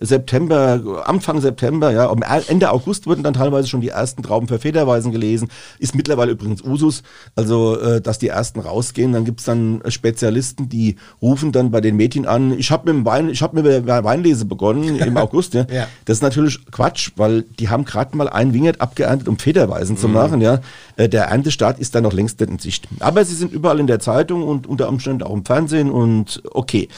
September, 0.00 1.02
Anfang 1.06 1.40
September, 1.40 1.90
ja, 1.90 2.12
Ende 2.48 2.70
August 2.70 3.06
wurden 3.06 3.22
dann 3.22 3.34
teilweise 3.34 3.68
schon 3.68 3.80
die 3.80 3.88
ersten 3.88 4.22
Trauben 4.22 4.48
für 4.48 4.58
Federweisen 4.58 5.12
gelesen. 5.12 5.48
Ist 5.78 5.94
mittlerweile 5.94 6.32
übrigens 6.32 6.62
Usus, 6.62 7.02
also 7.34 7.78
äh, 7.78 8.00
dass 8.00 8.18
die 8.18 8.28
ersten 8.28 8.60
rausgehen. 8.60 9.12
Dann 9.12 9.24
gibt's 9.24 9.44
dann 9.44 9.82
Spezialisten, 9.88 10.68
die 10.68 10.96
rufen 11.20 11.52
dann 11.52 11.70
bei 11.70 11.80
den 11.80 11.96
Mädchen 11.96 12.26
an, 12.26 12.58
ich 12.58 12.70
habe 12.70 12.92
mit 12.92 13.02
dem 13.02 13.06
Wein, 13.06 13.28
ich 13.28 13.42
habe 13.42 13.60
mit 13.60 13.66
der 13.66 14.04
Weinlese 14.04 14.44
begonnen 14.44 14.98
im 14.98 15.16
August. 15.18 15.54
Ja. 15.54 15.66
ja. 15.70 15.86
Das 16.04 16.18
ist 16.18 16.22
natürlich 16.22 16.64
Quatsch, 16.70 17.10
weil 17.16 17.42
die 17.42 17.68
haben 17.68 17.84
gerade 17.84 18.16
mal 18.16 18.28
ein 18.28 18.52
Wingert 18.52 18.80
abgeerntet, 18.80 19.28
um 19.28 19.38
Federweisen 19.38 19.96
mhm. 19.96 20.00
zu 20.00 20.08
machen. 20.08 20.40
Ja. 20.40 20.60
Äh, 20.96 21.08
der 21.08 21.24
Erntestart 21.24 21.78
ist 21.78 21.94
da 21.94 22.00
noch 22.00 22.12
längst 22.12 22.40
nicht 22.40 22.50
in 22.50 22.58
Sicht. 22.58 22.88
Aber 23.00 23.24
sie 23.24 23.34
sind 23.34 23.52
überall 23.52 23.80
in 23.80 23.86
der 23.86 24.00
Zeitung 24.00 24.42
und 24.42 24.66
unter 24.66 24.88
Umständen 24.88 25.22
auch 25.22 25.32
im 25.32 25.44
Fernsehen 25.44 25.90
und 25.90 26.42
okay. 26.52 26.88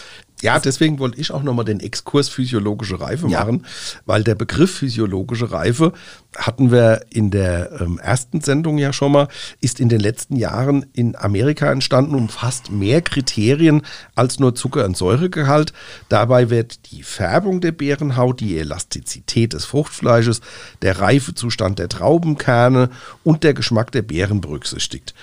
Ja, 0.43 0.59
deswegen 0.59 0.99
wollte 0.99 1.21
ich 1.21 1.33
auch 1.33 1.43
nochmal 1.43 1.65
den 1.65 1.81
Exkurs 1.81 2.29
physiologische 2.29 3.01
Reife 3.01 3.29
ja. 3.29 3.41
machen, 3.41 3.67
weil 4.07 4.25
der 4.25 4.35
Begriff 4.35 4.79
physiologische 4.79 5.53
Reife 5.53 5.93
hatten 6.37 6.71
wir 6.71 7.07
in 7.11 7.31
der 7.31 7.81
ähm, 7.81 7.99
ersten 7.99 8.41
Sendung 8.41 8.79
ja 8.79 8.93
schon 8.93 9.13
mal, 9.13 9.29
ist 9.61 9.81
in 9.81 9.89
den 9.89 10.01
letzten 10.01 10.37
Jahren 10.37 10.87
in 10.93 11.17
Amerika 11.17 11.71
entstanden, 11.71 12.15
umfasst 12.15 12.71
mehr 12.71 13.03
Kriterien 13.03 13.83
als 14.15 14.39
nur 14.39 14.55
Zucker- 14.55 14.85
und 14.85 14.97
Säuregehalt. 14.97 15.73
Dabei 16.09 16.51
wird 16.51 16.91
die 16.93 17.03
Färbung 17.03 17.61
der 17.61 17.73
Beerenhaut, 17.73 18.41
die 18.41 18.59
Elastizität 18.59 19.53
des 19.53 19.65
Fruchtfleisches, 19.65 20.41
der 20.83 21.01
Reifezustand 21.01 21.79
der 21.79 21.89
Traubenkerne 21.89 22.91
und 23.25 23.45
der 23.45 23.55
Geschmack 23.55 23.93
der 23.93 24.03
Beeren 24.03 24.41
berücksichtigt 24.41 25.15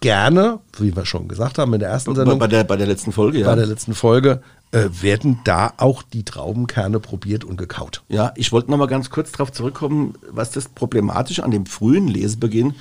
gerne, 0.00 0.60
wie 0.78 0.94
wir 0.94 1.04
schon 1.04 1.28
gesagt 1.28 1.58
haben 1.58 1.72
in 1.74 1.80
der 1.80 1.88
ersten 1.88 2.14
Sendung. 2.14 2.38
Bei 2.38 2.46
der, 2.46 2.64
bei 2.64 2.76
der 2.76 2.86
letzten 2.86 3.12
Folge, 3.12 3.40
ja. 3.40 3.46
Bei 3.46 3.56
der 3.56 3.66
letzten 3.66 3.94
Folge 3.94 4.42
äh, 4.72 4.88
werden 5.00 5.40
da 5.44 5.72
auch 5.76 6.02
die 6.02 6.24
Traubenkerne 6.24 7.00
probiert 7.00 7.44
und 7.44 7.56
gekaut. 7.56 8.02
Ja, 8.08 8.32
ich 8.36 8.52
wollte 8.52 8.70
noch 8.70 8.78
mal 8.78 8.86
ganz 8.86 9.10
kurz 9.10 9.32
darauf 9.32 9.52
zurückkommen, 9.52 10.14
was 10.30 10.50
das 10.50 10.68
Problematische 10.68 11.44
an 11.44 11.50
dem 11.50 11.66
frühen 11.66 12.08
Lesebeginn 12.08 12.74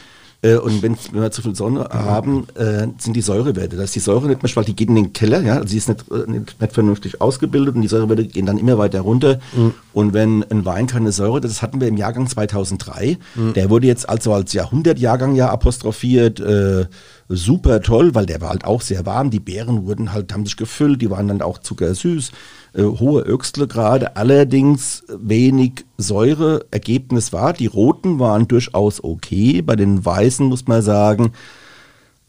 äh, 0.46 0.58
und 0.58 0.84
wenn, 0.84 0.96
wir 1.12 1.32
zu 1.32 1.42
viel 1.42 1.56
Sonne 1.56 1.88
haben, 1.92 2.46
äh, 2.56 2.88
sind 3.00 3.16
die 3.16 3.22
Säurewerte. 3.22 3.78
Da 3.78 3.84
ist 3.84 3.96
die 3.96 4.00
Säure 4.00 4.28
nicht 4.28 4.44
mehr, 4.44 4.56
weil 4.56 4.64
die 4.64 4.76
geht 4.76 4.90
in 4.90 4.96
den 4.96 5.14
Keller, 5.14 5.42
ja, 5.42 5.56
also 5.56 5.68
sie 5.68 5.78
ist 5.78 5.90
nicht, 5.90 6.06
äh, 6.12 6.30
nicht, 6.30 6.62
nicht, 6.62 6.74
vernünftig 6.74 7.20
ausgebildet 7.20 7.76
und 7.76 7.82
die 7.82 7.88
Säurewerte 7.88 8.28
gehen 8.28 8.46
dann 8.46 8.60
immer 8.60 8.78
weiter 8.78 9.02
runter. 9.02 9.40
Mhm. 9.56 9.74
Und 9.94 10.14
wenn 10.14 10.44
ein 10.52 10.64
Wein 10.66 10.88
keine 10.88 11.12
Säure, 11.12 11.42
das 11.42 11.62
hatten 11.62 11.82
wir 11.82 11.88
im 11.88 11.98
Jahrgang 11.98 12.28
2003, 12.28 13.18
mhm. 13.36 13.54
der 13.54 13.70
wurde 13.70 13.88
jetzt 13.88 14.08
also 14.08 14.34
als 14.34 14.54
Jahrhundertjahrgang 14.54 15.36
ja 15.36 15.50
apostrophiert, 15.50 16.40
äh, 16.40 16.86
super 17.28 17.82
toll, 17.82 18.14
weil 18.14 18.28
der 18.28 18.42
war 18.42 18.50
halt 18.50 18.66
auch 18.66 18.82
sehr 18.82 19.06
warm. 19.06 19.32
Die 19.32 19.40
Beeren 19.40 19.88
wurden 19.88 20.14
halt, 20.14 20.32
haben 20.32 20.46
sich 20.46 20.58
gefüllt, 20.58 21.02
die 21.02 21.10
waren 21.10 21.28
dann 21.28 21.42
auch 21.42 21.58
zuckersüß, 21.58 22.32
äh, 22.76 22.84
hohe 22.84 23.22
Öxle 23.22 23.68
gerade, 23.68 24.16
allerdings 24.18 25.04
wenig 25.08 25.86
Säure. 25.98 26.66
Ergebnis 26.72 27.32
war, 27.34 27.54
die 27.54 27.68
roten 27.68 28.20
waren 28.20 28.48
durchaus 28.48 29.04
okay. 29.04 29.62
Bei 29.62 29.76
den 29.76 30.04
weißen 30.06 30.46
muss 30.46 30.68
man 30.68 30.82
sagen, 30.82 31.32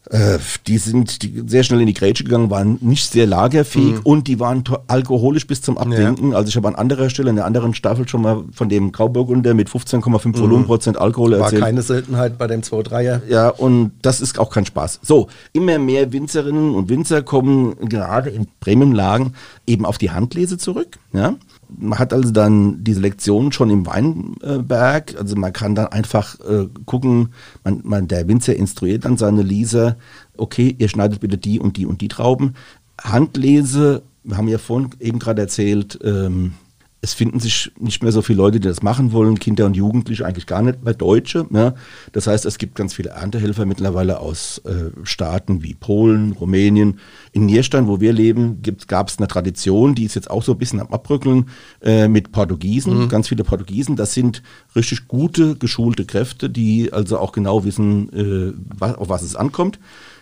äh, 0.09 0.39
die 0.67 0.77
sind 0.77 1.21
die 1.23 1.43
sehr 1.47 1.63
schnell 1.63 1.81
in 1.81 1.87
die 1.87 1.93
Grätsche 1.93 2.23
gegangen, 2.23 2.49
waren 2.49 2.77
nicht 2.81 3.11
sehr 3.11 3.25
lagerfähig 3.25 3.95
mhm. 3.95 4.01
und 4.03 4.27
die 4.27 4.39
waren 4.39 4.63
alkoholisch 4.87 5.47
bis 5.47 5.61
zum 5.61 5.77
Abwinken. 5.77 6.31
Ja. 6.31 6.37
Also 6.37 6.49
ich 6.49 6.55
habe 6.55 6.67
an 6.67 6.75
anderer 6.75 7.09
Stelle, 7.09 7.29
in 7.29 7.35
der 7.35 7.45
anderen 7.45 7.73
Staffel 7.73 8.07
schon 8.07 8.21
mal 8.21 8.43
von 8.53 8.69
dem 8.69 8.91
Grauburgunder 8.91 9.53
mit 9.53 9.69
15,5 9.69 10.27
mhm. 10.27 10.39
Volumenprozent 10.39 10.97
Alkohol 10.97 11.31
War 11.31 11.39
erzählt. 11.39 11.61
War 11.61 11.67
keine 11.67 11.81
Seltenheit 11.81 12.37
bei 12.37 12.47
dem 12.47 12.61
2-3er. 12.61 13.21
Ja, 13.27 13.49
und 13.49 13.91
das 14.01 14.21
ist 14.21 14.39
auch 14.39 14.49
kein 14.49 14.65
Spaß. 14.65 14.99
So, 15.01 15.27
immer 15.53 15.77
mehr 15.79 16.11
Winzerinnen 16.13 16.75
und 16.75 16.89
Winzer 16.89 17.21
kommen 17.21 17.75
gerade 17.89 18.29
in 18.29 18.47
Premium-Lagen 18.59 19.33
eben 19.65 19.85
auf 19.85 19.97
die 19.97 20.11
Handlese 20.11 20.57
zurück. 20.57 20.97
Ja? 21.13 21.35
Man 21.69 21.99
hat 21.99 22.13
also 22.13 22.31
dann 22.31 22.83
diese 22.83 23.01
Lektion 23.01 23.51
schon 23.51 23.69
im 23.69 23.85
Weinberg. 23.85 25.15
Also 25.17 25.35
man 25.35 25.53
kann 25.53 25.75
dann 25.75 25.87
einfach 25.87 26.39
äh, 26.41 26.67
gucken, 26.85 27.29
man, 27.63 27.81
man, 27.83 28.07
der 28.07 28.27
Winzer 28.27 28.55
instruiert 28.55 29.05
dann 29.05 29.17
seine 29.17 29.41
Leser, 29.41 29.97
okay, 30.37 30.75
ihr 30.77 30.87
schneidet 30.87 31.19
bitte 31.19 31.37
die 31.37 31.59
und 31.59 31.77
die 31.77 31.85
und 31.85 32.01
die 32.01 32.07
Trauben. 32.07 32.55
Handlese, 33.01 34.01
wir 34.23 34.37
haben 34.37 34.47
ja 34.47 34.57
vorhin 34.57 34.89
eben 34.99 35.19
gerade 35.19 35.41
erzählt, 35.41 35.99
ähm, 36.03 36.53
es 37.01 37.13
finden 37.13 37.39
sich 37.39 37.71
nicht 37.79 38.01
mehr 38.01 38.11
so 38.11 38.23
viele 38.23 38.37
Leute, 38.37 38.59
die 38.59 38.67
das 38.67 38.81
machen 38.81 39.11
wollen, 39.11 39.37
Kinder 39.37 39.67
und 39.67 39.77
Jugendliche 39.77 40.25
eigentlich 40.25 40.47
gar 40.47 40.63
nicht 40.63 40.83
mehr 40.83 40.95
Deutsche. 40.95 41.45
Ja. 41.51 41.75
Das 42.11 42.25
heißt, 42.25 42.45
es 42.45 42.57
gibt 42.57 42.73
ganz 42.75 42.93
viele 42.93 43.11
Erntehelfer 43.11 43.65
mittlerweile 43.65 44.19
aus 44.19 44.59
äh, 44.65 44.89
Staaten 45.03 45.61
wie 45.61 45.75
Polen, 45.75 46.31
Rumänien. 46.31 46.99
In 47.33 47.45
Nierstein, 47.45 47.87
wo 47.87 47.99
wir 48.01 48.13
leben, 48.13 48.63
gab 48.87 49.09
es 49.09 49.19
eine 49.19 49.27
Tradition, 49.27 49.93
die 49.93 50.05
ist 50.05 50.15
jetzt 50.15 50.31
auch 50.31 50.41
so 50.41 50.53
ein 50.53 50.57
bisschen 50.57 50.79
am 50.79 50.87
Abbrückeln 50.87 51.49
äh, 51.81 52.07
mit 52.07 52.31
Portugiesen, 52.31 53.03
mhm. 53.03 53.09
ganz 53.09 53.27
viele 53.27 53.43
Portugiesen. 53.43 53.95
Das 53.95 54.15
sind 54.15 54.41
richtig 54.75 55.07
gute, 55.07 55.55
geschulte 55.55 56.05
Kräfte, 56.05 56.49
die 56.49 56.91
also 56.91 57.19
auch 57.19 57.31
genau 57.31 57.63
wissen, 57.63 58.09
äh, 58.11 58.53
was, 58.75 58.95
auf 58.95 59.09
was 59.09 59.21
es 59.21 59.35
ankommt. 59.35 59.79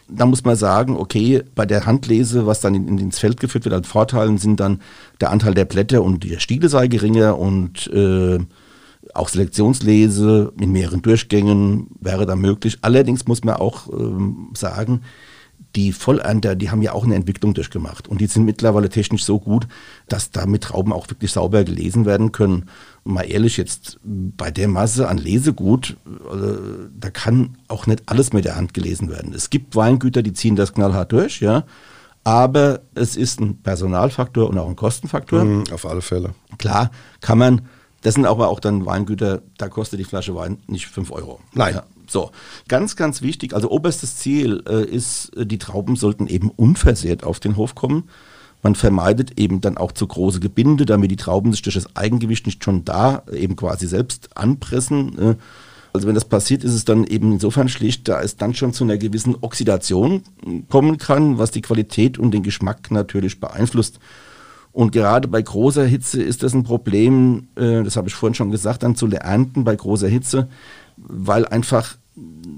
Da 0.07 0.25
muss 0.25 0.43
man 0.43 0.55
sagen, 0.55 0.97
okay, 0.97 1.43
bei 1.55 1.65
der 1.65 1.85
Handlese, 1.85 2.45
was 2.45 2.61
dann 2.61 2.75
in, 2.75 2.87
in, 2.87 2.97
ins 2.99 3.19
Feld 3.19 3.39
geführt 3.39 3.65
wird, 3.65 3.73
als 3.73 3.87
Vorteilen 3.87 4.37
sind 4.37 4.59
dann 4.59 4.81
der 5.19 5.31
Anteil 5.31 5.53
der 5.53 5.65
Blätter 5.65 6.03
und 6.03 6.23
der 6.23 6.39
Stiele 6.39 6.69
sei 6.69 6.87
geringer 6.87 7.39
und 7.39 7.87
äh, 7.87 8.39
auch 9.13 9.29
Selektionslese 9.29 10.53
in 10.59 10.71
mehreren 10.71 11.01
Durchgängen 11.01 11.87
wäre 11.99 12.25
da 12.25 12.35
möglich. 12.35 12.79
Allerdings 12.81 13.27
muss 13.27 13.43
man 13.43 13.55
auch 13.55 13.87
ähm, 13.91 14.49
sagen, 14.53 15.01
die 15.75 15.91
Vollernter, 15.91 16.55
die 16.55 16.71
haben 16.71 16.81
ja 16.81 16.93
auch 16.93 17.03
eine 17.03 17.15
Entwicklung 17.15 17.53
durchgemacht 17.53 18.07
und 18.07 18.21
die 18.21 18.27
sind 18.27 18.45
mittlerweile 18.45 18.89
technisch 18.89 19.25
so 19.25 19.39
gut, 19.39 19.67
dass 20.07 20.31
damit 20.31 20.63
Trauben 20.63 20.93
auch 20.93 21.09
wirklich 21.09 21.31
sauber 21.31 21.63
gelesen 21.63 22.05
werden 22.05 22.31
können. 22.31 22.69
Und 23.03 23.13
mal 23.13 23.23
ehrlich, 23.23 23.57
jetzt 23.57 23.99
bei 24.03 24.51
der 24.51 24.67
Masse 24.67 25.07
an 25.07 25.17
Lesegut, 25.17 25.97
äh, 26.05 26.89
da 26.97 27.09
kann 27.09 27.57
auch 27.67 27.87
nicht 27.87 28.03
alles 28.05 28.31
mit 28.31 28.45
der 28.45 28.55
Hand 28.55 28.73
gelesen 28.73 29.09
werden. 29.09 29.33
Es 29.33 29.49
gibt 29.49 29.75
Weingüter, 29.75 30.23
die 30.23 30.33
ziehen 30.33 30.55
das 30.55 30.73
knallhart 30.73 31.11
durch, 31.11 31.41
ja. 31.41 31.65
Aber 32.23 32.81
es 32.95 33.15
ist 33.15 33.39
ein 33.39 33.61
Personalfaktor 33.61 34.49
und 34.49 34.57
auch 34.57 34.67
ein 34.67 34.75
Kostenfaktor. 34.75 35.43
Mhm, 35.43 35.65
auf 35.71 35.85
alle 35.85 36.01
Fälle. 36.01 36.33
Klar, 36.57 36.89
kann 37.21 37.37
man, 37.37 37.61
das 38.01 38.15
sind 38.15 38.25
aber 38.25 38.47
auch 38.47 38.59
dann 38.59 38.85
Weingüter, 38.85 39.41
da 39.57 39.67
kostet 39.67 39.99
die 39.99 40.05
Flasche 40.05 40.35
Wein 40.35 40.57
nicht 40.67 40.87
5 40.87 41.11
Euro. 41.11 41.39
Nein. 41.53 41.75
Ja. 41.75 41.83
So, 42.09 42.31
ganz, 42.67 42.95
ganz 42.95 43.21
wichtig, 43.21 43.53
also 43.53 43.71
oberstes 43.71 44.17
Ziel 44.17 44.63
äh, 44.67 44.85
ist, 44.85 45.35
äh, 45.35 45.45
die 45.45 45.57
Trauben 45.57 45.95
sollten 45.95 46.27
eben 46.27 46.49
unversehrt 46.49 47.23
auf 47.23 47.39
den 47.39 47.55
Hof 47.55 47.75
kommen. 47.75 48.09
Man 48.63 48.75
vermeidet 48.75 49.39
eben 49.39 49.61
dann 49.61 49.77
auch 49.77 49.91
zu 49.91 50.07
große 50.07 50.39
Gebinde, 50.39 50.85
damit 50.85 51.11
die 51.11 51.17
Trauben 51.17 51.51
sich 51.51 51.61
durch 51.61 51.75
das 51.75 51.95
Eigengewicht 51.95 52.47
nicht 52.47 52.63
schon 52.63 52.83
da 52.83 53.23
äh, 53.31 53.37
eben 53.37 53.55
quasi 53.55 53.87
selbst 53.87 54.35
anpressen. 54.35 55.19
Äh. 55.19 55.35
Also 55.93 56.07
wenn 56.07 56.15
das 56.15 56.25
passiert, 56.25 56.63
ist 56.63 56.73
es 56.73 56.83
dann 56.83 57.05
eben 57.05 57.31
insofern 57.33 57.69
schlicht, 57.69 58.07
da 58.07 58.21
es 58.21 58.35
dann 58.35 58.53
schon 58.53 58.73
zu 58.73 58.83
einer 58.83 58.97
gewissen 58.97 59.37
Oxidation 59.39 60.23
kommen 60.67 60.97
kann, 60.97 61.37
was 61.37 61.51
die 61.51 61.61
Qualität 61.61 62.17
und 62.17 62.31
den 62.31 62.43
Geschmack 62.43 62.91
natürlich 62.91 63.39
beeinflusst. 63.39 63.99
Und 64.73 64.91
gerade 64.91 65.29
bei 65.29 65.41
großer 65.41 65.85
Hitze 65.85 66.21
ist 66.21 66.43
das 66.43 66.53
ein 66.53 66.63
Problem, 66.63 67.47
das 67.55 67.95
habe 67.95 68.09
ich 68.09 68.13
vorhin 68.13 68.33
schon 68.33 68.51
gesagt, 68.51 68.83
dann 68.83 68.97
zu 68.97 69.07
ernten 69.07 69.63
bei 69.63 69.73
großer 69.73 70.09
Hitze 70.09 70.49
weil 70.97 71.45
einfach 71.45 71.97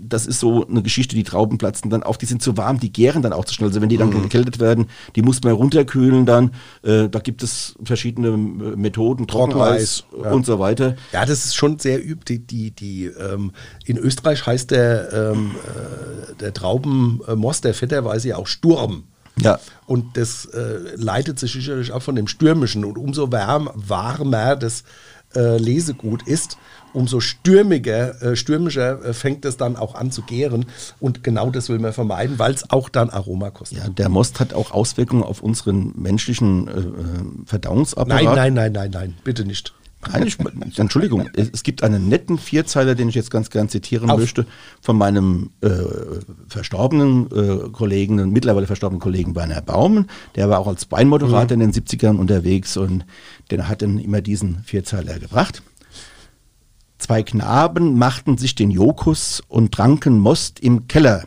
das 0.08 0.26
ist 0.26 0.40
so 0.40 0.68
eine 0.68 0.84
Geschichte, 0.84 1.16
die 1.16 1.24
Trauben 1.24 1.58
platzen 1.58 1.90
dann 1.90 2.04
auf, 2.04 2.18
die 2.18 2.26
sind 2.26 2.42
zu 2.42 2.58
warm, 2.58 2.80
die 2.80 2.92
gären 2.92 3.22
dann 3.22 3.34
auch 3.34 3.46
zu 3.46 3.54
schnell. 3.54 3.70
Also 3.70 3.82
wenn 3.82 3.90
die 3.90 3.98
dann 3.98 4.10
mhm. 4.10 4.24
gekältet 4.24 4.60
werden, 4.60 4.88
die 5.16 5.22
muss 5.22 5.42
man 5.44 5.54
runterkühlen 5.54 6.26
dann. 6.26 6.52
Äh, 6.84 7.10
da 7.10 7.20
gibt 7.20 7.44
es 7.44 7.76
verschiedene 7.84 8.38
Methoden, 8.38 9.28
Trockeneis 9.28 10.06
ja. 10.22 10.32
und 10.32 10.46
so 10.46 10.60
weiter. 10.60 10.96
Ja, 11.12 11.26
das 11.26 11.46
ist 11.46 11.56
schon 11.56 11.80
sehr 11.80 12.04
übt. 12.04 12.26
Die, 12.28 12.40
die, 12.40 12.72
die 12.72 13.06
ähm, 13.06 13.52
in 13.86 13.98
Österreich 13.98 14.46
heißt 14.46 14.72
der, 14.72 15.34
ähm, 15.34 15.52
äh, 15.56 16.36
der 16.36 16.54
Traubenmost, 16.54 17.64
der 17.64 17.74
fetterweise 17.74 18.30
ja 18.30 18.38
auch 18.38 18.48
Sturm. 18.48 19.04
Ja. 19.42 19.60
Und 19.86 20.18
das 20.18 20.46
äh, 20.46 20.96
leitet 20.96 21.40
sich 21.40 21.54
sicherlich 21.54 21.92
auch 21.92 22.02
von 22.02 22.16
dem 22.16 22.28
Stürmischen. 22.28 22.86
Und 22.86 22.98
umso 22.98 23.32
wärm, 23.32 23.70
warmer 23.76 24.56
das 24.56 24.84
äh, 25.36 25.58
Lesegut 25.58 26.24
ist, 26.28 26.58
umso 26.94 27.20
stürmiger, 27.20 28.22
äh, 28.22 28.36
stürmischer 28.36 29.04
äh, 29.04 29.14
fängt 29.14 29.46
es 29.46 29.58
dann 29.58 29.76
auch 29.76 29.96
an 29.96 30.12
zu 30.12 30.22
gären. 30.22 30.66
Und 31.00 31.24
genau 31.24 31.50
das 31.50 31.70
will 31.70 31.80
man 31.80 31.94
vermeiden, 31.94 32.40
weil 32.40 32.54
es 32.54 32.70
auch 32.70 32.90
dann 32.90 33.10
Aroma 33.10 33.50
kostet. 33.50 33.80
Ja, 33.80 33.90
der 33.90 34.10
Most 34.10 34.40
hat 34.40 34.54
auch 34.54 34.72
Auswirkungen 34.72 35.24
auf 35.24 35.42
unseren 35.42 35.94
menschlichen 35.96 36.68
äh, 36.68 36.72
äh, 36.72 36.84
Verdauungsapparat. 37.46 38.24
Nein, 38.24 38.36
nein, 38.36 38.54
nein, 38.54 38.72
nein, 38.72 38.92
nein, 38.92 39.14
bitte 39.24 39.46
nicht. 39.46 39.74
Nein, 40.12 40.28
ich, 40.28 40.38
Entschuldigung, 40.78 41.28
es 41.36 41.64
gibt 41.64 41.84
einen 41.84 42.08
netten 42.08 42.38
Vierzeiler, 42.38 42.96
den 42.96 43.10
ich 43.10 43.16
jetzt 43.16 43.32
ganz 43.32 43.50
gern 43.50 43.68
zitieren 43.68 44.10
Auf. 44.10 44.20
möchte, 44.20 44.46
von 44.82 44.98
meinem 44.98 45.50
äh, 45.62 45.70
verstorbenen 46.48 47.28
äh, 47.32 47.70
Kollegen, 47.70 48.32
mittlerweile 48.32 48.68
verstorbenen 48.68 49.02
Kollegen 49.02 49.36
Werner 49.36 49.62
Baumen. 49.62 50.08
Der 50.36 50.50
war 50.50 50.60
auch 50.60 50.68
als 50.68 50.92
Weinmoderator 50.92 51.58
mhm. 51.58 51.64
in 51.64 51.72
den 51.72 51.84
70ern 51.84 52.18
unterwegs 52.18 52.78
und 52.78 53.06
der 53.50 53.68
hat 53.68 53.82
dann 53.82 54.00
immer 54.00 54.22
diesen 54.22 54.64
Vierzeiler 54.64 55.20
gebracht. 55.20 55.64
Zwei 56.98 57.24
Knaben 57.24 57.98
machten 57.98 58.38
sich 58.38 58.56
den 58.56 58.72
Jokus 58.72 59.42
und 59.48 59.72
tranken 59.72 60.20
Most 60.20 60.60
im 60.60 60.88
Keller. 60.88 61.24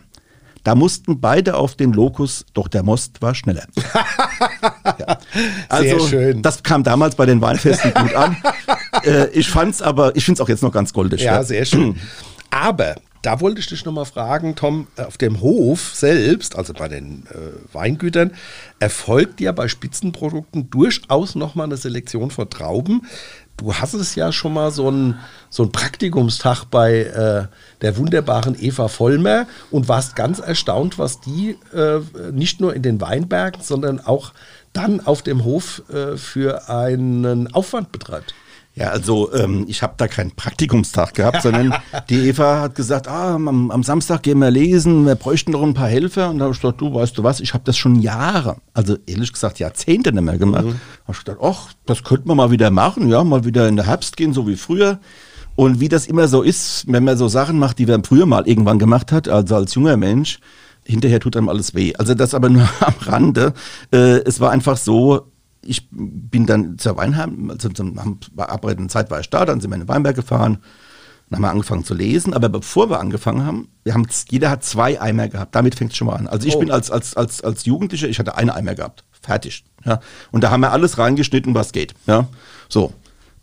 Da 0.64 0.74
mussten 0.74 1.20
beide 1.20 1.56
auf 1.56 1.74
den 1.74 1.92
Lokus, 1.92 2.44
doch 2.52 2.68
der 2.68 2.82
Most 2.82 3.22
war 3.22 3.34
schneller. 3.34 3.64
ja. 4.98 5.18
Also, 5.68 5.98
Sehr 5.98 6.08
schön. 6.08 6.42
Das 6.42 6.62
kam 6.62 6.82
damals 6.82 7.14
bei 7.14 7.24
den 7.24 7.40
Weinfesten 7.40 7.94
gut 7.94 8.14
an. 8.14 8.36
äh, 9.04 9.28
ich 9.30 9.48
fand's 9.48 9.80
aber, 9.80 10.14
ich 10.16 10.24
finde 10.24 10.38
es 10.38 10.44
auch 10.44 10.48
jetzt 10.48 10.62
noch 10.62 10.72
ganz 10.72 10.92
goldig. 10.92 11.22
Ja, 11.22 11.36
ja. 11.36 11.42
sehr 11.42 11.64
schön. 11.64 11.96
Aber 12.50 12.96
da 13.22 13.40
wollte 13.40 13.60
ich 13.60 13.66
dich 13.66 13.84
nochmal 13.84 14.06
fragen, 14.06 14.54
Tom, 14.56 14.86
auf 14.96 15.18
dem 15.18 15.40
Hof 15.40 15.94
selbst, 15.94 16.56
also 16.56 16.72
bei 16.72 16.88
den 16.88 17.26
äh, 17.30 17.74
Weingütern, 17.74 18.32
erfolgt 18.78 19.40
ja 19.40 19.52
bei 19.52 19.68
Spitzenprodukten 19.68 20.70
durchaus 20.70 21.34
nochmal 21.34 21.66
eine 21.66 21.76
Selektion 21.76 22.30
von 22.30 22.48
Trauben, 22.48 23.02
Du 23.60 23.74
hast 23.74 23.92
es 23.92 24.14
ja 24.14 24.32
schon 24.32 24.54
mal 24.54 24.70
so 24.70 24.90
ein, 24.90 25.18
so 25.50 25.64
ein 25.64 25.70
Praktikumstag 25.70 26.64
bei 26.70 27.00
äh, 27.00 27.46
der 27.82 27.96
wunderbaren 27.98 28.56
Eva 28.58 28.88
Vollmer 28.88 29.46
und 29.70 29.86
warst 29.86 30.16
ganz 30.16 30.38
erstaunt, 30.38 30.98
was 30.98 31.20
die 31.20 31.58
äh, 31.74 32.00
nicht 32.32 32.62
nur 32.62 32.74
in 32.74 32.80
den 32.80 33.02
Weinbergen, 33.02 33.60
sondern 33.60 34.00
auch 34.00 34.32
dann 34.72 35.04
auf 35.04 35.20
dem 35.20 35.44
Hof 35.44 35.82
äh, 35.90 36.16
für 36.16 36.70
einen 36.70 37.52
Aufwand 37.52 37.92
betreibt. 37.92 38.34
Ja, 38.76 38.90
also 38.90 39.32
ähm, 39.34 39.64
ich 39.68 39.82
habe 39.82 39.94
da 39.96 40.06
keinen 40.06 40.30
Praktikumstag 40.30 41.14
gehabt, 41.14 41.42
sondern 41.42 41.74
die 42.08 42.28
Eva 42.28 42.60
hat 42.60 42.76
gesagt, 42.76 43.08
ah, 43.08 43.34
am, 43.34 43.70
am, 43.70 43.82
Samstag 43.82 44.22
gehen 44.22 44.38
wir 44.38 44.50
lesen, 44.50 45.06
wir 45.06 45.16
bräuchten 45.16 45.50
noch 45.50 45.62
ein 45.62 45.74
paar 45.74 45.88
Helfer. 45.88 46.30
Und 46.30 46.38
da 46.38 46.44
habe 46.44 46.54
ich 46.54 46.60
gesagt, 46.60 46.80
du 46.80 46.94
weißt 46.94 47.18
du 47.18 47.24
was, 47.24 47.40
ich 47.40 47.52
habe 47.52 47.64
das 47.64 47.76
schon 47.76 47.96
Jahre, 48.00 48.56
also 48.72 48.96
ehrlich 49.06 49.32
gesagt 49.32 49.58
Jahrzehnte 49.58 50.12
nicht 50.12 50.22
mehr 50.22 50.38
gemacht. 50.38 50.66
Mhm. 50.66 50.80
habe 51.04 51.12
ich 51.12 51.18
gedacht, 51.18 51.38
ach, 51.42 51.72
das 51.84 52.04
könnte 52.04 52.28
man 52.28 52.36
mal 52.36 52.50
wieder 52.52 52.70
machen, 52.70 53.08
ja, 53.08 53.24
mal 53.24 53.44
wieder 53.44 53.66
in 53.66 53.76
der 53.76 53.86
Herbst 53.86 54.16
gehen, 54.16 54.32
so 54.32 54.46
wie 54.46 54.56
früher. 54.56 55.00
Und 55.56 55.80
wie 55.80 55.88
das 55.88 56.06
immer 56.06 56.28
so 56.28 56.42
ist, 56.42 56.84
wenn 56.86 57.04
man 57.04 57.18
so 57.18 57.28
Sachen 57.28 57.58
macht, 57.58 57.80
die 57.80 57.86
man 57.86 58.04
früher 58.04 58.24
mal 58.24 58.46
irgendwann 58.46 58.78
gemacht 58.78 59.10
hat, 59.10 59.28
also 59.28 59.56
als 59.56 59.74
junger 59.74 59.96
Mensch, 59.96 60.38
hinterher 60.84 61.20
tut 61.20 61.36
einem 61.36 61.48
alles 61.48 61.74
weh. 61.74 61.92
Also 61.96 62.14
das 62.14 62.34
aber 62.34 62.48
nur 62.48 62.68
am 62.80 62.94
Rande. 63.00 63.52
Äh, 63.92 64.20
es 64.24 64.40
war 64.40 64.52
einfach 64.52 64.76
so, 64.76 65.26
ich 65.62 65.88
bin 65.90 66.46
dann 66.46 66.78
zur 66.78 66.96
Weinheim, 66.96 67.50
also 67.50 67.68
zum 67.68 67.98
Arbeiten 68.36 68.88
Zeit 68.88 69.10
war 69.10 69.20
ich 69.20 69.30
da, 69.30 69.44
dann 69.44 69.60
sind 69.60 69.70
wir 69.70 69.74
in 69.74 69.82
den 69.82 69.88
Weinberg 69.88 70.16
gefahren, 70.16 70.58
dann 71.28 71.36
haben 71.36 71.42
wir 71.42 71.50
angefangen 71.50 71.84
zu 71.84 71.94
lesen, 71.94 72.34
aber 72.34 72.48
bevor 72.48 72.90
wir 72.90 72.98
angefangen 72.98 73.44
haben, 73.44 73.68
wir 73.84 73.94
haben 73.94 74.06
jeder 74.30 74.50
hat 74.50 74.64
zwei 74.64 75.00
Eimer 75.00 75.28
gehabt, 75.28 75.54
damit 75.54 75.76
fängt 75.76 75.92
es 75.92 75.96
schon 75.96 76.08
mal 76.08 76.16
an. 76.16 76.26
Also 76.26 76.48
ich 76.48 76.56
oh. 76.56 76.60
bin 76.60 76.70
als, 76.70 76.90
als, 76.90 77.16
als, 77.16 77.42
als 77.42 77.64
Jugendlicher, 77.66 78.08
ich 78.08 78.18
hatte 78.18 78.36
einen 78.36 78.50
Eimer 78.50 78.74
gehabt, 78.74 79.04
fertig. 79.22 79.64
Ja. 79.84 80.00
Und 80.32 80.42
da 80.42 80.50
haben 80.50 80.60
wir 80.60 80.72
alles 80.72 80.98
reingeschnitten, 80.98 81.54
was 81.54 81.72
geht. 81.72 81.94
Ja. 82.06 82.26
So. 82.68 82.92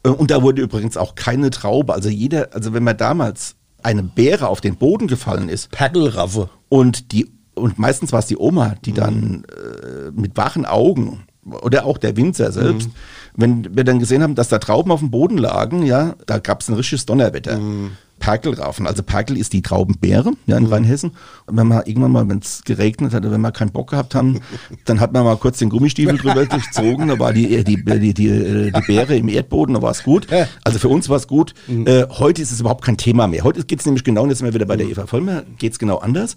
Äh, 0.03 0.09
und 0.09 0.31
da 0.31 0.41
wurde 0.41 0.61
übrigens 0.61 0.97
auch 0.97 1.15
keine 1.15 1.49
Traube, 1.49 1.93
also 1.93 2.09
jeder, 2.09 2.49
also 2.53 2.73
wenn 2.73 2.83
man 2.83 2.97
damals 2.97 3.55
eine 3.83 4.03
Beere 4.03 4.47
auf 4.47 4.59
den 4.59 4.75
Boden 4.75 5.07
gefallen 5.07 5.49
ist. 5.49 5.71
Pergelraffe. 5.71 6.49
Und 6.69 7.11
die 7.11 7.31
und 7.57 7.79
meistens 7.79 8.11
war 8.11 8.19
es 8.19 8.27
die 8.27 8.37
Oma, 8.37 8.75
die 8.85 8.93
dann 8.93 9.43
äh, 9.45 10.11
mit 10.11 10.37
wachen 10.37 10.65
Augen 10.65 11.23
oder 11.61 11.85
auch 11.85 11.97
der 11.97 12.17
Winzer 12.17 12.51
selbst, 12.51 12.89
mhm. 12.89 12.93
wenn 13.35 13.75
wir 13.75 13.83
dann 13.83 13.99
gesehen 13.99 14.23
haben, 14.23 14.35
dass 14.35 14.49
da 14.49 14.59
Trauben 14.59 14.91
auf 14.91 14.99
dem 14.99 15.11
Boden 15.11 15.37
lagen, 15.37 15.83
ja, 15.83 16.15
da 16.25 16.39
gab 16.39 16.61
es 16.61 16.69
ein 16.69 16.75
richtiges 16.75 17.05
Donnerwetter. 17.05 17.57
Mhm. 17.57 17.91
Perkelraufen. 18.19 18.87
Also 18.87 19.03
Perkel 19.03 19.37
ist 19.37 19.53
die 19.53 19.61
Traubenbeere 19.61 20.31
ja, 20.47 20.57
in 20.57 20.63
mhm. 20.63 20.69
Rheinhessen. 20.73 21.11
Und 21.45 21.57
wenn 21.57 21.67
man 21.67 21.85
irgendwann 21.85 22.11
mal, 22.11 22.27
wenn 22.27 22.39
es 22.39 22.63
geregnet 22.63 23.13
hat, 23.13 23.29
wenn 23.29 23.41
wir 23.41 23.51
keinen 23.51 23.71
Bock 23.71 23.91
gehabt 23.91 24.15
haben, 24.15 24.41
dann 24.85 24.99
hat 24.99 25.13
man 25.13 25.23
mal 25.23 25.37
kurz 25.37 25.59
den 25.59 25.69
Gummistiefel 25.69 26.17
drüber 26.17 26.45
gezogen, 26.45 27.07
da 27.07 27.19
war 27.19 27.33
die, 27.33 27.63
die, 27.63 27.83
die, 27.83 28.13
die, 28.13 28.71
die 28.71 28.81
Beere 28.87 29.15
im 29.15 29.29
Erdboden, 29.29 29.75
da 29.75 29.81
war 29.81 29.91
es 29.91 30.03
gut. 30.03 30.27
Also 30.63 30.79
für 30.79 30.89
uns 30.89 31.09
war 31.09 31.17
es 31.17 31.27
gut. 31.27 31.53
Mhm. 31.67 31.87
Äh, 31.87 32.07
heute 32.09 32.41
ist 32.41 32.51
es 32.51 32.59
überhaupt 32.59 32.83
kein 32.83 32.97
Thema 32.97 33.27
mehr. 33.27 33.43
Heute 33.43 33.63
geht 33.63 33.79
es 33.79 33.85
nämlich 33.85 34.03
genau, 34.03 34.23
und 34.23 34.29
jetzt 34.29 34.39
sind 34.39 34.47
wir 34.47 34.53
wieder 34.53 34.65
bei 34.65 34.77
der 34.77 34.87
mhm. 34.87 34.93
Eva 34.93 35.07
Vollmer, 35.07 35.43
geht 35.57 35.73
es 35.73 35.79
genau 35.79 35.97
anders. 35.97 36.35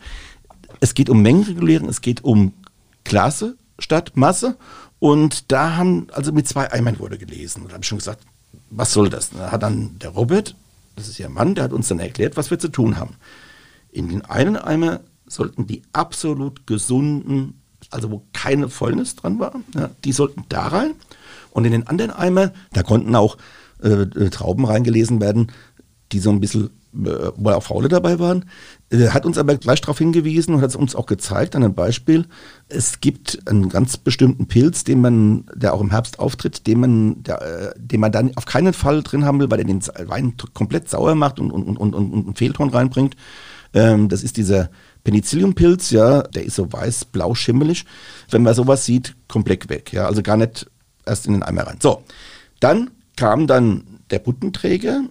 Es 0.81 0.95
geht 0.95 1.11
um 1.11 1.23
Mengenregulierung, 1.23 1.89
es 1.89 2.01
geht 2.01 2.25
um 2.25 2.53
Klasse 3.05 3.57
statt 3.79 4.13
Masse 4.15 4.57
und 5.01 5.51
da 5.51 5.77
haben, 5.77 6.07
also 6.13 6.31
mit 6.31 6.47
zwei 6.47 6.71
Eimern 6.71 7.01
wurde 7.01 7.19
gelesen. 7.19 7.63
Und 7.63 7.73
habe 7.73 7.83
schon 7.85 7.99
gesagt, 7.99 8.23
was 8.69 8.93
soll 8.93 9.09
das? 9.09 9.31
Da 9.31 9.51
hat 9.51 9.63
dann 9.63 9.99
der 9.99 10.11
Robert, 10.11 10.55
das 10.95 11.09
ist 11.09 11.19
ihr 11.19 11.31
Mann, 11.31 11.55
der 11.55 11.65
hat 11.65 11.73
uns 11.73 11.89
dann 11.89 11.99
erklärt, 11.99 12.37
was 12.37 12.51
wir 12.51 12.59
zu 12.59 12.69
tun 12.69 12.99
haben. 12.99 13.17
In 13.91 14.09
den 14.09 14.25
einen 14.25 14.57
Eimer 14.57 15.01
sollten 15.27 15.67
die 15.67 15.83
absolut 15.93 16.67
gesunden, 16.67 17.63
also 17.91 18.11
wo 18.11 18.23
keine 18.35 18.69
Fäulnis 18.69 19.17
dran 19.17 19.39
war, 19.39 19.55
ja, 19.75 19.91
die 20.05 20.13
sollten 20.13 20.45
da 20.51 20.69
rein. 20.69 20.93
Und 21.51 21.65
in 21.65 21.73
den 21.73 21.89
anderen 21.89 22.13
Eimer, 22.13 22.53
da 22.73 22.83
konnten 22.83 23.17
auch 23.17 23.39
äh, 23.83 24.07
Trauben 24.29 24.67
reingelesen 24.67 25.21
werden, 25.21 25.51
die 26.13 26.19
so 26.19 26.31
ein 26.31 26.41
bisschen 26.41 26.71
äh, 26.93 27.31
wo 27.37 27.51
auch 27.51 27.63
Faule 27.63 27.89
dabei 27.89 28.19
waren, 28.19 28.47
äh, 28.91 29.11
hat 29.11 29.25
uns 29.25 29.39
aber 29.39 29.57
gleich 29.57 29.81
darauf 29.81 29.99
hingewiesen 29.99 30.55
und 30.55 30.61
hat 30.61 30.71
es 30.71 30.77
uns 30.77 30.97
auch 30.97 31.07
gezeigt 31.07 31.55
an 31.55 31.63
einem 31.63 31.75
Beispiel. 31.75 32.27
Es 32.69 33.01
gibt 33.01 33.47
einen 33.47 33.69
ganz 33.69 33.97
bestimmten 33.97 34.49
Pilz, 34.49 34.83
den 34.83 35.01
man, 35.01 35.45
der 35.55 35.73
auch 35.73 35.81
im 35.81 35.91
Herbst 35.91 36.19
auftritt, 36.19 36.67
den 36.67 36.81
man, 36.81 37.23
der, 37.23 37.43
äh, 37.43 37.75
den 37.77 38.01
man 38.01 38.11
dann 38.11 38.37
auf 38.37 38.45
keinen 38.45 38.73
Fall 38.73 39.05
drin 39.05 39.25
haben 39.25 39.39
will, 39.39 39.49
weil 39.51 39.61
er 39.61 39.67
den 39.67 39.87
Wein 40.07 40.35
komplett 40.53 40.89
sauer 40.89 41.15
macht 41.15 41.39
und, 41.39 41.53
und, 41.53 41.77
und, 41.77 41.95
und 41.95 42.13
einen 42.13 42.35
Fehlton 42.35 42.71
reinbringt. 42.71 43.15
Ähm, 43.73 44.09
das 44.09 44.25
ist 44.25 44.37
dieser 44.37 44.71
Penicilliumpilz, 45.05 45.91
ja, 45.91 46.23
der 46.23 46.45
ist 46.45 46.57
so 46.57 46.73
weiß-blau 46.73 47.37
schimmelig. 47.37 47.85
Wenn 48.31 48.43
man 48.43 48.55
sowas 48.55 48.85
sieht, 48.85 49.15
komplett 49.29 49.69
weg, 49.69 49.93
ja, 49.93 50.07
also 50.07 50.23
gar 50.23 50.37
nicht 50.37 50.67
erst 51.07 51.27
in 51.27 51.35
den 51.35 51.45
Eimer 51.45 51.69
rein. 51.69 51.79
So, 51.81 52.03
dann 52.59 52.91
kam 53.15 53.47
dann 53.47 53.85
der 54.11 54.19
Buttenträger 54.19 55.05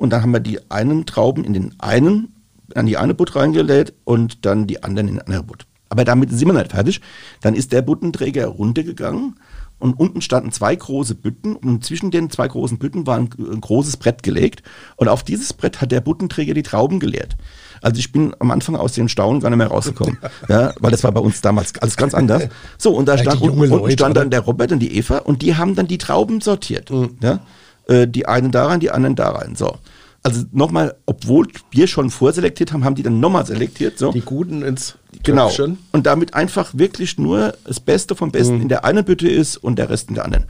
und 0.00 0.10
dann 0.10 0.22
haben 0.22 0.32
wir 0.32 0.40
die 0.40 0.70
einen 0.70 1.04
Trauben 1.04 1.44
in 1.44 1.52
den 1.52 1.74
einen, 1.78 2.34
an 2.74 2.86
die 2.86 2.96
eine 2.96 3.14
Butt 3.14 3.36
reingelädt 3.36 3.92
und 4.04 4.46
dann 4.46 4.66
die 4.66 4.82
anderen 4.82 5.08
in 5.08 5.14
die 5.14 5.20
andere 5.20 5.42
Butt. 5.42 5.66
Aber 5.90 6.04
damit 6.04 6.30
sind 6.30 6.48
wir 6.48 6.54
nicht 6.54 6.70
fertig. 6.70 7.00
Dann 7.42 7.54
ist 7.54 7.72
der 7.72 7.82
Buttenträger 7.82 8.46
runtergegangen 8.46 9.34
und 9.78 9.98
unten 9.98 10.22
standen 10.22 10.52
zwei 10.52 10.74
große 10.74 11.16
Bütten 11.16 11.54
und 11.54 11.84
zwischen 11.84 12.10
den 12.10 12.30
zwei 12.30 12.48
großen 12.48 12.78
Bütten 12.78 13.06
war 13.06 13.16
ein, 13.18 13.28
ein, 13.38 13.60
großes 13.60 13.98
Brett 13.98 14.22
gelegt 14.22 14.62
und 14.96 15.08
auf 15.08 15.22
dieses 15.22 15.52
Brett 15.52 15.80
hat 15.80 15.92
der 15.92 16.00
Buttenträger 16.00 16.54
die 16.54 16.62
Trauben 16.62 16.98
geleert. 16.98 17.36
Also 17.82 17.98
ich 17.98 18.12
bin 18.12 18.34
am 18.38 18.50
Anfang 18.50 18.76
aus 18.76 18.92
den 18.92 19.08
Staunen 19.08 19.40
gar 19.40 19.50
nicht 19.50 19.58
mehr 19.58 19.66
rausgekommen, 19.66 20.18
ja, 20.48 20.72
weil 20.80 20.90
das 20.90 21.02
war 21.02 21.12
bei 21.12 21.20
uns 21.20 21.40
damals 21.40 21.76
alles 21.78 21.96
ganz 21.96 22.14
anders. 22.14 22.48
So 22.78 22.94
und 22.94 23.06
da 23.06 23.18
stand 23.18 23.40
unten, 23.40 23.72
unten 23.72 23.90
stand 23.90 24.16
dann 24.16 24.30
der 24.30 24.40
Robert 24.40 24.70
und 24.72 24.78
die 24.78 24.96
Eva 24.96 25.18
und 25.18 25.42
die 25.42 25.56
haben 25.56 25.74
dann 25.74 25.88
die 25.88 25.98
Trauben 25.98 26.40
sortiert. 26.40 26.90
Mhm. 26.90 27.16
Ja. 27.22 27.40
Äh, 27.86 28.06
die 28.06 28.26
einen 28.26 28.50
da 28.50 28.66
rein, 28.66 28.80
die 28.80 28.90
anderen 28.90 29.16
da 29.16 29.30
rein. 29.30 29.54
So. 29.56 29.76
Also 30.22 30.44
nochmal, 30.52 30.96
obwohl 31.06 31.48
wir 31.70 31.86
schon 31.86 32.10
vorselektiert 32.10 32.72
haben, 32.72 32.84
haben 32.84 32.94
die 32.94 33.02
dann 33.02 33.20
nochmal 33.20 33.46
selektiert. 33.46 33.98
So. 33.98 34.12
Die 34.12 34.20
Guten 34.20 34.62
ins 34.62 34.96
Genau. 35.22 35.46
Köpfchen. 35.46 35.78
Und 35.92 36.06
damit 36.06 36.34
einfach 36.34 36.72
wirklich 36.74 37.18
nur 37.18 37.54
das 37.64 37.80
Beste 37.80 38.14
vom 38.14 38.30
Besten 38.30 38.56
mhm. 38.56 38.62
in 38.62 38.68
der 38.68 38.84
einen 38.84 39.04
Bütte 39.04 39.28
ist 39.28 39.56
und 39.56 39.76
der 39.76 39.90
Rest 39.90 40.08
in 40.08 40.14
der 40.14 40.24
anderen. 40.24 40.44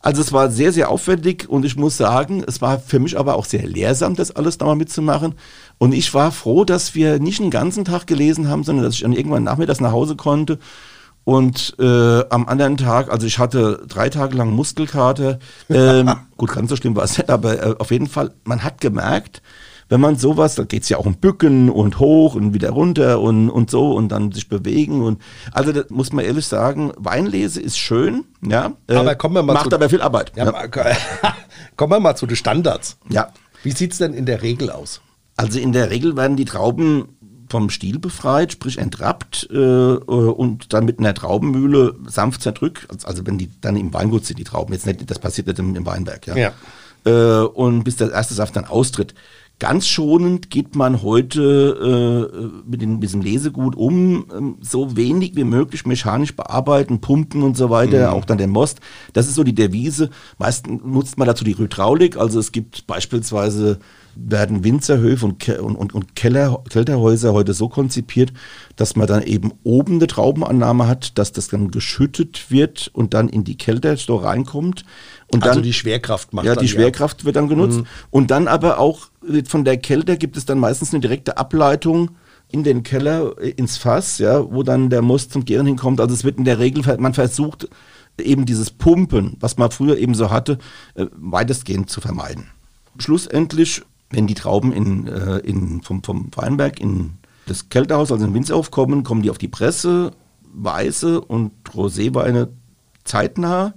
Also 0.00 0.20
es 0.20 0.32
war 0.32 0.50
sehr, 0.50 0.72
sehr 0.72 0.90
aufwendig 0.90 1.48
und 1.48 1.64
ich 1.64 1.76
muss 1.76 1.96
sagen, 1.96 2.44
es 2.46 2.60
war 2.60 2.78
für 2.78 2.98
mich 2.98 3.18
aber 3.18 3.36
auch 3.36 3.46
sehr 3.46 3.66
lehrsam, 3.66 4.14
das 4.14 4.36
alles 4.36 4.58
nochmal 4.58 4.76
mitzumachen. 4.76 5.34
Und 5.78 5.94
ich 5.94 6.12
war 6.12 6.30
froh, 6.30 6.64
dass 6.64 6.94
wir 6.94 7.18
nicht 7.20 7.40
einen 7.40 7.50
ganzen 7.50 7.86
Tag 7.86 8.06
gelesen 8.06 8.48
haben, 8.48 8.64
sondern 8.64 8.84
dass 8.84 8.94
ich 8.94 9.00
dann 9.00 9.14
irgendwann 9.14 9.44
nachmittags 9.44 9.80
nach 9.80 9.92
Hause 9.92 10.16
konnte 10.16 10.58
und 11.24 11.74
äh, 11.78 12.28
am 12.28 12.46
anderen 12.48 12.76
Tag, 12.76 13.10
also 13.10 13.26
ich 13.26 13.38
hatte 13.38 13.82
drei 13.88 14.10
Tage 14.10 14.36
lang 14.36 14.50
Muskelkater. 14.50 15.38
Ähm, 15.70 16.12
gut, 16.36 16.52
ganz 16.52 16.70
so 16.70 16.76
schlimm 16.76 16.94
war 16.96 17.04
es 17.04 17.16
nicht, 17.16 17.30
aber 17.30 17.62
äh, 17.62 17.74
auf 17.78 17.90
jeden 17.90 18.06
Fall, 18.06 18.32
man 18.44 18.62
hat 18.62 18.80
gemerkt, 18.80 19.42
wenn 19.88 20.00
man 20.00 20.16
sowas, 20.16 20.54
da 20.54 20.64
geht's 20.64 20.88
ja 20.88 20.98
auch 20.98 21.06
um 21.06 21.16
Bücken 21.16 21.70
und 21.70 21.98
hoch 21.98 22.34
und 22.34 22.54
wieder 22.54 22.70
runter 22.70 23.20
und, 23.20 23.50
und 23.50 23.70
so 23.70 23.92
und 23.92 24.08
dann 24.08 24.32
sich 24.32 24.48
bewegen 24.48 25.02
und 25.02 25.20
also 25.52 25.72
da 25.72 25.82
muss 25.88 26.12
man 26.12 26.24
ehrlich 26.24 26.46
sagen, 26.46 26.92
Weinlese 26.96 27.60
ist 27.60 27.78
schön, 27.78 28.24
ja. 28.42 28.72
äh, 28.86 28.96
Aber 28.96 29.14
kommen 29.14 29.34
wir 29.34 29.42
mal 29.42 29.54
macht 29.54 29.70
zu, 29.70 29.76
aber 29.76 29.88
viel 29.88 30.02
Arbeit. 30.02 30.32
Ja, 30.36 30.52
kommen 31.76 31.92
wir 31.92 32.00
mal 32.00 32.16
zu 32.16 32.26
den 32.26 32.36
Standards. 32.36 32.98
Ja. 33.08 33.28
Wie 33.62 33.72
sieht's 33.72 33.98
denn 33.98 34.14
in 34.14 34.26
der 34.26 34.42
Regel 34.42 34.70
aus? 34.70 35.00
Also 35.36 35.58
in 35.58 35.72
der 35.72 35.90
Regel 35.90 36.16
werden 36.16 36.36
die 36.36 36.44
Trauben 36.44 37.13
vom 37.54 37.70
Stiel 37.70 38.00
befreit, 38.00 38.50
sprich 38.50 38.78
entrappt 38.78 39.48
äh, 39.52 39.56
und 39.56 40.72
dann 40.72 40.84
mit 40.84 40.98
einer 40.98 41.14
Traubenmühle 41.14 41.94
sanft 42.08 42.42
zerdrückt. 42.42 42.88
Also 43.04 43.24
wenn 43.28 43.38
die 43.38 43.48
dann 43.60 43.76
im 43.76 43.94
Weingut 43.94 44.26
sind, 44.26 44.40
die 44.40 44.44
Trauben. 44.44 44.72
Jetzt 44.72 44.86
nicht, 44.86 45.08
das 45.08 45.20
passiert 45.20 45.46
nicht 45.46 45.60
im, 45.60 45.76
im 45.76 45.86
Weinberg, 45.86 46.26
ja. 46.26 46.34
Ja. 46.34 46.52
Äh, 47.06 47.44
und 47.44 47.84
bis 47.84 47.94
der 47.94 48.10
erste 48.10 48.34
Saft 48.34 48.56
dann 48.56 48.64
austritt. 48.64 49.14
Ganz 49.60 49.86
schonend 49.86 50.50
geht 50.50 50.74
man 50.74 51.02
heute 51.02 52.30
äh, 52.32 52.68
mit, 52.68 52.82
den, 52.82 52.94
mit 52.94 53.04
diesem 53.04 53.22
Lesegut 53.22 53.76
um, 53.76 54.26
ähm, 54.36 54.56
so 54.60 54.96
wenig 54.96 55.36
wie 55.36 55.44
möglich 55.44 55.86
mechanisch 55.86 56.34
bearbeiten, 56.34 57.00
pumpen 57.00 57.42
und 57.42 57.56
so 57.56 57.70
weiter, 57.70 58.12
auch 58.12 58.24
dann 58.24 58.38
den 58.38 58.50
Most. 58.50 58.80
Das 59.12 59.28
ist 59.28 59.36
so 59.36 59.44
die 59.44 59.54
Devise. 59.54 60.10
Meistens 60.38 60.82
nutzt 60.84 61.18
man 61.18 61.28
dazu 61.28 61.44
die 61.44 61.56
Hydraulik. 61.56 62.16
Also 62.16 62.40
es 62.40 62.50
gibt 62.50 62.88
beispielsweise 62.88 63.78
werden 64.16 64.64
Winzerhöfe 64.64 65.24
und, 65.24 65.38
Ke 65.38 65.62
und, 65.62 65.76
und, 65.76 65.94
und 65.94 66.16
Keller, 66.16 66.62
Kelterhäuser 66.68 67.32
heute 67.32 67.54
so 67.54 67.68
konzipiert, 67.68 68.32
dass 68.76 68.96
man 68.96 69.06
dann 69.06 69.22
eben 69.22 69.52
oben 69.62 69.94
eine 69.94 70.06
Traubenannahme 70.06 70.86
hat, 70.86 71.18
dass 71.18 71.32
das 71.32 71.48
dann 71.48 71.70
geschüttet 71.70 72.50
wird 72.50 72.90
und 72.92 73.14
dann 73.14 73.28
in 73.28 73.44
die 73.44 73.56
Kelter 73.56 73.96
so 73.96 74.16
reinkommt. 74.16 74.84
Und 75.28 75.42
Also 75.42 75.56
dann, 75.56 75.62
die 75.62 75.72
Schwerkraft 75.72 76.32
macht 76.32 76.46
ja, 76.46 76.56
die 76.56 76.68
Schwerkraft 76.68 77.24
wird 77.24 77.36
dann 77.36 77.48
genutzt. 77.48 77.82
Und 78.10 78.30
dann 78.30 78.48
aber 78.48 78.78
auch 78.78 79.08
wird 79.20 79.48
von 79.48 79.64
der 79.64 79.76
Kälte 79.76 80.16
gibt 80.16 80.36
es 80.36 80.44
dann 80.44 80.58
meistens 80.58 80.92
eine 80.92 81.00
direkte 81.00 81.38
Ableitung 81.38 82.10
in 82.50 82.62
den 82.62 82.82
Keller, 82.82 83.36
äh, 83.40 83.50
ins 83.50 83.76
Fass, 83.76 84.18
ja, 84.18 84.50
wo 84.52 84.62
dann 84.62 84.90
der 84.90 85.02
Most 85.02 85.32
zum 85.32 85.44
Gären 85.44 85.66
hinkommt. 85.66 86.00
Also 86.00 86.14
es 86.14 86.24
wird 86.24 86.38
in 86.38 86.44
der 86.44 86.58
Regel, 86.58 86.84
man 86.98 87.14
versucht 87.14 87.68
eben 88.18 88.46
dieses 88.46 88.70
Pumpen, 88.70 89.36
was 89.40 89.56
man 89.56 89.70
früher 89.70 89.98
eben 89.98 90.14
so 90.14 90.30
hatte, 90.30 90.58
äh, 90.94 91.06
weitestgehend 91.16 91.90
zu 91.90 92.00
vermeiden. 92.00 92.46
Schlussendlich, 92.98 93.82
wenn 94.10 94.26
die 94.26 94.34
Trauben 94.34 94.72
in, 94.72 95.08
äh, 95.08 95.38
in, 95.38 95.82
vom, 95.82 96.02
vom 96.04 96.30
Weinberg 96.36 96.80
in 96.80 97.14
das 97.46 97.68
Kältehaus, 97.68 98.10
also 98.10 98.24
den 98.24 98.34
Winzer 98.34 98.60
kommen, 98.70 99.22
die 99.22 99.30
auf 99.30 99.38
die 99.38 99.48
Presse, 99.48 100.12
weiße 100.52 101.20
und 101.20 101.52
Roséweine 101.72 102.48
zeitnah, 103.04 103.74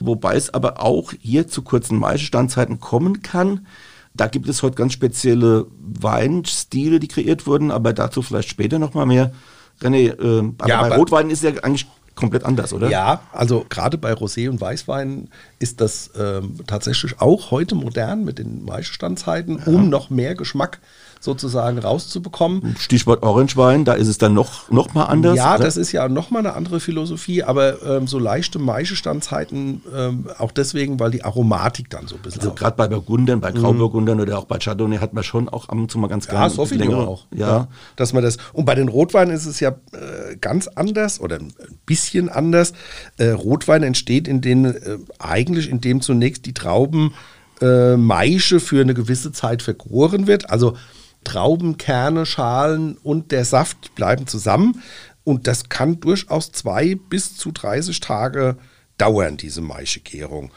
wobei 0.00 0.36
es 0.36 0.52
aber 0.52 0.80
auch 0.80 1.12
hier 1.20 1.48
zu 1.48 1.62
kurzen 1.62 1.98
Maischestandzeiten 1.98 2.80
kommen 2.80 3.22
kann. 3.22 3.66
Da 4.14 4.26
gibt 4.26 4.48
es 4.48 4.62
heute 4.62 4.76
ganz 4.76 4.92
spezielle 4.92 5.66
Weinstile, 5.80 7.00
die 7.00 7.08
kreiert 7.08 7.46
wurden, 7.46 7.70
aber 7.70 7.92
dazu 7.92 8.22
vielleicht 8.22 8.48
später 8.48 8.78
nochmal 8.78 9.06
mehr. 9.06 9.32
René, 9.80 10.10
äh, 10.20 10.52
aber 10.58 10.68
Ja, 10.68 10.80
bei 10.80 10.86
aber- 10.88 10.96
Rotwein 10.96 11.30
ist 11.30 11.42
ja 11.42 11.50
eigentlich 11.62 11.86
komplett 12.14 12.44
anders, 12.44 12.74
oder? 12.74 12.90
Ja, 12.90 13.22
also 13.32 13.64
gerade 13.68 13.96
bei 13.96 14.12
Rosé 14.12 14.50
und 14.50 14.60
Weißwein 14.60 15.28
ist 15.58 15.80
das 15.80 16.10
ähm, 16.18 16.56
tatsächlich 16.66 17.20
auch 17.22 17.50
heute 17.50 17.74
modern 17.74 18.22
mit 18.24 18.38
den 18.38 18.64
Maischestandzeiten, 18.66 19.56
um 19.64 19.88
noch 19.88 20.10
mehr 20.10 20.34
Geschmack 20.34 20.80
sozusagen 21.22 21.78
rauszubekommen. 21.78 22.74
Stichwort 22.78 23.22
Orangewein, 23.22 23.84
da 23.84 23.92
ist 23.92 24.08
es 24.08 24.18
dann 24.18 24.34
noch, 24.34 24.68
noch 24.70 24.92
mal 24.92 25.04
anders. 25.04 25.36
ja, 25.36 25.54
oder? 25.54 25.64
das 25.64 25.76
ist 25.76 25.92
ja 25.92 26.08
nochmal 26.08 26.40
eine 26.44 26.54
andere 26.54 26.80
Philosophie, 26.80 27.44
aber 27.44 27.80
ähm, 27.82 28.08
so 28.08 28.18
leichte 28.18 28.58
Maischestandzeiten 28.58 29.82
ähm, 29.96 30.26
auch 30.38 30.50
deswegen, 30.50 30.98
weil 30.98 31.12
die 31.12 31.24
Aromatik 31.24 31.88
dann 31.90 32.08
so 32.08 32.16
ein 32.16 32.22
bisschen 32.22 32.40
Also 32.42 32.54
gerade 32.54 32.76
bei 32.76 32.88
Burgundern, 32.88 33.40
bei 33.40 33.52
Grauburgundern 33.52 34.20
oder 34.20 34.36
auch 34.36 34.46
bei 34.46 34.58
Chardonnay 34.58 34.98
hat 34.98 35.12
man 35.12 35.22
schon 35.22 35.48
auch 35.48 35.68
ab 35.68 35.76
und 35.78 35.90
zu 35.90 35.98
mal 35.98 36.08
ganz 36.08 36.26
Ja, 36.26 36.32
gerne 36.32 36.50
Sauvignon 36.50 36.88
längere- 36.88 37.06
auch. 37.06 37.26
Ja. 37.32 37.68
Dass 37.96 38.12
man 38.12 38.22
das. 38.24 38.38
Und 38.52 38.64
bei 38.64 38.74
den 38.74 38.88
Rotweinen 38.88 39.34
ist 39.34 39.46
es 39.46 39.60
ja 39.60 39.70
äh, 39.70 40.36
ganz 40.40 40.66
anders 40.66 41.20
oder 41.20 41.36
ein 41.36 41.52
bisschen 41.86 42.28
anders. 42.28 42.72
Äh, 43.16 43.28
Rotwein 43.30 43.84
entsteht 43.84 44.26
in 44.26 44.40
den, 44.40 44.64
äh, 44.64 44.98
eigentlich 45.20 45.70
indem 45.70 46.00
zunächst 46.00 46.46
die 46.46 46.52
Trauben 46.54 47.14
äh, 47.60 47.96
Maische 47.96 48.58
für 48.58 48.80
eine 48.80 48.94
gewisse 48.94 49.30
Zeit 49.30 49.62
vergoren 49.62 50.26
wird. 50.26 50.50
Also 50.50 50.76
Trauben, 51.24 51.78
Kerne, 51.78 52.26
Schalen 52.26 52.96
und 53.02 53.32
der 53.32 53.44
Saft 53.44 53.94
bleiben 53.94 54.26
zusammen. 54.26 54.82
Und 55.24 55.46
das 55.46 55.68
kann 55.68 56.00
durchaus 56.00 56.52
zwei 56.52 56.96
bis 56.96 57.36
zu 57.36 57.52
30 57.52 58.00
Tage 58.00 58.56
dauern, 58.98 59.36
diese 59.36 59.60
Maischegärung. 59.60 60.50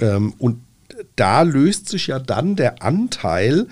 Ähm, 0.00 0.34
und 0.38 0.60
da 1.16 1.42
löst 1.42 1.88
sich 1.88 2.08
ja 2.08 2.18
dann 2.18 2.56
der 2.56 2.82
Anteil 2.82 3.66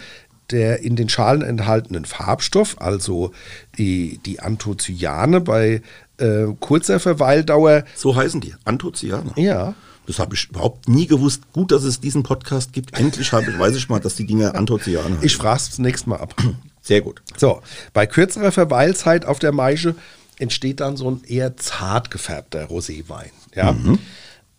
der 0.50 0.82
in 0.82 0.96
den 0.96 1.08
Schalen 1.08 1.40
enthaltenen 1.40 2.04
Farbstoff, 2.04 2.76
also 2.78 3.32
die, 3.78 4.20
die 4.26 4.40
Anthocyane 4.40 5.40
bei 5.40 5.80
äh, 6.18 6.46
kurzer 6.60 7.00
Verweildauer. 7.00 7.84
So 7.94 8.14
heißen 8.14 8.40
die, 8.40 8.54
Anthocyane. 8.64 9.32
Ja. 9.36 9.74
Das 10.12 10.18
habe 10.18 10.34
ich 10.34 10.50
überhaupt 10.50 10.88
nie 10.88 11.06
gewusst. 11.06 11.42
Gut, 11.54 11.72
dass 11.72 11.84
es 11.84 12.00
diesen 12.00 12.22
Podcast 12.22 12.74
gibt. 12.74 12.98
Endlich 12.98 13.32
habe 13.32 13.50
ich, 13.50 13.58
weiß 13.58 13.74
ich 13.76 13.88
mal, 13.88 13.98
dass 13.98 14.14
die 14.14 14.26
Dinge 14.26 14.54
Anthocyane 14.54 15.08
heißen. 15.14 15.24
Ich 15.24 15.36
frage 15.36 15.60
es 15.70 15.78
nächstes 15.78 16.06
Mal 16.06 16.16
ab. 16.16 16.34
Sehr 16.82 17.00
gut. 17.00 17.22
So, 17.38 17.62
bei 17.94 18.06
kürzerer 18.06 18.52
Verweilzeit 18.52 19.24
auf 19.24 19.38
der 19.38 19.52
Maische 19.52 19.94
entsteht 20.38 20.80
dann 20.80 20.96
so 20.98 21.10
ein 21.10 21.22
eher 21.26 21.56
zart 21.56 22.10
gefärbter 22.10 22.66
Roséwein. 22.66 23.30
Ja. 23.54 23.74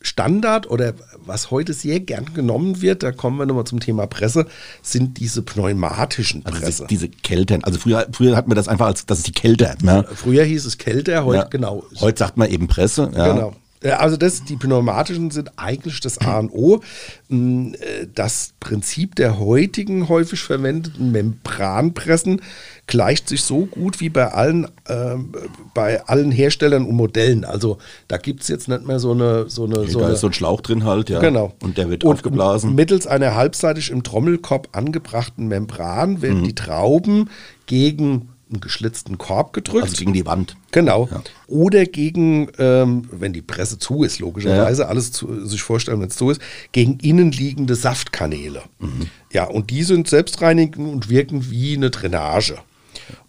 Standard 0.02 0.70
oder 0.70 0.94
was 1.24 1.50
heute 1.52 1.72
sehr 1.74 2.00
gern 2.02 2.34
genommen 2.34 2.82
wird, 2.82 3.04
da 3.04 3.12
kommen 3.14 3.38
wir 3.38 3.46
nochmal 3.46 3.64
zum 3.66 3.80
Thema 3.80 4.06
Presse, 4.06 4.48
sind 4.82 5.20
diese 5.20 5.44
pneumatischen 5.44 6.46
Also 6.46 6.60
Presse. 6.60 6.88
diese 6.90 7.08
Keltern. 7.08 7.64
Also 7.64 7.80
früher, 7.80 8.08
früher 8.12 8.36
hatten 8.36 8.50
wir 8.52 8.56
das 8.56 8.68
einfach 8.68 8.88
als, 8.88 9.06
das 9.06 9.20
ist 9.20 9.28
die 9.28 9.32
Kelter. 9.32 9.76
Ne? 9.82 10.06
Früher 10.16 10.44
hieß 10.44 10.66
es 10.66 10.78
kälter, 10.78 11.24
heute 11.24 11.38
Ja. 11.44 11.44
genau. 11.46 11.86
Heute 12.02 12.20
sagt 12.20 12.38
man 12.38 12.50
eben 12.50 12.68
Presse. 12.68 13.12
Ja. 13.16 13.34
Genau. 13.34 13.56
Ja, 13.84 13.98
Also 13.98 14.18
das, 14.18 14.44
die 14.44 14.56
pneumatischen 14.56 15.30
sind 15.32 15.52
eigentlich 15.58 16.00
das 16.00 16.18
A 16.20 16.40
und 16.40 16.50
O. 16.52 16.82
Mm, 17.30 17.74
äh, 17.74 18.08
Das 18.16 18.54
Prinzip 18.60 19.16
der 19.16 19.40
heutigen 19.40 20.08
häufig 20.10 20.40
verwendeten 20.42 21.12
Membranpressen 21.12 22.42
gleicht 22.88 23.30
sich 23.30 23.44
so 23.44 23.66
gut 23.66 24.00
wie 24.00 24.10
bei 24.10 24.32
allen, 24.32 24.68
ähm, 24.88 25.34
bei 25.74 26.04
allen 26.06 26.32
Herstellern 26.32 26.86
und 26.86 26.96
Modellen. 26.96 27.46
Also 27.46 27.78
da 28.08 28.18
gibt 28.18 28.42
es 28.42 28.48
jetzt 28.48 28.68
nicht 28.68 28.86
mehr 28.86 29.00
so 29.00 29.12
eine... 29.12 29.50
So 29.50 29.66
eine, 29.66 29.88
so 29.88 30.00
da 30.00 30.06
eine 30.06 30.16
ist 30.16 30.22
so 30.22 30.28
ein 30.28 30.34
Schlauch 30.34 30.62
drin 30.62 30.84
halt, 30.86 31.10
ja. 31.10 31.20
Genau. 31.20 31.54
Und 31.62 31.78
der 31.78 31.90
wird 31.90 32.04
Und 32.04 32.14
aufgeblasen. 32.14 32.76
Mittels 32.76 33.08
einer 33.08 33.36
halbseitig 33.36 33.90
im 33.92 34.04
Trommelkorb 34.04 34.70
angebrachten 34.72 35.48
Membran 35.48 36.22
werden 36.22 36.40
Mhm. 36.42 36.44
die 36.46 36.56
Trauben 36.56 37.30
gegen 37.66 38.30
einen 38.54 38.62
geschlitzten 38.62 39.18
Korb 39.18 39.54
gedrückt. 39.54 39.84
Also 39.84 39.98
gegen 39.98 40.14
die 40.14 40.26
Wand. 40.26 40.56
Genau. 40.72 41.10
Ja. 41.12 41.24
Oder 41.48 41.86
gegen, 41.86 42.50
ähm, 42.58 43.08
wenn 43.12 43.34
die 43.34 43.42
Presse 43.42 43.78
zu 43.78 44.04
ist, 44.04 44.20
logischerweise, 44.20 44.88
alles 44.88 45.12
zu, 45.12 45.46
sich 45.46 45.62
vorstellen, 45.62 46.00
wenn 46.02 46.10
es 46.10 46.16
zu 46.16 46.30
ist, 46.30 46.42
gegen 46.72 47.00
innenliegende 47.00 47.76
Saftkanäle. 47.76 48.64
Mhm. 48.80 49.08
Ja, 49.32 49.46
und 49.46 49.70
die 49.70 49.84
sind 49.84 50.08
selbstreinigend 50.08 50.78
und 50.78 51.10
wirken 51.10 51.50
wie 51.50 51.76
eine 51.76 51.90
Drainage. 51.90 52.58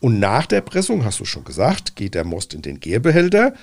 Und 0.01 0.21
nach 0.21 0.47
der 0.47 0.61
Pressung, 0.61 1.05
hast 1.05 1.21
du 1.21 1.25
schon 1.25 1.45
gesagt, 1.45 1.97
geht 1.97 2.15
der 2.15 2.25
Most 2.25 2.55
in 2.55 2.63
den 2.63 2.81
Gärbehälter. 2.81 3.55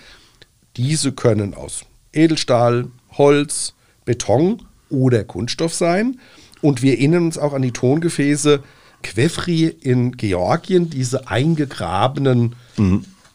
Diese 0.77 1.11
können 1.11 1.53
aus 1.53 1.85
Edelstahl, 2.13 2.87
Holz, 3.11 3.73
Beton 4.05 4.63
oder 4.89 5.23
Kunststoff 5.23 5.73
sein. 5.73 6.19
Und 6.61 6.81
wir 6.81 6.93
erinnern 6.93 7.25
uns 7.25 7.37
auch 7.37 7.53
an 7.53 7.61
die 7.61 7.71
Tongefäße 7.71 8.61
Quefri 9.01 9.65
in 9.67 10.13
Georgien, 10.17 10.89
diese 10.89 11.27
eingegrabenen 11.29 12.55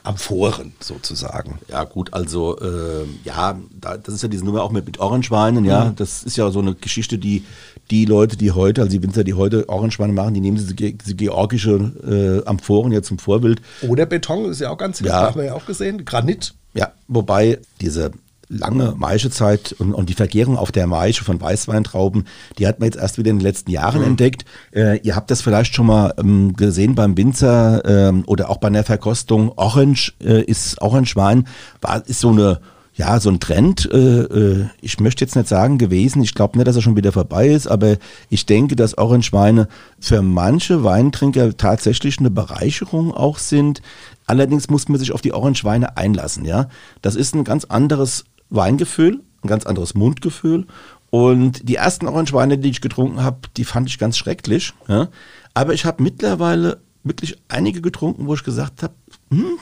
Amphoren 0.03 0.73
sozusagen. 0.79 1.59
Ja, 1.69 1.83
gut, 1.85 2.15
also 2.15 2.59
äh, 2.61 3.05
ja, 3.25 3.59
da, 3.81 3.97
das 3.97 4.15
ist 4.15 4.23
ja 4.23 4.29
diese 4.29 4.45
Nummer 4.45 4.63
auch 4.63 4.71
mit, 4.71 4.87
mit 4.87 5.01
Orangeweinen, 5.01 5.65
ja. 5.65 5.93
Das 5.97 6.23
ist 6.23 6.37
ja 6.37 6.51
so 6.51 6.61
eine 6.61 6.75
Geschichte, 6.75 7.19
die 7.19 7.45
die 7.91 8.05
Leute, 8.05 8.37
die 8.37 8.51
heute, 8.53 8.83
also 8.83 8.91
die 8.91 9.03
Winzer, 9.03 9.25
die 9.25 9.35
heute 9.35 9.69
Orangeweine 9.69 10.13
machen, 10.13 10.35
die 10.35 10.41
nehmen 10.41 10.57
diese, 10.57 10.75
diese 10.75 11.15
georgische 11.15 12.43
äh, 12.45 12.49
Amphoren 12.49 12.93
ja 12.93 13.03
zum 13.03 13.19
Vorbild. 13.19 13.61
Oder 13.83 14.07
Beton 14.07 14.47
ist 14.51 14.61
ja 14.61 14.71
auch 14.71 14.79
ganz 14.79 15.01
Ja. 15.01 15.23
haben 15.23 15.37
wir 15.37 15.47
ja 15.47 15.55
auch 15.55 15.67
gesehen. 15.67 16.05
Granit. 16.05 16.55
Ja, 16.75 16.93
wobei 17.09 17.59
diese 17.81 18.11
lange 18.49 18.95
Maischezeit 18.97 19.75
und, 19.79 19.93
und 19.93 20.09
die 20.09 20.15
Vergärung 20.15 20.57
auf 20.57 20.73
der 20.73 20.87
Maische 20.87 21.25
von 21.25 21.41
Weißweintrauben, 21.41 22.27
die 22.59 22.67
hat 22.67 22.81
man 22.81 22.87
jetzt 22.87 22.99
erst 22.99 23.19
wieder 23.19 23.31
in 23.31 23.39
den 23.39 23.45
letzten 23.45 23.71
Jahren 23.71 24.03
entdeckt. 24.03 24.45
Äh, 24.73 24.99
ihr 25.01 25.17
habt 25.17 25.31
das 25.31 25.43
vielleicht 25.43 25.75
schon 25.75 25.87
mal 25.87 26.15
ähm, 26.19 26.55
gesehen 26.55 26.95
beim 26.95 27.17
Winzer 27.17 27.83
ähm, 27.85 28.25
oder 28.27 28.51
auch 28.51 28.59
bei 28.59 28.69
einer 28.69 28.85
Verkostung. 28.85 29.53
Orange 29.57 30.15
äh, 30.21 30.43
ist 30.43 30.81
Orangewein, 30.81 31.47
war, 31.81 32.07
ist 32.07 32.21
so 32.21 32.31
eine 32.31 32.61
ja, 32.97 33.21
so 33.21 33.29
ein 33.29 33.41
Trend, 33.41 33.91
äh, 33.93 34.23
äh, 34.23 34.67
ich 34.81 35.01
möchte 35.01 35.23
jetzt 35.23 35.37
nicht 35.37 35.49
sagen 35.49 35.77
gewesen, 35.77 36.23
ich 36.23 36.35
glaube 36.35 36.57
nicht, 36.57 36.67
dass 36.67 36.77
er 36.77 36.83
schon 36.83 36.97
wieder 36.97 37.13
vorbei 37.13 37.49
ist, 37.49 37.67
aber 37.67 37.97
ich 38.31 38.47
denke, 38.47 38.75
dass 38.75 38.97
Orangeweine 38.97 39.69
für 40.01 40.23
manche 40.23 40.83
Weintrinker 40.83 41.59
tatsächlich 41.59 42.19
eine 42.19 42.31
Bereicherung 42.31 43.13
auch 43.13 43.37
sind. 43.37 43.83
Allerdings 44.25 44.71
muss 44.71 44.89
man 44.89 44.99
sich 44.99 45.13
auf 45.13 45.21
die 45.21 45.35
Orangeweine 45.35 45.99
einlassen, 45.99 46.47
ja. 46.47 46.71
Das 47.03 47.17
ist 47.17 47.35
ein 47.35 47.45
ganz 47.45 47.67
anderes 47.67 48.25
Weingefühl, 48.51 49.21
ein 49.43 49.49
ganz 49.49 49.67
anderes 49.67 49.95
Mundgefühl. 49.95 50.67
Und 51.11 51.69
die 51.69 51.77
ersten 51.77 52.09
Orangeweine, 52.09 52.59
die 52.59 52.71
ich 52.71 52.81
getrunken 52.81 53.23
habe, 53.23 53.39
die 53.57 53.65
fand 53.65 53.89
ich 53.89 53.99
ganz 53.99 54.19
schrecklich. 54.19 54.73
Ja? 54.89 55.09
Aber 55.55 55.73
ich 55.73 55.85
habe 55.85 56.03
mittlerweile 56.03 56.81
wirklich 57.05 57.39
einige 57.49 57.81
getrunken, 57.81 58.27
wo 58.27 58.35
ich 58.35 58.45
gesagt 58.45 58.83
habe, 58.83 58.95
hm, 59.31 59.59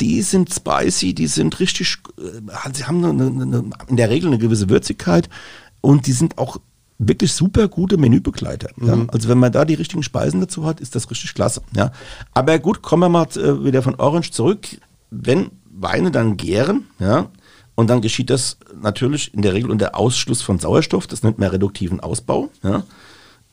die 0.00 0.22
sind 0.22 0.52
spicy, 0.52 1.14
die 1.14 1.26
sind 1.26 1.60
richtig, 1.60 1.98
äh, 2.18 2.72
sie 2.72 2.84
haben 2.84 3.04
eine, 3.04 3.26
eine, 3.26 3.70
in 3.86 3.96
der 3.96 4.10
Regel 4.10 4.28
eine 4.28 4.38
gewisse 4.38 4.68
Würzigkeit 4.68 5.28
und 5.80 6.06
die 6.06 6.12
sind 6.12 6.38
auch 6.38 6.58
wirklich 6.98 7.32
super 7.32 7.68
gute 7.68 7.96
Menübegleiter. 7.96 8.70
Mhm. 8.76 8.86
Ja? 8.86 9.06
Also 9.08 9.28
wenn 9.28 9.38
man 9.38 9.52
da 9.52 9.64
die 9.64 9.74
richtigen 9.74 10.02
Speisen 10.02 10.40
dazu 10.40 10.66
hat, 10.66 10.80
ist 10.80 10.94
das 10.94 11.10
richtig 11.10 11.34
klasse. 11.34 11.62
Ja? 11.74 11.92
Aber 12.32 12.58
gut, 12.58 12.82
kommen 12.82 13.02
wir 13.02 13.08
mal 13.08 13.26
äh, 13.36 13.64
wieder 13.64 13.82
von 13.82 13.94
Orange 13.96 14.32
zurück. 14.32 14.66
Wenn 15.10 15.50
Weine 15.72 16.10
dann 16.10 16.36
gären, 16.36 16.86
ja, 16.98 17.30
und 17.80 17.86
dann 17.86 18.02
geschieht 18.02 18.28
das 18.28 18.58
natürlich 18.82 19.32
in 19.32 19.40
der 19.40 19.54
Regel 19.54 19.70
unter 19.70 19.96
Ausschluss 19.96 20.42
von 20.42 20.58
Sauerstoff, 20.58 21.06
das 21.06 21.22
nennt 21.22 21.38
man 21.38 21.48
reduktiven 21.48 22.00
Ausbau, 22.00 22.50
ja, 22.62 22.82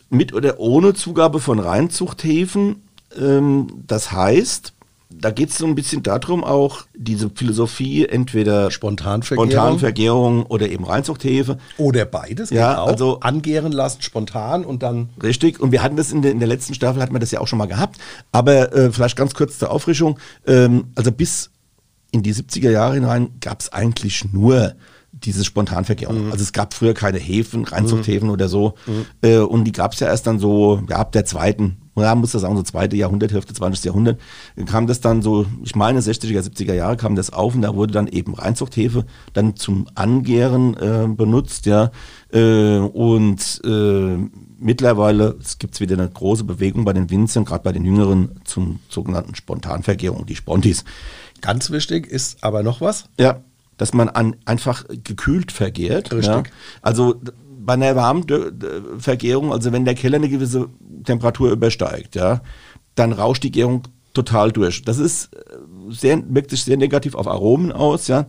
mit 0.10 0.34
oder 0.34 0.60
ohne 0.60 0.94
Zugabe 0.94 1.40
von 1.40 1.60
Reinzuchthäfen. 1.60 2.84
Ähm, 3.18 3.68
das 3.88 4.12
heißt, 4.12 4.74
da 5.10 5.32
geht 5.32 5.52
es 5.52 5.58
so 5.58 5.66
ein 5.66 5.76
bisschen 5.76 6.04
darum, 6.04 6.44
auch 6.44 6.84
diese 6.94 7.30
Philosophie, 7.30 8.06
entweder 8.06 8.70
Spontanvergärung, 8.70 9.50
Spontanvergärung 9.50 10.46
oder 10.48 10.70
eben 10.70 10.84
Reinzuchthefe. 10.84 11.58
Oder 11.78 12.04
beides, 12.04 12.50
ja, 12.50 12.80
auch. 12.80 12.88
also 12.88 13.22
angären 13.22 13.72
lassen, 13.72 14.02
spontan 14.02 14.66
und 14.66 14.84
dann. 14.84 15.10
Richtig, 15.24 15.62
und 15.62 15.72
wir 15.72 15.82
hatten 15.84 15.96
das 15.96 16.12
in 16.12 16.22
der, 16.22 16.32
in 16.32 16.40
der 16.40 16.50
letzten 16.50 16.74
Staffel, 16.74 17.02
hatten 17.02 17.16
wir 17.16 17.20
das 17.20 17.32
ja 17.32 17.40
auch 17.40 17.48
schon 17.48 17.60
mal 17.60 17.68
gehabt. 17.68 17.98
Aber 18.34 18.74
äh, 18.74 18.92
vielleicht 18.92 19.16
ganz 19.16 19.34
kurz 19.34 19.58
zur 19.58 19.72
Auffrischung. 19.72 20.20
Ähm, 20.46 20.88
also 20.96 21.13
bis 21.13 21.50
in 22.12 22.24
die 22.24 22.34
70er 22.34 22.72
Jahre 22.72 22.96
hinein 22.96 23.30
gab 23.39 23.62
es 23.62 23.72
eigentlich 23.72 24.32
nur 24.32 24.76
diese 25.24 25.43
Spontanvergärung. 25.43 26.26
Mhm. 26.26 26.32
Also 26.32 26.43
es 26.43 26.54
gab 26.54 26.74
früher 26.74 26.93
keine 26.93 27.17
Häfen, 27.17 27.65
Reinzuchthäfen 27.65 28.28
mhm. 28.28 28.34
oder 28.34 28.48
so. 28.50 28.76
Mhm. 28.86 29.06
Äh, 29.22 29.38
und 29.39 29.65
die 29.65 29.72
gab 29.72 29.93
es 29.93 30.00
ja 30.00 30.08
erst 30.08 30.28
dann 30.28 30.39
so, 30.39 30.82
ja, 30.89 30.98
ab 30.98 31.12
der 31.12 31.26
zweiten, 31.26 31.78
ja, 31.96 32.13
muss 32.13 32.32
das 32.32 32.43
sagen, 32.43 32.56
so 32.56 32.62
zweite 32.62 32.96
Jahrhundert, 32.96 33.32
Hälfte 33.32 33.54
20. 33.54 33.86
Jahrhundert, 33.86 34.20
kam 34.67 34.86
das 34.86 35.02
dann 35.02 35.22
so, 35.24 35.48
ich 35.63 35.76
meine 35.76 36.00
60er, 36.00 36.41
70er 36.41 36.74
Jahre 36.74 36.98
kam 36.98 37.15
das 37.15 37.34
auf 37.34 37.56
und 37.56 37.63
da 37.63 37.74
wurde 37.76 37.93
dann 37.93 38.08
eben 38.08 38.36
Reinzuchthefe 38.36 39.06
dann 39.34 39.56
zum 39.56 39.88
Angären 39.96 40.76
äh, 40.78 41.08
benutzt, 41.08 41.65
ja. 41.65 41.91
Äh, 42.32 42.78
und 42.78 43.62
äh, 43.63 44.17
mittlerweile 44.60 45.38
gibt 45.60 45.74
es 45.74 45.80
wieder 45.80 45.98
eine 45.98 46.10
große 46.10 46.43
Bewegung 46.43 46.86
bei 46.86 46.93
den 46.93 47.10
Winzern, 47.10 47.46
gerade 47.46 47.63
bei 47.63 47.72
den 47.72 47.86
Jüngeren, 47.86 48.41
zum 48.43 48.80
sogenannten 48.89 49.34
Spontanvergärung, 49.34 50.26
die 50.26 50.36
Spontis. 50.36 50.84
Ganz 51.41 51.71
wichtig 51.71 52.08
ist 52.08 52.43
aber 52.43 52.63
noch 52.63 52.82
was. 52.82 53.06
Ja, 53.19 53.41
dass 53.78 53.93
man 53.93 54.10
an, 54.10 54.36
einfach 54.45 54.86
gekühlt 55.04 55.52
vergärt. 55.52 56.12
Richtig. 56.12 56.26
Ja. 56.26 56.43
Also 56.82 57.21
bei 57.60 57.73
einer 57.73 57.95
warmen 57.95 58.26
Vergärung, 58.97 59.52
also 59.52 59.71
wenn 59.71 59.86
der 59.86 59.95
Keller 59.95 60.17
eine 60.17 60.30
gewisse 60.30 60.69
Temperatur 61.04 61.52
übersteigt, 61.52 62.15
ja, 62.15 62.41
dann 62.95 63.13
rauscht 63.13 63.43
die 63.43 63.52
Gärung 63.52 63.84
total 64.13 64.52
durch. 64.52 64.84
Das 64.84 64.97
ist 64.97 65.36
äh, 65.36 65.39
sehr, 65.89 66.23
wirkt 66.28 66.50
sich 66.50 66.63
sehr 66.63 66.78
negativ 66.78 67.13
auf 67.13 67.28
Aromen 67.28 67.71
aus, 67.71 68.08
ja 68.08 68.26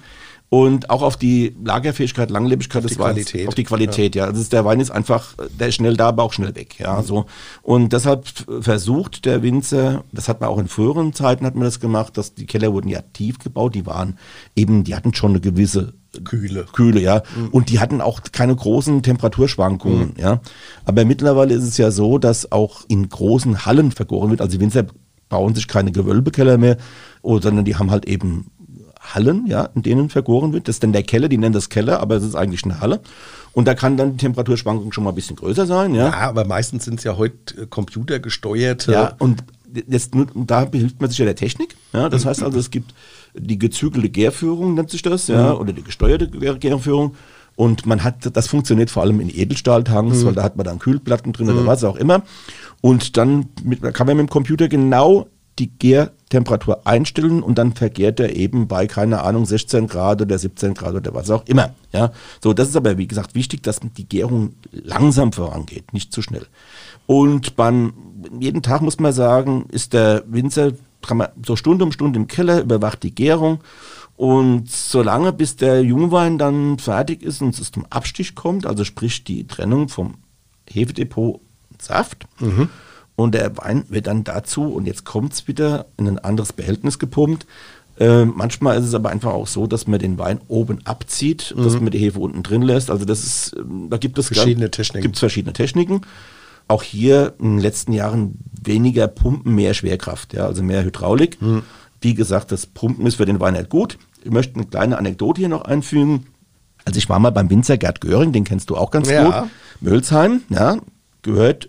und 0.51 0.89
auch 0.89 1.03
auf 1.03 1.17
die 1.17 1.55
Lagerfähigkeit, 1.63 2.31
Langlebigkeit 2.31 2.83
des 2.83 2.99
Weins, 2.99 3.33
auf 3.47 3.55
die 3.55 3.65
Qualität, 3.65 4.15
ja. 4.15 4.25
ja. 4.25 4.31
Also 4.31 4.49
der 4.49 4.65
Wein 4.65 4.81
ist 4.81 4.91
einfach, 4.91 5.35
der 5.59 5.69
ist 5.69 5.75
schnell 5.75 5.97
da, 5.97 6.09
aber 6.09 6.23
auch 6.23 6.33
schnell 6.33 6.55
weg, 6.55 6.79
ja, 6.79 6.99
mhm. 6.99 7.05
so. 7.05 7.27
Und 7.63 7.93
deshalb 7.93 8.27
versucht 8.61 9.27
der 9.27 9.43
Winzer, 9.43 10.05
das 10.13 10.29
hat 10.29 10.41
man 10.41 10.49
auch 10.49 10.59
in 10.59 10.69
früheren 10.69 11.13
Zeiten 11.13 11.45
hat 11.45 11.55
man 11.55 11.65
das 11.65 11.81
gemacht, 11.81 12.17
dass 12.17 12.35
die 12.35 12.47
Keller 12.47 12.73
wurden 12.73 12.89
ja 12.89 13.03
tief 13.13 13.39
gebaut, 13.39 13.75
die 13.75 13.85
waren 13.85 14.19
eben, 14.57 14.85
die 14.85 14.95
hatten 14.95 15.13
schon 15.15 15.33
eine 15.33 15.41
gewisse 15.41 15.93
Kühle. 16.25 16.65
Kühle, 16.73 17.01
ja. 17.01 17.23
Mhm. 17.37 17.49
Und 17.49 17.69
die 17.69 17.81
hatten 17.81 18.01
auch 18.01 18.21
keine 18.33 18.57
großen 18.57 19.03
Temperaturschwankungen, 19.03 20.15
mhm. 20.17 20.23
ja. 20.23 20.41
Aber 20.87 21.05
mittlerweile 21.05 21.55
ist 21.55 21.65
es 21.65 21.77
ja 21.77 21.91
so, 21.91 22.17
dass 22.17 22.51
auch 22.51 22.85
in 22.89 23.07
großen 23.09 23.67
Hallen 23.67 23.93
vergoren 23.93 24.31
wird. 24.31 24.41
Also 24.41 24.53
die 24.53 24.61
Winzer 24.61 24.87
bauen 25.29 25.55
sich 25.55 25.69
keine 25.69 25.93
Gewölbekeller 25.93 26.57
mehr, 26.57 26.79
sondern 27.23 27.67
die 27.67 27.77
haben 27.77 27.91
halt 27.91 28.07
eben 28.07 28.51
Hallen, 29.15 29.47
ja, 29.47 29.69
in 29.75 29.83
denen 29.83 30.11
vergoren 30.11 30.53
wird. 30.53 30.69
Das 30.69 30.77
ist 30.77 30.83
dann 30.83 30.93
der 30.93 31.03
Keller, 31.03 31.29
die 31.29 31.39
nennen 31.39 31.53
das 31.53 31.69
Keller, 31.69 32.01
aber 32.01 32.17
es 32.17 32.25
ist 32.25 32.35
eigentlich 32.35 32.65
eine 32.65 32.81
Halle. 32.81 33.01
Und 33.53 33.67
da 33.67 33.75
kann 33.75 33.97
dann 33.97 34.13
die 34.13 34.17
Temperaturschwankung 34.19 34.93
schon 34.93 35.05
mal 35.05 35.11
ein 35.11 35.17
bisschen 35.17 35.37
größer 35.37 35.67
sein. 35.67 35.95
Ja, 35.95 36.09
ja 36.09 36.29
aber 36.29 36.45
meistens 36.45 36.85
sind 36.85 36.99
es 36.99 37.05
ja 37.05 37.17
heute 37.17 37.63
äh, 37.63 37.67
computergesteuerte. 37.67 38.93
Ja, 38.93 39.15
und 39.19 39.45
jetzt, 39.87 40.13
da 40.35 40.65
behilft 40.65 41.01
man 41.01 41.11
sich 41.11 41.19
ja 41.19 41.25
der 41.25 41.37
Technik. 41.37 41.77
Ja, 41.93 42.09
das 42.09 42.25
heißt 42.25 42.43
also, 42.43 42.59
es 42.59 42.71
gibt 42.71 42.95
die 43.35 43.59
gezügelte 43.59 44.11
Gärführung, 44.11 44.75
nennt 44.75 44.91
sich 44.91 45.03
das, 45.03 45.29
ja, 45.29 45.55
mhm. 45.55 45.61
oder 45.61 45.73
die 45.73 45.83
gesteuerte 45.83 46.29
Gärführung. 46.29 47.15
Und 47.57 47.87
man 47.87 48.05
hat, 48.05 48.37
das 48.37 48.47
funktioniert 48.47 48.91
vor 48.91 49.03
allem 49.03 49.19
in 49.19 49.31
Edelstahltanks, 49.31 50.19
mhm. 50.19 50.27
weil 50.27 50.35
da 50.35 50.45
hat 50.45 50.57
man 50.57 50.65
dann 50.65 50.79
Kühlplatten 50.79 51.33
drin 51.33 51.49
mhm. 51.49 51.55
oder 51.55 51.67
was 51.67 51.83
auch 51.83 51.97
immer. 51.97 52.23
Und 52.81 53.17
dann 53.17 53.47
mit, 53.65 53.83
kann 53.83 54.07
man 54.07 54.17
mit 54.17 54.29
dem 54.29 54.31
Computer 54.31 54.69
genau 54.69 55.27
die 55.59 55.71
Gärtemperatur 55.71 56.87
einstellen 56.87 57.43
und 57.43 57.59
dann 57.59 57.73
vergärt 57.73 58.21
er 58.21 58.37
eben 58.37 58.69
bei, 58.69 58.87
keine 58.87 59.23
Ahnung, 59.23 59.45
16 59.45 59.87
Grad 59.87 60.23
oder 60.23 60.39
17 60.39 60.75
Grad 60.75 60.95
oder 60.95 61.15
was 61.15 61.31
auch 61.31 61.45
immer. 61.47 61.75
Ja, 61.93 62.13
so, 62.43 62.53
das 62.53 62.69
ist 62.69 62.77
aber, 62.77 62.99
wie 62.99 63.09
gesagt, 63.09 63.35
wichtig, 63.35 63.63
dass 63.63 63.81
die 63.81 64.09
Gärung 64.09 64.55
langsam 64.73 65.33
vorangeht, 65.33 65.93
nicht 65.93 66.13
zu 66.13 66.23
schnell. 66.23 66.47
Und 67.07 67.57
beim, 67.57 67.93
jeden 68.39 68.63
Tag 68.63 68.83
muss 68.83 68.99
man 68.99 69.13
sagen, 69.13 69.67
ist 69.71 69.93
der 69.93 70.25
Winzer 70.27 70.73
kann 71.01 71.17
man 71.17 71.29
so 71.45 71.57
Stunde 71.57 71.85
um 71.85 71.93
Stunde 71.93 72.19
im 72.19 72.27
Keller, 72.27 72.61
überwacht 72.61 73.03
die 73.03 73.15
Gärung 73.15 73.61
und 74.17 74.69
solange 74.71 75.33
bis 75.33 75.57
der 75.57 75.83
Jungwein 75.83 76.39
dann 76.39 76.79
fertig 76.79 77.23
ist 77.23 77.41
und 77.41 77.59
es 77.59 77.71
zum 77.71 77.87
Abstich 77.87 78.35
kommt, 78.35 78.67
also 78.67 78.85
sprich 78.85 79.25
die 79.25 79.47
Trennung 79.47 79.89
vom 79.89 80.15
Hefedepot 80.69 81.41
Saft, 81.81 82.27
mhm. 82.41 82.69
Und 83.19 83.35
der 83.35 83.57
Wein 83.57 83.85
wird 83.89 84.07
dann 84.07 84.23
dazu, 84.23 84.73
und 84.73 84.87
jetzt 84.87 85.05
kommt 85.05 85.33
es 85.33 85.49
wieder, 85.49 85.87
in 85.97 86.07
ein 86.07 86.21
anderes 86.21 86.53
Behältnis 86.53 87.01
gepumpt. 87.01 87.49
Äh, 87.99 88.25
manchmal 88.25 88.79
ist 88.79 88.85
es 88.85 88.95
aber 88.95 89.11
einfach 89.11 89.33
auch 89.33 89.49
so, 89.49 89.67
dass 89.67 89.89
man 89.89 89.99
den 89.99 90.19
Wein 90.19 90.41
oben 90.47 90.87
abzieht, 90.87 91.53
mhm. 91.57 91.65
dass 91.65 91.81
man 91.81 91.91
die 91.91 91.99
Hefe 91.99 92.21
unten 92.21 92.45
drin 92.45 92.63
lässt. 92.63 92.93
Also 92.93 93.05
das 93.05 93.25
ist, 93.25 93.57
ähm, 93.59 93.89
da 93.91 93.97
gibt 93.97 94.21
es 94.21 94.29
verschiedene 94.29 94.71
Techniken. 94.71 95.03
Gibt's 95.03 95.19
verschiedene 95.19 95.53
Techniken. 95.53 96.03
Auch 96.69 96.85
hier 96.85 97.35
in 97.41 97.57
den 97.57 97.59
letzten 97.59 97.93
Jahren 97.93 98.39
weniger 98.63 99.09
Pumpen, 99.09 99.53
mehr 99.53 99.75
Schwerkraft, 99.75 100.33
ja, 100.35 100.47
also 100.47 100.63
mehr 100.63 100.85
Hydraulik. 100.85 101.43
Mhm. 101.43 101.65
Wie 102.01 102.15
gesagt, 102.15 102.53
das 102.53 102.67
Pumpen 102.67 103.05
ist 103.05 103.17
für 103.17 103.27
den 103.27 103.41
Wein 103.41 103.57
halt 103.57 103.69
gut. 103.69 103.99
Ich 104.23 104.31
möchte 104.31 104.55
eine 104.55 104.67
kleine 104.67 104.97
Anekdote 104.97 105.41
hier 105.41 105.49
noch 105.49 105.63
einfügen. 105.63 106.27
Also 106.85 106.99
ich 106.99 107.09
war 107.09 107.19
mal 107.19 107.31
beim 107.31 107.51
Winzer 107.51 107.79
Gerd 107.79 108.01
Göring, 108.01 108.31
den 108.31 108.45
kennst 108.45 108.71
du 108.71 108.77
auch 108.77 108.93
ganz 108.93 109.11
ja. 109.11 109.25
gut. 109.25 109.51
Mölsheim, 109.81 110.43
ja, 110.51 110.77
gehört 111.23 111.69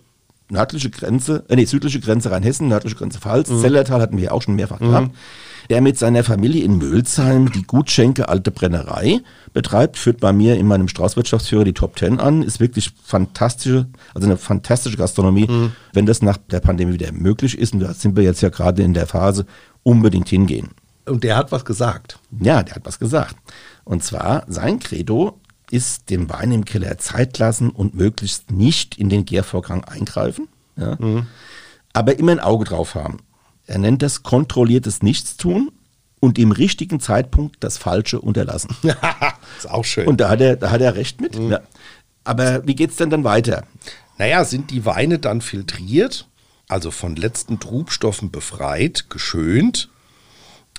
nördliche 0.50 0.90
Grenze, 0.90 1.44
äh, 1.48 1.56
nee, 1.56 1.66
südliche 1.66 2.00
Grenze 2.00 2.32
Rheinhessen, 2.32 2.68
nördliche 2.68 2.96
Grenze 2.96 3.20
Pfalz, 3.20 3.50
mhm. 3.50 3.60
Zellertal 3.60 4.02
hatten 4.02 4.18
wir 4.18 4.26
ja 4.26 4.32
auch 4.32 4.42
schon 4.42 4.56
mehrfach 4.56 4.80
mhm. 4.80 4.88
gehabt. 4.88 5.16
Der 5.70 5.82
mit 5.82 6.00
seiner 6.00 6.24
Familie 6.24 6.64
in 6.64 6.80
Mölzheim 6.80 7.52
die 7.52 7.62
Gutschenke 7.62 8.28
Alte 8.28 8.50
Brennerei 8.50 9.20
betreibt, 9.54 9.98
führt 9.98 10.20
bei 10.20 10.34
mir 10.34 10.58
in 10.58 10.66
meinem 10.66 10.88
Straußwirtschaftsführer 10.88 11.64
die 11.64 11.74
Top 11.74 11.96
Ten 11.96 12.20
an, 12.20 12.42
ist 12.42 12.60
wirklich 12.60 12.92
fantastische, 13.04 13.86
also 14.16 14.28
eine 14.28 14.38
fantastische 14.38 14.98
Gastronomie, 14.98 15.46
mhm. 15.48 15.72
wenn 15.94 16.08
das 16.08 16.24
nach 16.24 16.38
der 16.38 16.60
Pandemie 16.60 16.94
wieder 16.94 17.12
möglich 17.12 17.56
ist. 17.56 17.74
Und 17.74 17.82
da 17.82 17.94
sind 17.94 18.16
wir 18.16 18.24
jetzt 18.24 18.42
ja 18.42 18.50
gerade 18.50 18.82
in 18.82 18.96
der 18.96 19.06
Phase, 19.06 19.46
unbedingt 19.84 20.30
hingehen. 20.30 20.70
Und 21.06 21.24
der 21.24 21.38
hat 21.38 21.52
was 21.52 21.66
gesagt. 21.66 22.20
Ja, 22.40 22.64
der 22.64 22.76
hat 22.76 22.86
was 22.86 22.98
gesagt. 22.98 23.36
Und 23.84 24.04
zwar 24.04 24.46
sein 24.48 24.80
Credo, 24.80 25.40
ist 25.72 26.10
dem 26.10 26.30
Wein 26.30 26.52
im 26.52 26.66
Keller 26.66 26.98
Zeit 26.98 27.38
lassen 27.38 27.70
und 27.70 27.96
möglichst 27.96 28.52
nicht 28.52 28.98
in 28.98 29.10
den 29.10 29.26
Gärvorgang 29.26 29.84
eingreifen. 29.84 30.48
Ja? 30.76 30.98
Mhm. 31.00 31.28
Aber 31.94 32.18
immer 32.18 32.32
ein 32.32 32.40
Auge 32.40 32.66
drauf 32.66 32.96
haben. 32.96 33.18
Er 33.66 33.78
nennt 33.78 34.02
das 34.02 34.24
kontrolliertes 34.24 35.04
Nichtstun 35.04 35.72
und 36.20 36.40
im 36.40 36.52
richtigen 36.52 37.00
Zeitpunkt 37.00 37.58
das 37.60 37.78
Falsche 37.78 38.20
unterlassen. 38.20 38.76
ist 39.58 39.70
auch 39.70 39.86
schön. 39.86 40.08
Und 40.08 40.20
da 40.20 40.30
hat 40.30 40.42
er, 40.42 40.56
da 40.56 40.72
hat 40.72 40.82
er 40.82 40.96
recht 40.96 41.22
mit. 41.22 41.38
Mhm. 41.38 41.52
Ja. 41.52 41.60
Aber 42.24 42.66
wie 42.68 42.76
geht 42.76 42.92
es 42.92 42.98
denn 42.98 43.10
dann 43.10 43.24
weiter? 43.24 43.64
Naja, 44.18 44.44
sind 44.44 44.72
die 44.72 44.86
Weine 44.86 45.20
dann 45.20 45.42
filtriert, 45.42 46.28
also 46.68 46.92
von 46.92 47.16
letzten 47.16 47.60
Trubstoffen 47.60 48.32
befreit, 48.32 49.10
geschönt? 49.10 49.90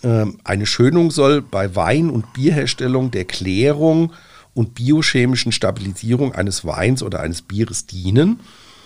Ähm, 0.02 0.38
eine 0.44 0.66
Schönung 0.66 1.10
soll 1.10 1.42
bei 1.42 1.74
Wein- 1.74 2.10
und 2.10 2.32
Bierherstellung 2.32 3.10
der 3.10 3.24
Klärung 3.24 4.12
und 4.54 4.74
biochemischen 4.74 5.52
Stabilisierung 5.52 6.34
eines 6.34 6.64
Weins 6.64 7.02
oder 7.02 7.20
eines 7.20 7.42
Bieres 7.42 7.86
dienen. 7.86 8.40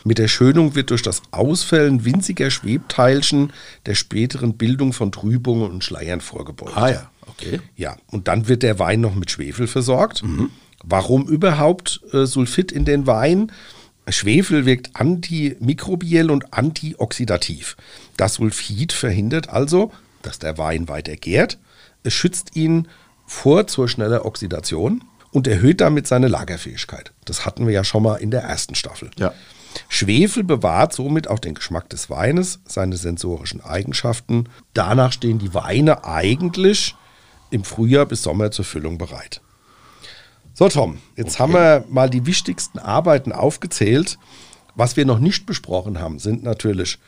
Mit 0.04 0.18
der 0.18 0.28
Schönung 0.28 0.74
wird 0.74 0.90
durch 0.90 1.02
das 1.02 1.22
Ausfällen 1.30 2.04
winziger 2.04 2.50
Schwebteilchen 2.50 3.52
der 3.86 3.94
späteren 3.94 4.54
Bildung 4.54 4.92
von 4.92 5.10
Trübungen 5.12 5.70
und 5.70 5.82
Schleiern 5.82 6.20
vorgebeugt. 6.20 6.76
Ah 6.76 6.90
ja, 6.90 7.10
okay. 7.26 7.60
Ja, 7.74 7.96
und 8.08 8.28
dann 8.28 8.46
wird 8.46 8.62
der 8.62 8.78
Wein 8.78 9.00
noch 9.00 9.14
mit 9.14 9.30
Schwefel 9.30 9.66
versorgt. 9.66 10.22
Mhm. 10.22 10.50
Warum 10.84 11.26
überhaupt 11.26 12.02
äh, 12.12 12.26
Sulfit 12.26 12.70
in 12.70 12.84
den 12.84 13.06
Wein? 13.06 13.50
Schwefel 14.06 14.66
wirkt 14.66 14.90
antimikrobiell 14.94 16.30
und 16.30 16.52
antioxidativ. 16.52 17.76
Das 18.18 18.34
Sulfid 18.34 18.92
verhindert 18.92 19.48
also, 19.48 19.92
dass 20.20 20.38
der 20.38 20.58
Wein 20.58 20.88
weiter 20.88 21.16
gärt. 21.16 21.58
Es 22.02 22.12
schützt 22.12 22.54
ihn 22.54 22.88
vor 23.26 23.66
zur 23.66 23.88
schnellen 23.88 24.20
Oxidation 24.20 25.02
und 25.34 25.48
erhöht 25.48 25.80
damit 25.80 26.06
seine 26.06 26.28
Lagerfähigkeit. 26.28 27.12
Das 27.24 27.44
hatten 27.44 27.66
wir 27.66 27.74
ja 27.74 27.82
schon 27.82 28.04
mal 28.04 28.14
in 28.16 28.30
der 28.30 28.42
ersten 28.42 28.76
Staffel. 28.76 29.10
Ja. 29.18 29.34
Schwefel 29.88 30.44
bewahrt 30.44 30.92
somit 30.92 31.26
auch 31.26 31.40
den 31.40 31.54
Geschmack 31.54 31.88
des 31.88 32.08
Weines, 32.08 32.60
seine 32.66 32.96
sensorischen 32.96 33.60
Eigenschaften. 33.60 34.48
Danach 34.74 35.10
stehen 35.10 35.40
die 35.40 35.52
Weine 35.52 36.04
eigentlich 36.04 36.94
im 37.50 37.64
Frühjahr 37.64 38.06
bis 38.06 38.22
Sommer 38.22 38.52
zur 38.52 38.64
Füllung 38.64 38.96
bereit. 38.96 39.40
So, 40.52 40.68
Tom, 40.68 40.98
jetzt 41.16 41.34
okay. 41.34 41.42
haben 41.42 41.52
wir 41.52 41.84
mal 41.88 42.08
die 42.08 42.26
wichtigsten 42.26 42.78
Arbeiten 42.78 43.32
aufgezählt. 43.32 44.18
Was 44.76 44.96
wir 44.96 45.04
noch 45.04 45.18
nicht 45.18 45.46
besprochen 45.46 45.98
haben, 45.98 46.20
sind 46.20 46.44
natürlich 46.44 46.98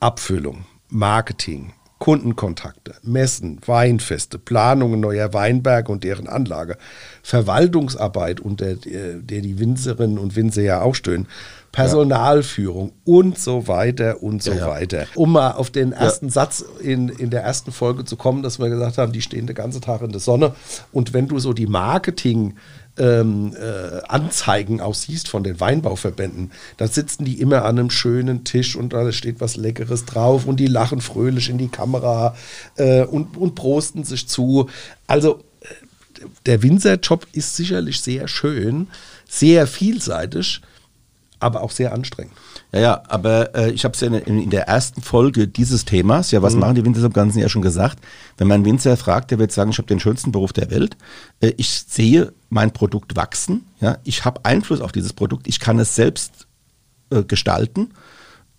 Abfüllung, 0.00 0.66
Marketing, 0.88 1.74
Kundenkontakte, 1.98 2.94
Messen, 3.02 3.58
Weinfeste, 3.66 4.38
Planungen 4.38 5.00
neuer 5.00 5.32
Weinberge 5.34 5.90
und 5.90 6.04
deren 6.04 6.28
Anlage, 6.28 6.76
Verwaltungsarbeit, 7.22 8.40
unter 8.40 8.74
der 8.74 9.40
die 9.40 9.58
Winzerinnen 9.58 10.18
und 10.18 10.36
Winzer 10.36 10.62
ja 10.62 10.80
auch 10.80 10.94
stehen, 10.94 11.26
Personalführung 11.72 12.88
ja. 12.88 13.14
und 13.14 13.38
so 13.38 13.68
weiter 13.68 14.22
und 14.22 14.42
so 14.42 14.52
ja, 14.52 14.58
ja. 14.58 14.68
weiter. 14.68 15.06
Um 15.14 15.32
mal 15.32 15.52
auf 15.52 15.70
den 15.70 15.92
ersten 15.92 16.30
Satz 16.30 16.64
in, 16.80 17.08
in 17.08 17.30
der 17.30 17.42
ersten 17.42 17.72
Folge 17.72 18.04
zu 18.04 18.16
kommen, 18.16 18.42
dass 18.42 18.58
wir 18.58 18.68
gesagt 18.68 18.98
haben, 18.98 19.12
die 19.12 19.20
stehen 19.20 19.46
den 19.46 19.54
ganzen 19.54 19.80
Tag 19.80 20.00
in 20.02 20.10
der 20.10 20.20
Sonne. 20.20 20.54
Und 20.92 21.12
wenn 21.12 21.28
du 21.28 21.38
so 21.38 21.52
die 21.52 21.66
Marketing- 21.66 22.54
ähm, 22.98 23.54
äh, 23.56 24.00
Anzeigen 24.08 24.80
auch 24.80 24.94
siehst 24.94 25.28
von 25.28 25.44
den 25.44 25.60
Weinbauverbänden, 25.60 26.52
da 26.76 26.86
sitzen 26.86 27.24
die 27.24 27.40
immer 27.40 27.64
an 27.64 27.78
einem 27.78 27.90
schönen 27.90 28.44
Tisch 28.44 28.76
und 28.76 28.92
da 28.92 29.10
steht 29.12 29.40
was 29.40 29.56
Leckeres 29.56 30.04
drauf 30.04 30.46
und 30.46 30.58
die 30.60 30.66
lachen 30.66 31.00
fröhlich 31.00 31.48
in 31.48 31.58
die 31.58 31.68
Kamera 31.68 32.36
äh, 32.76 33.04
und, 33.04 33.36
und 33.36 33.54
prosten 33.54 34.04
sich 34.04 34.28
zu. 34.28 34.68
Also 35.06 35.40
äh, 35.60 36.24
der 36.46 36.62
Winzerjob 36.62 37.26
ist 37.32 37.56
sicherlich 37.56 38.00
sehr 38.00 38.28
schön, 38.28 38.88
sehr 39.28 39.66
vielseitig 39.66 40.62
aber 41.40 41.62
auch 41.62 41.70
sehr 41.70 41.92
anstrengend. 41.92 42.32
Ja, 42.72 42.80
ja, 42.80 43.02
aber 43.08 43.54
äh, 43.54 43.70
ich 43.70 43.84
habe 43.84 43.94
es 43.94 44.00
ja 44.00 44.08
in, 44.08 44.42
in, 44.42 44.50
der 44.50 44.68
ersten 44.68 45.02
Folge 45.02 45.48
dieses 45.48 45.84
Themas, 45.84 46.30
ja, 46.30 46.42
was 46.42 46.54
mhm. 46.54 46.60
machen 46.60 46.74
die 46.74 46.84
Winzer 46.84 47.04
im 47.04 47.12
ganzen 47.12 47.38
Jahr 47.38 47.48
schon 47.48 47.62
gesagt. 47.62 47.98
Wenn 48.36 48.48
man 48.48 48.64
Winzer 48.64 48.96
fragt, 48.96 49.30
der 49.30 49.38
wird 49.38 49.52
sagen, 49.52 49.70
ich 49.70 49.78
habe 49.78 49.88
den 49.88 50.00
schönsten 50.00 50.32
Beruf 50.32 50.52
der 50.52 50.70
Welt. 50.70 50.96
Äh, 51.40 51.52
ich 51.56 51.70
sehe 51.70 52.32
mein 52.50 52.72
Produkt 52.72 53.16
wachsen, 53.16 53.66
ja, 53.80 53.98
ich 54.04 54.24
habe 54.24 54.44
Einfluss 54.44 54.80
auf 54.80 54.92
dieses 54.92 55.12
Produkt, 55.12 55.46
ich 55.46 55.60
kann 55.60 55.78
es 55.78 55.94
selbst 55.94 56.46
äh, 57.10 57.22
gestalten. 57.22 57.90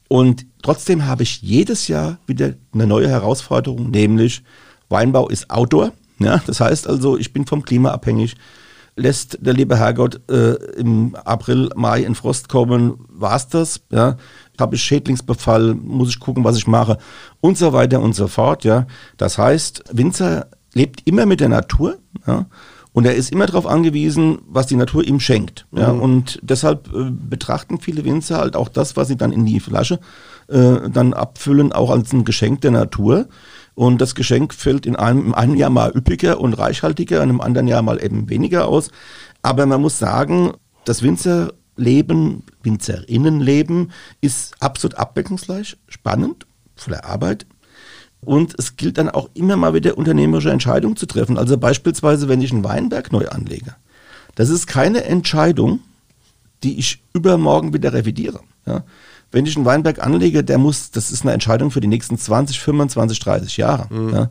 Und 0.08 0.46
trotzdem 0.64 1.06
habe 1.06 1.24
ich 1.24 1.42
jedes 1.42 1.88
Jahr 1.88 2.18
wieder 2.26 2.54
eine 2.74 2.88
neue 2.88 3.08
Herausforderung, 3.08 3.92
nämlich 3.92 4.44
Weinbau 4.90 5.30
ist 5.30 5.50
Outdoor. 5.52 5.94
Ja, 6.20 6.42
das 6.46 6.60
heißt 6.60 6.88
also, 6.88 7.18
ich 7.18 7.32
bin 7.32 7.46
vom 7.46 7.64
Klima 7.64 7.92
abhängig 7.92 8.36
lässt 9.00 9.38
der 9.42 9.54
liebe 9.54 9.78
Herrgott 9.78 10.22
äh, 10.30 10.54
im 10.76 11.16
April, 11.16 11.70
Mai 11.76 12.02
in 12.02 12.16
Frost 12.16 12.50
kommen, 12.50 13.00
war's 13.10 13.48
das, 13.48 13.82
ja. 13.90 14.18
Habe 14.60 14.76
ich 14.76 14.84
Schädlingsbefall, 14.84 15.74
muss 15.74 16.10
ich 16.10 16.20
gucken, 16.20 16.44
was 16.44 16.58
ich 16.58 16.68
mache 16.68 16.98
und 17.40 17.58
so 17.58 17.72
weiter 17.72 18.02
und 18.02 18.14
so 18.14 18.28
fort, 18.28 18.66
ja. 18.66 18.88
Das 19.18 19.38
heißt, 19.38 19.86
Winzer 19.94 20.48
lebt 20.74 21.08
immer 21.08 21.26
mit 21.26 21.40
der 21.40 21.50
Natur, 21.50 21.98
ja. 22.28 22.46
Und 23.00 23.06
er 23.06 23.16
ist 23.16 23.32
immer 23.32 23.46
darauf 23.46 23.66
angewiesen, 23.66 24.40
was 24.46 24.68
die 24.68 24.76
Natur 24.76 25.06
ihm 25.06 25.22
schenkt. 25.22 25.66
Ja? 25.72 25.94
Mhm. 25.94 26.02
Und 26.02 26.40
deshalb 26.42 26.94
äh, 26.94 27.10
betrachten 27.10 27.80
viele 27.80 28.04
Winzer 28.04 28.40
halt 28.40 28.58
auch 28.58 28.68
das, 28.68 28.98
was 28.98 29.08
sie 29.08 29.16
dann 29.16 29.32
in 29.32 29.46
die 29.46 29.62
Flasche 29.62 30.02
äh, 30.50 30.90
dann 30.90 31.14
abfüllen, 31.14 31.72
auch 31.72 31.92
als 31.92 32.12
ein 32.12 32.26
Geschenk 32.26 32.60
der 32.60 32.72
Natur. 32.72 33.30
Und 33.74 34.02
das 34.02 34.16
Geschenk 34.16 34.54
fällt 34.54 34.86
in 34.86 34.98
einem, 34.98 35.28
in 35.28 35.34
einem 35.34 35.56
Jahr 35.56 35.70
mal 35.70 35.96
üppiger 35.96 36.42
und 36.42 36.56
reichhaltiger, 36.56 37.24
in 37.24 37.30
einem 37.30 37.40
anderen 37.40 37.70
Jahr 37.70 37.82
mal 37.84 38.04
eben 38.04 38.30
weniger 38.30 38.68
aus. 38.68 38.92
Aber 39.44 39.66
man 39.66 39.80
muss 39.80 39.98
sagen, 39.98 40.52
das 40.84 41.02
Winzerleben, 41.02 42.44
Winzerinnenleben 42.64 43.94
ist 44.20 44.62
absolut 44.62 44.98
abwechslungsreich, 44.98 45.78
spannend, 45.88 46.48
voller 46.76 47.06
Arbeit. 47.06 47.46
Und 48.22 48.54
es 48.58 48.76
gilt 48.76 48.98
dann 48.98 49.10
auch 49.10 49.30
immer 49.34 49.56
mal 49.56 49.74
wieder 49.74 49.98
unternehmerische 49.98 50.52
Entscheidungen 50.52 50.96
zu 50.96 51.06
treffen. 51.06 51.38
Also 51.38 51.58
beispielsweise, 51.58 52.28
wenn 52.28 52.42
ich 52.42 52.52
einen 52.52 52.64
Weinberg 52.64 53.12
neu 53.12 53.28
anlege. 53.30 53.76
Das 54.36 54.50
ist 54.50 54.68
keine 54.68 55.04
Entscheidung, 55.06 55.80
die 56.64 56.78
ich 56.78 57.02
übermorgen 57.14 57.74
wieder 57.74 57.94
revidiere. 57.94 58.42
Ja 58.66 58.84
wenn 59.32 59.46
ich 59.46 59.56
einen 59.56 59.66
Weinberg 59.66 60.04
anlege, 60.04 60.44
der 60.44 60.58
muss, 60.58 60.92
das 60.92 61.12
ist 61.12 61.22
eine 61.22 61.34
Entscheidung 61.34 61.72
für 61.72 61.82
die 61.82 61.88
nächsten 61.88 62.18
20, 62.18 62.60
25, 62.60 63.20
30 63.20 63.58
Jahre. 63.58 63.94
Mhm. 63.94 64.14
Ja. 64.14 64.30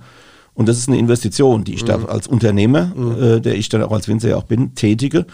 Und 0.58 0.68
das 0.68 0.76
ist 0.76 0.88
eine 0.88 0.98
Investition, 0.98 1.62
die 1.62 1.74
ich 1.74 1.82
mhm. 1.82 1.86
da 1.86 2.04
als 2.06 2.26
Unternehmer, 2.26 2.90
mhm. 2.92 3.22
äh, 3.22 3.40
der 3.40 3.54
ich 3.54 3.68
dann 3.68 3.80
auch 3.84 3.92
als 3.92 4.08
Winzer 4.08 4.30
ja 4.30 4.36
auch 4.36 4.42
bin, 4.42 4.74
tätige. 4.74 5.24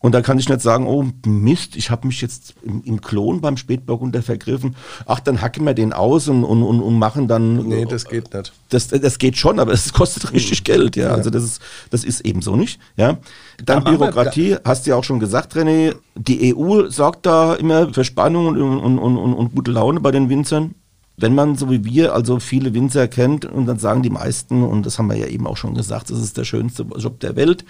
Und 0.00 0.10
da 0.10 0.22
kann 0.22 0.40
ich 0.40 0.48
nicht 0.48 0.60
sagen, 0.60 0.88
oh 0.88 1.06
Mist, 1.24 1.76
ich 1.76 1.88
habe 1.92 2.08
mich 2.08 2.20
jetzt 2.20 2.54
im, 2.64 2.82
im, 2.82 3.00
Klon 3.00 3.40
beim 3.40 3.56
Spätburgunder 3.56 4.22
vergriffen. 4.22 4.74
Ach, 5.06 5.20
dann 5.20 5.40
hacken 5.40 5.64
wir 5.64 5.74
den 5.74 5.92
aus 5.92 6.26
und, 6.26 6.42
und, 6.42 6.64
und, 6.64 6.80
und 6.80 6.98
machen 6.98 7.28
dann. 7.28 7.68
Nee, 7.68 7.84
das 7.84 8.06
geht 8.06 8.34
nicht. 8.34 8.52
Das, 8.70 8.88
das 8.88 9.18
geht 9.18 9.36
schon, 9.36 9.60
aber 9.60 9.70
es 9.72 9.92
kostet 9.92 10.32
richtig 10.32 10.64
Geld, 10.64 10.96
ja. 10.96 11.10
ja. 11.10 11.14
Also 11.14 11.30
das 11.30 11.44
ist, 11.44 11.62
das 11.90 12.02
ist 12.02 12.22
eben 12.22 12.42
so 12.42 12.56
nicht. 12.56 12.80
Ja. 12.96 13.18
Dann 13.64 13.84
da 13.84 13.90
Bürokratie, 13.90 14.48
wir, 14.48 14.62
hast 14.64 14.84
du 14.86 14.90
ja 14.90 14.96
auch 14.96 15.04
schon 15.04 15.20
gesagt, 15.20 15.54
René. 15.54 15.94
Die 16.16 16.56
EU 16.56 16.90
sorgt 16.90 17.24
da 17.24 17.54
immer 17.54 17.94
für 17.94 18.02
Spannung 18.02 18.48
und, 18.48 18.60
und, 18.60 18.98
und, 18.98 19.16
und, 19.16 19.34
und 19.34 19.54
gute 19.54 19.70
Laune 19.70 20.00
bei 20.00 20.10
den 20.10 20.28
Winzern 20.28 20.74
wenn 21.16 21.34
man 21.34 21.56
so 21.56 21.70
wie 21.70 21.84
wir 21.84 22.14
also 22.14 22.40
viele 22.40 22.74
Winzer 22.74 23.08
kennt 23.08 23.44
und 23.44 23.66
dann 23.66 23.78
sagen 23.78 24.02
die 24.02 24.10
meisten, 24.10 24.62
und 24.62 24.86
das 24.86 24.98
haben 24.98 25.08
wir 25.08 25.16
ja 25.16 25.26
eben 25.26 25.46
auch 25.46 25.56
schon 25.56 25.74
gesagt, 25.74 26.10
das 26.10 26.18
ist 26.18 26.36
der 26.36 26.44
schönste 26.44 26.84
Job 26.96 27.20
der 27.20 27.36
Welt, 27.36 27.64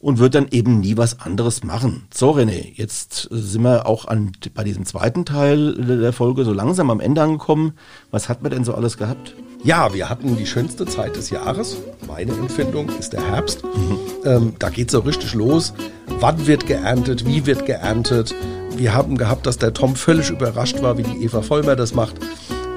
und 0.00 0.18
wird 0.18 0.34
dann 0.34 0.46
eben 0.50 0.80
nie 0.80 0.96
was 0.96 1.20
anderes 1.20 1.64
machen. 1.64 2.06
So, 2.14 2.30
René, 2.30 2.72
jetzt 2.74 3.28
sind 3.30 3.62
wir 3.62 3.86
auch 3.86 4.06
an, 4.06 4.32
bei 4.54 4.62
diesem 4.62 4.86
zweiten 4.86 5.24
Teil 5.24 5.74
der 5.74 6.12
Folge 6.12 6.44
so 6.44 6.52
langsam 6.52 6.90
am 6.90 7.00
Ende 7.00 7.22
angekommen. 7.22 7.72
Was 8.10 8.28
hat 8.28 8.42
man 8.42 8.52
denn 8.52 8.64
so 8.64 8.74
alles 8.74 8.96
gehabt? 8.96 9.34
Ja, 9.64 9.92
wir 9.92 10.08
hatten 10.08 10.36
die 10.36 10.46
schönste 10.46 10.86
Zeit 10.86 11.16
des 11.16 11.30
Jahres. 11.30 11.78
Meine 12.06 12.30
Empfindung 12.32 12.88
ist 12.90 13.12
der 13.12 13.28
Herbst. 13.28 13.64
Mhm. 13.64 13.98
Ähm, 14.24 14.52
da 14.60 14.70
geht 14.70 14.88
es 14.88 14.92
so 14.92 15.00
richtig 15.00 15.34
los. 15.34 15.74
Wann 16.20 16.46
wird 16.46 16.66
geerntet? 16.66 17.26
Wie 17.26 17.44
wird 17.44 17.66
geerntet? 17.66 18.36
Wir 18.78 18.94
haben 18.94 19.18
gehabt, 19.18 19.44
dass 19.46 19.58
der 19.58 19.74
Tom 19.74 19.96
völlig 19.96 20.30
überrascht 20.30 20.80
war, 20.82 20.96
wie 20.96 21.02
die 21.02 21.24
Eva 21.24 21.42
Vollmer 21.42 21.74
das 21.74 21.94
macht. 21.94 22.14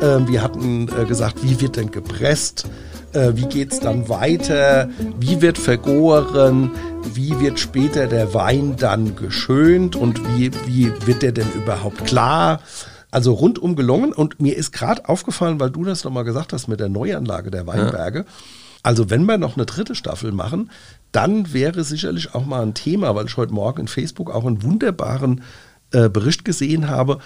Ähm, 0.01 0.27
wir 0.27 0.41
hatten 0.41 0.89
äh, 0.89 1.05
gesagt, 1.05 1.43
wie 1.43 1.61
wird 1.61 1.75
denn 1.75 1.91
gepresst? 1.91 2.67
Äh, 3.13 3.33
wie 3.35 3.45
geht 3.45 3.71
es 3.71 3.79
dann 3.79 4.09
weiter? 4.09 4.89
Wie 5.19 5.41
wird 5.41 5.59
vergoren? 5.59 6.71
Wie 7.13 7.39
wird 7.39 7.59
später 7.59 8.07
der 8.07 8.33
Wein 8.33 8.77
dann 8.77 9.15
geschönt? 9.15 9.95
Und 9.95 10.19
wie, 10.35 10.51
wie 10.65 10.91
wird 11.05 11.21
der 11.21 11.33
denn 11.33 11.51
überhaupt 11.53 12.03
klar? 12.05 12.61
Also 13.11 13.33
rundum 13.33 13.75
gelungen. 13.75 14.11
Und 14.11 14.41
mir 14.41 14.57
ist 14.57 14.71
gerade 14.71 15.07
aufgefallen, 15.07 15.59
weil 15.59 15.69
du 15.69 15.83
das 15.83 16.03
nochmal 16.03 16.23
gesagt 16.23 16.51
hast 16.51 16.67
mit 16.67 16.79
der 16.79 16.89
Neuanlage 16.89 17.51
der 17.51 17.67
Weinberge. 17.67 18.19
Ja. 18.19 18.25
Also 18.81 19.11
wenn 19.11 19.25
wir 19.25 19.37
noch 19.37 19.55
eine 19.55 19.67
dritte 19.67 19.93
Staffel 19.93 20.31
machen, 20.31 20.71
dann 21.11 21.53
wäre 21.53 21.83
sicherlich 21.83 22.33
auch 22.33 22.47
mal 22.47 22.63
ein 22.63 22.73
Thema, 22.73 23.13
weil 23.13 23.27
ich 23.27 23.37
heute 23.37 23.53
Morgen 23.53 23.81
in 23.81 23.87
Facebook 23.87 24.33
auch 24.33 24.45
einen 24.45 24.63
wunderbaren 24.63 25.41
äh, 25.91 26.09
Bericht 26.09 26.45
gesehen 26.45 26.89
habe. 26.89 27.19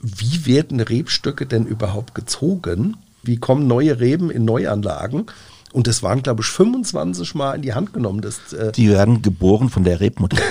Wie 0.00 0.46
werden 0.46 0.80
Rebstöcke 0.80 1.46
denn 1.46 1.66
überhaupt 1.66 2.14
gezogen? 2.14 2.96
wie 3.22 3.36
kommen 3.36 3.66
neue 3.66 4.00
Reben 4.00 4.30
in 4.30 4.44
Neuanlagen. 4.44 5.26
Und 5.70 5.86
das 5.86 6.02
waren, 6.02 6.22
glaube 6.22 6.40
ich, 6.40 6.48
25 6.48 7.34
Mal 7.34 7.54
in 7.54 7.62
die 7.62 7.74
Hand 7.74 7.92
genommen. 7.92 8.22
Das, 8.22 8.54
äh 8.54 8.72
die 8.72 8.88
werden 8.88 9.20
geboren 9.20 9.68
von 9.68 9.84
der 9.84 10.00
Rebmutter. 10.00 10.38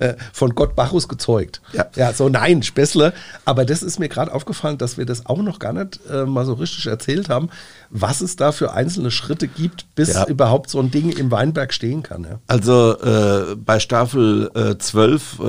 Äh, 0.00 0.14
von 0.32 0.54
Gott 0.54 0.74
Bacchus 0.74 1.08
gezeugt. 1.08 1.60
Ja. 1.72 1.86
ja, 1.94 2.12
so 2.12 2.28
nein, 2.30 2.62
Spessle. 2.62 3.12
Aber 3.44 3.66
das 3.66 3.82
ist 3.82 3.98
mir 3.98 4.08
gerade 4.08 4.32
aufgefallen, 4.32 4.78
dass 4.78 4.96
wir 4.96 5.04
das 5.04 5.26
auch 5.26 5.42
noch 5.42 5.58
gar 5.58 5.74
nicht 5.74 6.00
äh, 6.10 6.24
mal 6.24 6.46
so 6.46 6.54
richtig 6.54 6.86
erzählt 6.86 7.28
haben 7.28 7.50
was 7.94 8.22
es 8.22 8.36
da 8.36 8.52
für 8.52 8.72
einzelne 8.72 9.10
Schritte 9.10 9.46
gibt, 9.46 9.86
bis 9.94 10.14
ja. 10.14 10.26
überhaupt 10.26 10.70
so 10.70 10.80
ein 10.80 10.90
Ding 10.90 11.10
im 11.10 11.30
Weinberg 11.30 11.74
stehen 11.74 12.02
kann. 12.02 12.24
Ja. 12.24 12.38
Also 12.46 12.98
äh, 12.98 13.54
bei 13.54 13.78
Staffel 13.80 14.50
äh, 14.54 14.78
12, 14.78 15.38
äh, 15.38 15.42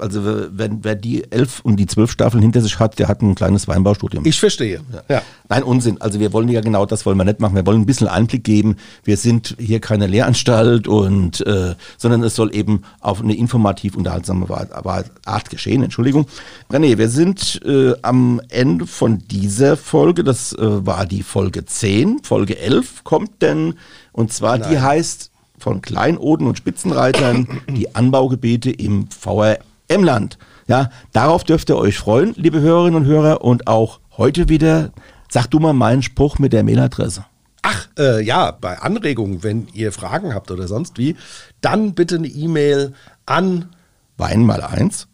also 0.00 0.22
wenn 0.50 0.82
wer 0.82 0.96
die 0.96 1.30
11 1.30 1.60
und 1.60 1.76
die 1.76 1.86
12 1.86 2.10
Staffeln 2.10 2.42
hinter 2.42 2.60
sich 2.60 2.78
hat, 2.80 2.98
der 2.98 3.06
hat 3.06 3.22
ein 3.22 3.36
kleines 3.36 3.68
Weinbaustudium. 3.68 4.26
Ich 4.26 4.40
verstehe. 4.40 4.80
Ja. 5.08 5.22
Nein, 5.48 5.62
Unsinn. 5.62 6.00
Also 6.00 6.18
wir 6.18 6.32
wollen 6.32 6.48
ja 6.48 6.60
genau 6.60 6.84
das 6.84 7.06
wollen 7.06 7.16
wir 7.16 7.24
nicht 7.24 7.38
machen. 7.38 7.54
Wir 7.54 7.64
wollen 7.64 7.82
ein 7.82 7.86
bisschen 7.86 8.08
Einblick 8.08 8.42
geben. 8.42 8.76
Wir 9.04 9.16
sind 9.16 9.54
hier 9.58 9.78
keine 9.80 10.08
Lehranstalt 10.08 10.88
und 10.88 11.46
äh, 11.46 11.76
sondern 11.96 12.24
es 12.24 12.34
soll 12.34 12.54
eben 12.54 12.82
auf 13.00 13.20
eine 13.20 13.36
informativ 13.36 13.96
unterhaltsame 13.96 14.46
Art 14.50 15.50
geschehen. 15.50 15.84
Entschuldigung. 15.84 16.26
René, 16.70 16.98
wir 16.98 17.08
sind 17.08 17.60
äh, 17.64 17.92
am 18.02 18.40
Ende 18.48 18.86
von 18.86 19.18
dieser 19.30 19.76
Folge. 19.76 20.24
Das 20.24 20.52
äh, 20.54 20.86
war 20.86 21.06
die 21.06 21.22
Folge 21.22 21.51
Folge 21.52 21.66
10, 21.66 22.24
Folge 22.24 22.58
11 22.58 23.04
kommt 23.04 23.42
denn, 23.42 23.74
und 24.12 24.32
zwar 24.32 24.56
Nein. 24.56 24.70
die 24.70 24.80
heißt 24.80 25.30
von 25.58 25.82
Kleinoden 25.82 26.46
und 26.46 26.56
Spitzenreitern 26.56 27.60
die 27.68 27.94
Anbaugebiete 27.94 28.70
im 28.70 29.08
VRM-Land. 29.10 30.38
Ja, 30.66 30.88
darauf 31.12 31.44
dürft 31.44 31.68
ihr 31.68 31.76
euch 31.76 31.98
freuen, 31.98 32.32
liebe 32.38 32.60
Hörerinnen 32.60 33.02
und 33.02 33.06
Hörer, 33.06 33.44
und 33.44 33.66
auch 33.66 34.00
heute 34.16 34.48
wieder, 34.48 34.92
sag 35.28 35.48
du 35.48 35.58
mal 35.58 35.74
meinen 35.74 36.02
Spruch 36.02 36.38
mit 36.38 36.54
der 36.54 36.64
Mailadresse. 36.64 37.26
Ach, 37.60 37.86
äh, 37.98 38.24
ja, 38.24 38.50
bei 38.52 38.78
Anregungen, 38.78 39.42
wenn 39.42 39.68
ihr 39.74 39.92
Fragen 39.92 40.32
habt 40.32 40.50
oder 40.50 40.66
sonst 40.66 40.96
wie, 40.96 41.16
dann 41.60 41.92
bitte 41.92 42.14
eine 42.14 42.28
E-Mail 42.28 42.94
an 43.26 43.74
Wein 44.16 44.46
mal 44.46 44.62
eins 44.62 45.06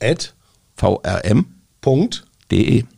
at 0.00 0.36
vrm.de. 0.76 1.44
Punkt. 1.80 2.26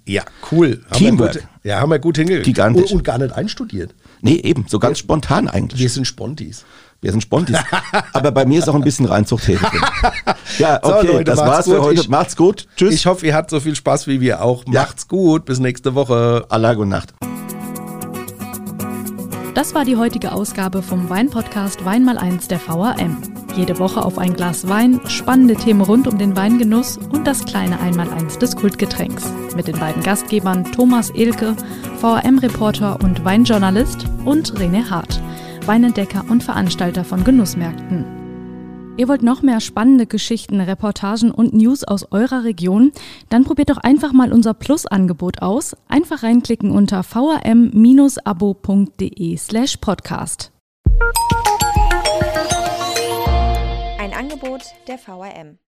Ja, 0.06 0.24
cool. 0.50 0.82
Teamwork. 0.92 1.46
Wir 1.62 1.72
ja, 1.74 1.80
haben 1.80 1.90
wir 1.90 1.98
gut 2.00 2.16
hingekriegt. 2.16 2.44
Gigantisch. 2.46 2.90
Und, 2.90 2.98
und 2.98 3.04
gar 3.04 3.18
nicht 3.18 3.32
einstudiert. 3.32 3.94
Nee, 4.20 4.34
eben, 4.36 4.64
so 4.68 4.78
ganz 4.78 4.98
spontan 4.98 5.48
eigentlich. 5.48 5.80
Wir 5.80 5.88
sind 5.90 6.06
Spontis. 6.06 6.64
Wir 7.00 7.10
sind 7.12 7.20
Spontis. 7.22 7.56
Aber 8.12 8.30
bei 8.32 8.44
mir 8.44 8.58
ist 8.58 8.68
auch 8.68 8.74
ein 8.74 8.82
bisschen 8.82 9.06
Reinzuchthäse 9.06 9.60
drin. 9.70 9.80
Ja, 10.58 10.80
So, 10.82 10.94
okay, 10.96 11.06
Leute, 11.06 11.24
das 11.24 11.36
macht's 11.38 11.50
war's 11.50 11.64
für 11.66 11.76
gut. 11.76 11.84
heute. 11.84 12.00
Ich- 12.00 12.08
macht's 12.08 12.36
gut. 12.36 12.66
Tschüss. 12.76 12.94
Ich 12.94 13.06
hoffe, 13.06 13.26
ihr 13.26 13.34
habt 13.34 13.50
so 13.50 13.60
viel 13.60 13.74
Spaß 13.76 14.06
wie 14.08 14.20
wir 14.20 14.42
auch. 14.42 14.64
Ja. 14.66 14.82
Macht's 14.82 15.06
gut. 15.08 15.44
Bis 15.44 15.60
nächste 15.60 15.94
Woche. 15.94 16.44
Allah, 16.48 16.74
gute 16.74 16.88
Nacht. 16.88 17.12
Das 19.54 19.74
war 19.74 19.84
die 19.84 19.96
heutige 19.96 20.32
Ausgabe 20.32 20.82
vom 20.82 21.10
Weinpodcast 21.10 21.84
Wein 21.84 22.04
mal 22.04 22.18
eins 22.18 22.48
der 22.48 22.58
VRM. 22.58 23.18
Jede 23.54 23.78
Woche 23.78 24.04
auf 24.04 24.18
ein 24.18 24.32
Glas 24.32 24.68
Wein, 24.68 25.00
spannende 25.06 25.54
Themen 25.54 25.82
rund 25.82 26.08
um 26.08 26.16
den 26.16 26.36
Weingenuss 26.36 26.96
und 26.96 27.26
das 27.26 27.44
kleine 27.44 27.78
Einmaleins 27.80 28.38
des 28.38 28.56
Kultgetränks. 28.56 29.30
Mit 29.54 29.68
den 29.68 29.78
beiden 29.78 30.02
Gastgebern 30.02 30.64
Thomas 30.72 31.10
Elke, 31.10 31.54
VRM-Reporter 31.98 32.98
und 33.02 33.24
Weinjournalist 33.24 34.06
und 34.24 34.54
René 34.54 34.88
Hart, 34.88 35.20
Weinentdecker 35.66 36.24
und 36.30 36.42
Veranstalter 36.42 37.04
von 37.04 37.24
Genussmärkten. 37.24 38.22
Ihr 38.96 39.08
wollt 39.08 39.22
noch 39.22 39.42
mehr 39.42 39.60
spannende 39.60 40.06
Geschichten, 40.06 40.60
Reportagen 40.60 41.30
und 41.30 41.54
News 41.54 41.84
aus 41.84 42.10
eurer 42.10 42.44
Region? 42.44 42.92
Dann 43.30 43.44
probiert 43.44 43.70
doch 43.70 43.78
einfach 43.78 44.12
mal 44.12 44.32
unser 44.32 44.54
Plus-Angebot 44.54 45.40
aus. 45.42 45.76
Einfach 45.88 46.22
reinklicken 46.22 46.70
unter 46.70 47.02
vrm-abo.de 47.02 47.66
slash 49.36 49.76
podcast. 49.78 50.52
Angebot 54.22 54.62
der 54.86 54.98
VRM. 54.98 55.62